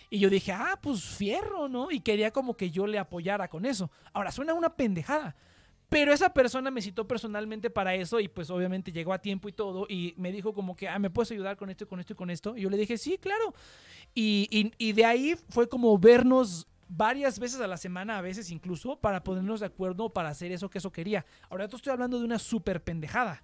[0.09, 1.91] Y yo dije, ah, pues fierro, ¿no?
[1.91, 3.91] Y quería como que yo le apoyara con eso.
[4.13, 5.35] Ahora, suena una pendejada.
[5.87, 9.53] Pero esa persona me citó personalmente para eso y pues obviamente llegó a tiempo y
[9.53, 12.13] todo y me dijo como que, ah, ¿me puedes ayudar con esto y con esto
[12.13, 12.55] y con esto?
[12.55, 13.53] Y yo le dije, sí, claro.
[14.13, 18.51] Y, y- y de ahí fue como vernos varias veces a la semana, a veces
[18.51, 21.25] incluso, para ponernos de acuerdo para hacer eso que eso quería.
[21.49, 23.43] Ahora te estoy hablando de una súper pendejada.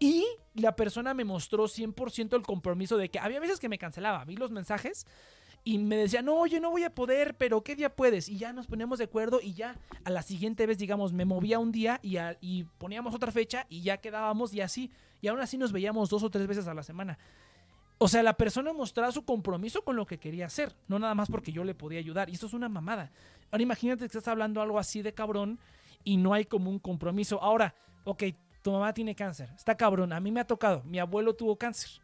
[0.00, 4.24] Y la persona me mostró 100% el compromiso de que había veces que me cancelaba,
[4.24, 5.06] vi los mensajes
[5.64, 8.28] y me decía, no, oye, no voy a poder, pero ¿qué día puedes?
[8.28, 11.58] Y ya nos poníamos de acuerdo y ya a la siguiente vez, digamos, me movía
[11.58, 14.90] un día y, a- y poníamos otra fecha y ya quedábamos y así.
[15.22, 17.18] Y aún así nos veíamos dos o tres veces a la semana.
[17.96, 21.30] O sea, la persona mostraba su compromiso con lo que quería hacer, no nada más
[21.30, 22.28] porque yo le podía ayudar.
[22.28, 23.10] Y eso es una mamada.
[23.50, 25.58] Ahora imagínate que estás hablando algo así de cabrón
[26.02, 27.40] y no hay como un compromiso.
[27.42, 28.24] Ahora, ok,
[28.60, 32.02] tu mamá tiene cáncer, está cabrón, a mí me ha tocado, mi abuelo tuvo cáncer.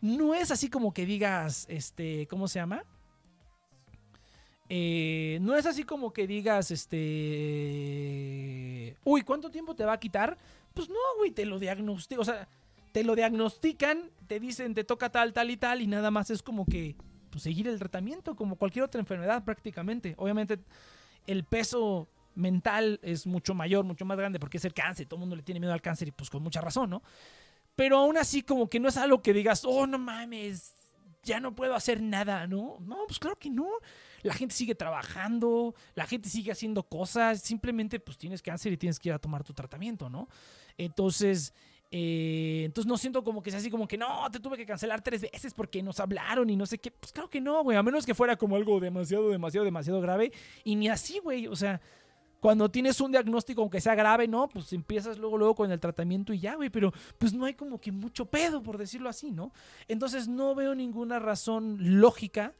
[0.00, 2.84] No es así como que digas, este, ¿cómo se llama?
[4.76, 6.96] Eh, no es así como que digas, este,
[9.04, 10.36] uy, ¿cuánto tiempo te va a quitar?
[10.72, 12.48] Pues no, güey, te lo diagnostican, o sea,
[12.90, 16.42] te lo diagnostican, te dicen, te toca tal, tal y tal, y nada más es
[16.42, 16.96] como que,
[17.30, 20.16] pues, seguir el tratamiento, como cualquier otra enfermedad prácticamente.
[20.18, 20.58] Obviamente,
[21.28, 25.20] el peso mental es mucho mayor, mucho más grande, porque es el cáncer, todo el
[25.20, 27.00] mundo le tiene miedo al cáncer y pues con mucha razón, ¿no?
[27.76, 30.74] Pero aún así como que no es algo que digas, oh, no mames,
[31.22, 32.78] ya no puedo hacer nada, ¿no?
[32.80, 33.68] No, pues claro que no.
[34.24, 38.98] La gente sigue trabajando, la gente sigue haciendo cosas, simplemente pues tienes cáncer y tienes
[38.98, 40.28] que ir a tomar tu tratamiento, ¿no?
[40.76, 41.54] Entonces,
[41.90, 45.00] eh, entonces no siento como que sea así como que no, te tuve que cancelar
[45.00, 46.90] tres veces porque nos hablaron y no sé qué.
[46.90, 50.32] Pues claro que no, güey, a menos que fuera como algo demasiado, demasiado, demasiado grave.
[50.64, 51.80] Y ni así, güey, o sea,
[52.40, 54.48] cuando tienes un diagnóstico, aunque sea grave, ¿no?
[54.48, 57.80] Pues empiezas luego, luego con el tratamiento y ya, güey, pero pues no hay como
[57.80, 59.52] que mucho pedo, por decirlo así, ¿no?
[59.88, 62.54] Entonces no veo ninguna razón lógica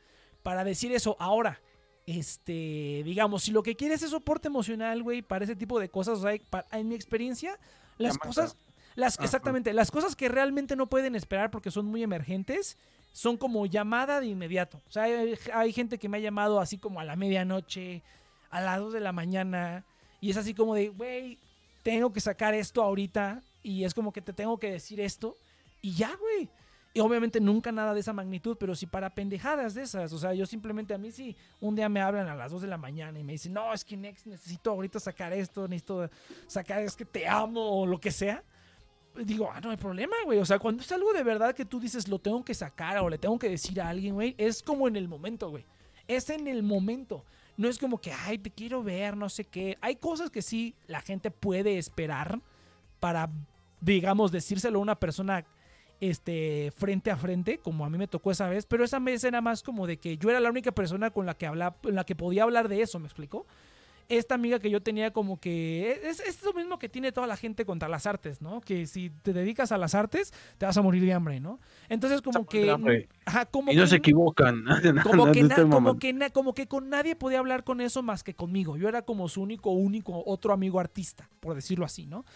[0.44, 1.16] para decir eso.
[1.18, 1.60] Ahora,
[2.06, 6.18] este, digamos, si lo que quieres es soporte emocional, güey, para ese tipo de cosas,
[6.20, 7.58] o sea, pa- en mi experiencia,
[7.98, 8.56] las cosas,
[8.94, 9.24] las, Ajá.
[9.24, 12.76] exactamente, las cosas que realmente no pueden esperar porque son muy emergentes,
[13.12, 14.80] son como llamada de inmediato.
[14.88, 18.02] O sea, hay, hay gente que me ha llamado así como a la medianoche,
[18.50, 19.84] a las 2 de la mañana,
[20.20, 21.38] y es así como de, güey,
[21.82, 25.36] tengo que sacar esto ahorita, y es como que te tengo que decir esto,
[25.80, 26.48] y ya, güey.
[26.96, 30.12] Y obviamente nunca nada de esa magnitud, pero sí para pendejadas de esas.
[30.12, 32.68] O sea, yo simplemente a mí sí, un día me hablan a las 2 de
[32.68, 36.08] la mañana y me dicen, no, es que necesito ahorita sacar esto, necesito
[36.46, 38.44] sacar, es que te amo o lo que sea.
[39.16, 40.38] Digo, ah, no hay problema, güey.
[40.38, 43.10] O sea, cuando es algo de verdad que tú dices, lo tengo que sacar o
[43.10, 45.64] le tengo que decir a alguien, güey, es como en el momento, güey.
[46.06, 47.24] Es en el momento.
[47.56, 49.78] No es como que, ay, te quiero ver, no sé qué.
[49.80, 52.40] Hay cosas que sí la gente puede esperar
[53.00, 53.30] para,
[53.80, 55.44] digamos, decírselo a una persona
[56.00, 59.40] este, frente a frente, como a mí me tocó esa vez, pero esa vez era
[59.40, 62.14] más como de que yo era la única persona con la que, hablaba, la que
[62.14, 63.46] podía hablar de eso, ¿me explico?
[64.10, 67.38] Esta amiga que yo tenía como que es, es lo mismo que tiene toda la
[67.38, 68.60] gente contra las artes, ¿no?
[68.60, 71.58] Que si te dedicas a las artes, te vas a morir de hambre, ¿no?
[71.88, 72.70] Entonces como que...
[73.24, 74.62] Ajá, como no se equivocan.
[75.02, 78.76] Como, que, como, que como que con nadie podía hablar con eso más que conmigo.
[78.76, 82.26] Yo era como su único, único otro amigo artista, por decirlo así, ¿no?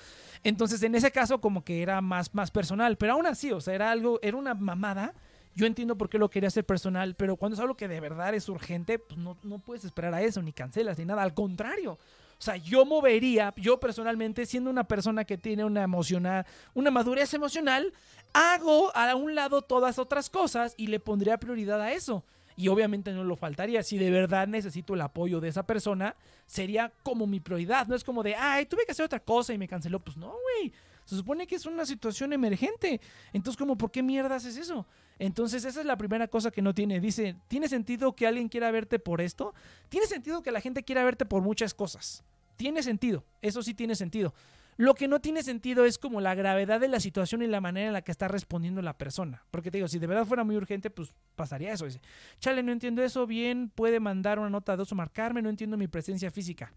[0.45, 2.97] Entonces, en ese caso, como que era más, más personal.
[2.97, 5.15] Pero aún así, o sea, era algo, era una mamada.
[5.55, 8.35] Yo entiendo por qué lo quería hacer personal, pero cuando es algo que de verdad
[8.35, 11.23] es urgente, pues no, no puedes esperar a eso, ni cancelas, ni nada.
[11.23, 11.93] Al contrario.
[11.93, 17.35] O sea, yo movería, yo personalmente, siendo una persona que tiene una emocional, una madurez
[17.35, 17.93] emocional,
[18.33, 22.23] hago a un lado todas otras cosas y le pondría prioridad a eso
[22.59, 23.85] y obviamente no lo faltaría.
[23.85, 27.87] Si de verdad necesito el apoyo de esa persona, sería como mi prioridad.
[27.87, 30.01] No es como de, ay, tuve que hacer otra cosa y me canceló.
[30.01, 30.73] Pues no, güey.
[31.05, 33.01] Se supone que es una situación emergente.
[33.33, 34.89] Entonces, como, ¿por qué mierdas es eso?
[35.21, 36.99] Entonces, esa es la primera cosa que no tiene.
[36.99, 39.55] Dice, ¿tiene sentido que alguien quiera verte por esto?
[39.89, 42.25] Tiene sentido que la gente quiera verte por muchas cosas.
[42.57, 43.25] Tiene sentido.
[43.41, 44.35] Eso sí tiene sentido.
[44.79, 47.89] Lo que no tiene sentido es como la gravedad de la situación y la manera
[47.89, 49.45] en la que está respondiendo la persona.
[49.51, 51.85] Porque te digo, si de verdad fuera muy urgente, pues pasaría eso.
[51.85, 52.01] Dice,
[52.39, 55.77] chale, no entiendo eso, bien, puede mandar una nota de dos o marcarme, no entiendo
[55.77, 56.73] mi presencia física.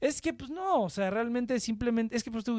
[0.00, 2.58] Es que, pues no, o sea, realmente simplemente, es que pues tú,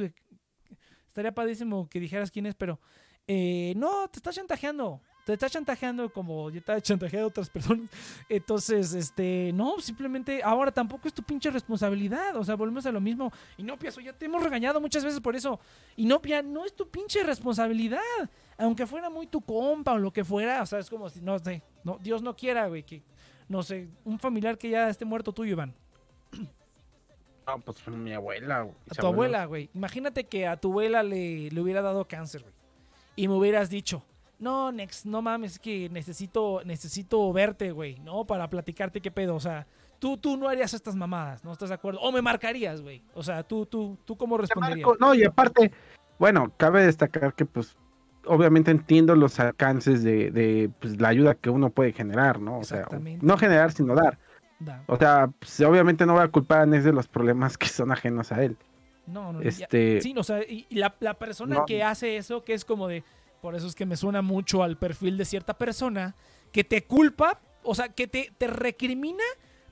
[1.08, 2.80] estaría padrísimo que dijeras quién es, pero
[3.26, 7.90] eh, no, te estás chantajeando te está chantajeando como ya ha chantajeado a otras personas.
[8.28, 12.36] Entonces, este, no, simplemente ahora tampoco es tu pinche responsabilidad.
[12.36, 13.32] O sea, volvemos a lo mismo.
[13.58, 15.60] Y no, Piazo, ya te hemos regañado muchas veces por eso.
[15.96, 16.22] Y no,
[16.66, 18.00] es tu pinche responsabilidad.
[18.58, 20.62] Aunque fuera muy tu compa o lo que fuera.
[20.62, 23.02] O sea, es como si, no sé, no, Dios no quiera, güey, que,
[23.48, 25.74] no sé, un familiar que ya esté muerto tuyo, Iván.
[27.46, 28.76] No, pues mi abuela, güey.
[28.90, 29.70] A tu abuela, güey.
[29.74, 32.54] Imagínate que a tu abuela le, le hubiera dado cáncer, güey.
[33.16, 34.04] Y me hubieras dicho,
[34.44, 38.26] no, Nex, no mames, es que necesito, necesito verte, güey, ¿no?
[38.26, 39.66] Para platicarte qué pedo, o sea,
[40.00, 42.02] tú, tú no harías estas mamadas, ¿no estás de acuerdo?
[42.02, 43.02] O me marcarías, güey.
[43.14, 44.88] O sea, tú, tú, tú cómo responderías.
[45.00, 45.72] no, y aparte,
[46.20, 47.76] bueno, cabe destacar que pues
[48.26, 52.60] obviamente entiendo los alcances de, de pues, la ayuda que uno puede generar, ¿no?
[52.60, 52.88] O sea,
[53.22, 54.18] no generar, sino dar.
[54.88, 57.92] O sea, pues, obviamente no voy a culpar a Nex de los problemas que son
[57.92, 58.58] ajenos a él.
[59.06, 60.00] No, no, este...
[60.00, 63.04] sí, o sea, y, la, la, persona que hace eso, que es como de,
[63.44, 66.16] por eso es que me suena mucho al perfil de cierta persona
[66.54, 69.26] que te culpa, o sea, que te, te recrimina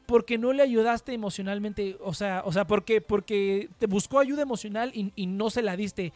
[0.06, 4.91] porque no le ayudaste emocionalmente, o sea, o sea, porque, porque te buscó ayuda emocional
[4.93, 6.11] y, no se la diste.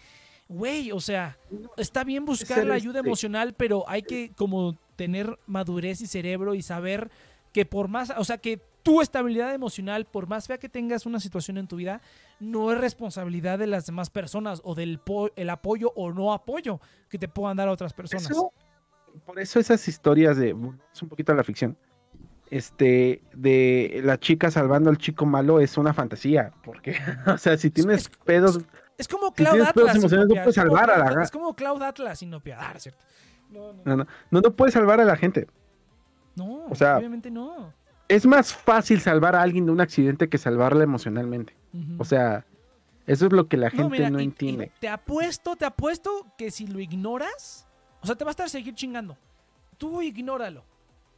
[0.50, 1.38] Güey, o sea,
[1.77, 6.56] está bien buscar la ayuda este emocional, pero hay que como tener madurez y cerebro
[6.56, 7.09] y saber
[7.53, 11.19] que por más, o sea, que tu estabilidad emocional, por más fea que tengas una
[11.19, 12.01] situación en tu vida,
[12.39, 15.01] no es responsabilidad de las demás personas o del
[15.35, 18.30] el apoyo o no apoyo que te puedan dar otras personas.
[19.25, 20.55] por eso esas historias de,
[20.93, 21.75] es un poquito la ficción,
[22.51, 27.72] este, de la chica salvando al chico malo es una fantasía, porque, o sea, si
[27.72, 28.59] tienes pedos...
[28.99, 29.95] Es como Cloud Atlas.
[31.23, 33.03] Es como Cloud Atlas y no piadar, ¿cierto?
[33.49, 33.81] No no.
[33.83, 34.41] no no.
[34.41, 35.47] no, puedes salvar a la gente.
[36.35, 37.73] No, o sea, obviamente no
[38.08, 41.56] es más fácil salvar a alguien de un accidente que salvarla emocionalmente.
[41.98, 42.45] O sea,
[43.06, 44.72] eso es lo que la gente no, entiende.
[44.80, 47.67] te apuesto, te apuesto que si lo ignoras,
[48.01, 49.17] o sea, te va a estar seguir chingando.
[49.77, 50.64] Tú ignóralo.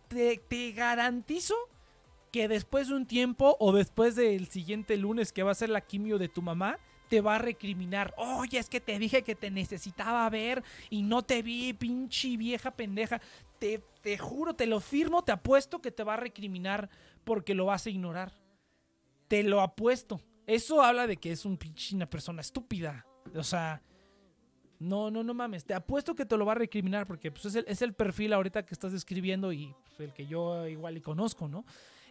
[0.08, 1.54] Te, te garantizo
[2.32, 5.82] que después de un tiempo o después del siguiente lunes que va a ser la
[5.82, 8.14] quimio de tu mamá, te va a recriminar.
[8.18, 12.72] Oye, es que te dije que te necesitaba ver y no te vi, pinche vieja
[12.72, 13.22] pendeja.
[13.60, 16.90] Te, juro, te lo firmo, te apuesto que te va a recriminar
[17.24, 18.32] porque lo vas a ignorar.
[19.28, 20.22] Te lo apuesto.
[20.46, 23.06] Eso habla de que es un pinche una persona estúpida.
[23.36, 23.82] O sea,
[24.80, 25.66] no, no, no mames.
[25.66, 28.34] Te apuesto que te lo va a recriminar porque pues, es, el, es el perfil
[28.34, 31.66] ahorita que estás describiendo y pues, el que yo igual y conozco, ¿no?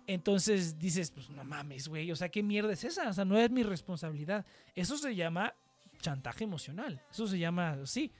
[0.06, 3.08] Entonces dices, pues no mames, güey, o sea, ¿qué mierda es esa?
[3.08, 4.46] O sea, no es mi responsabilidad.
[4.74, 5.54] Eso se llama
[5.98, 7.02] chantaje emocional.
[7.10, 8.12] Eso se llama, sí.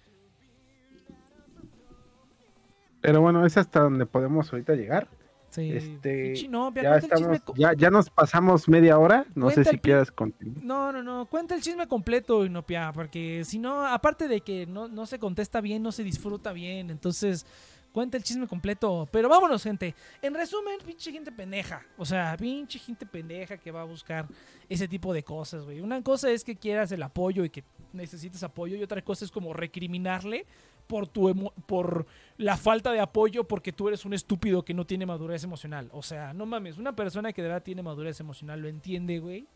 [3.06, 5.08] Pero bueno, es hasta donde podemos ahorita llegar.
[5.50, 5.72] Sí.
[5.72, 9.24] Este, novia, Ya estamos, ya, ya nos pasamos media hora.
[9.34, 10.62] No sé si quieras continuar.
[10.64, 11.26] No, no, no.
[11.26, 15.60] Cuenta el chisme completo, Inopia, porque si no, aparte de que no, no se contesta
[15.60, 16.90] bien, no se disfruta bien.
[16.90, 17.46] Entonces,
[17.92, 19.08] cuenta el chisme completo.
[19.12, 19.94] Pero vámonos, gente.
[20.20, 21.80] En resumen, pinche gente pendeja.
[21.96, 24.26] O sea, pinche gente pendeja que va a buscar
[24.68, 25.80] ese tipo de cosas, güey.
[25.80, 27.62] Una cosa es que quieras el apoyo y que
[27.92, 30.44] necesites apoyo, y otra cosa es como recriminarle
[30.86, 32.06] por tu por
[32.36, 35.88] la falta de apoyo porque tú eres un estúpido que no tiene madurez emocional.
[35.92, 39.46] O sea, no mames, una persona que de verdad tiene madurez emocional lo entiende, güey.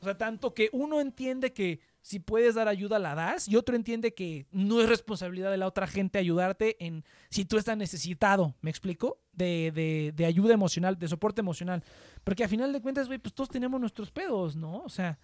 [0.00, 3.74] O sea, tanto que uno entiende que si puedes dar ayuda la das y otro
[3.74, 8.54] entiende que no es responsabilidad de la otra gente ayudarte en si tú estás necesitado,
[8.60, 9.16] ¿me explico?
[9.32, 11.82] De, de, de ayuda emocional, de soporte emocional.
[12.22, 14.82] Porque a final de cuentas, güey, pues todos tenemos nuestros pedos, ¿no?
[14.82, 15.18] O sea,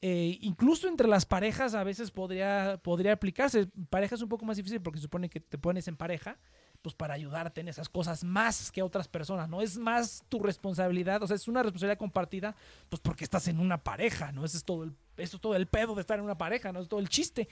[0.00, 3.68] eh, incluso entre las parejas a veces podría, podría aplicarse.
[3.90, 6.38] Pareja es un poco más difícil porque supone que te pones en pareja
[6.80, 9.60] pues para ayudarte en esas cosas más que otras personas, ¿no?
[9.60, 12.54] Es más tu responsabilidad, o sea, es una responsabilidad compartida,
[12.88, 14.44] pues porque estás en una pareja, ¿no?
[14.44, 16.78] Ese es todo el, eso es todo el pedo de estar en una pareja, ¿no?
[16.78, 17.48] Es todo el chiste.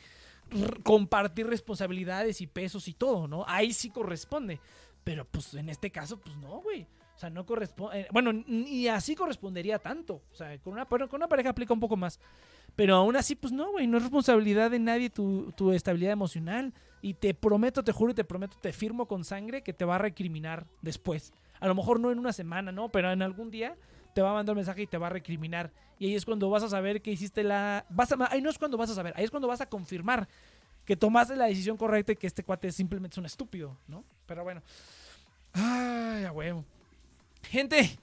[0.52, 3.44] R- compartir responsabilidades y pesos y todo, ¿no?
[3.48, 4.60] Ahí sí corresponde.
[5.02, 6.86] Pero pues en este caso, pues no, güey.
[7.16, 8.06] O sea, no corresponde.
[8.12, 10.22] bueno, ni así correspondería tanto.
[10.32, 12.20] O sea, con una, con una pareja aplica un poco más.
[12.74, 13.86] Pero aún así, pues no, güey.
[13.86, 16.74] No es responsabilidad de nadie tu, tu estabilidad emocional.
[17.00, 19.94] Y te prometo, te juro y te prometo, te firmo con sangre que te va
[19.94, 21.32] a recriminar después.
[21.58, 22.90] A lo mejor no en una semana, ¿no?
[22.90, 23.76] Pero en algún día
[24.14, 25.72] te va a mandar un mensaje y te va a recriminar.
[25.98, 27.86] Y ahí es cuando vas a saber que hiciste la.
[27.88, 28.16] Vas a...
[28.30, 30.28] Ahí no es cuando vas a saber, ahí es cuando vas a confirmar
[30.84, 34.04] que tomaste la decisión correcta y que este cuate simplemente es un estúpido, ¿no?
[34.26, 34.62] Pero bueno.
[35.52, 36.64] Ay, a huevo.
[37.50, 37.98] Gente,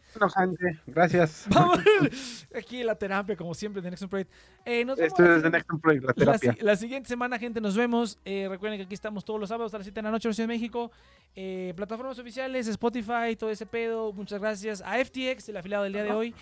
[0.88, 1.46] gracias.
[1.50, 1.80] vamos
[2.56, 4.32] aquí la terapia, como siempre, de Next Project.
[4.66, 6.58] Eh, nos vemos Esto es siguiente- Next Project, la terapia.
[6.62, 8.18] la siguiente semana, gente, nos vemos.
[8.24, 10.32] Eh, recuerden que aquí estamos todos los sábados a las 7 de la noche en
[10.32, 10.92] la Ciudad de México.
[11.36, 14.14] Eh, plataformas oficiales, Spotify, todo ese pedo.
[14.14, 16.36] Muchas gracias a FTX, el afiliado del día de hoy.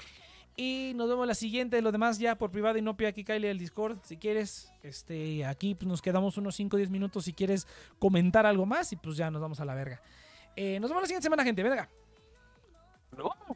[0.57, 1.81] Y nos vemos la siguiente.
[1.81, 3.99] Los demás ya por privado y no pide aquí Kylie el Discord.
[4.03, 7.65] Si quieres, este, aquí pues, nos quedamos unos 5 o 10 minutos si quieres
[7.99, 8.91] comentar algo más.
[8.91, 10.01] Y pues ya nos vamos a la verga.
[10.57, 11.63] Eh, nos vemos la siguiente semana, gente.
[11.63, 11.89] Venga.
[13.17, 13.50] No.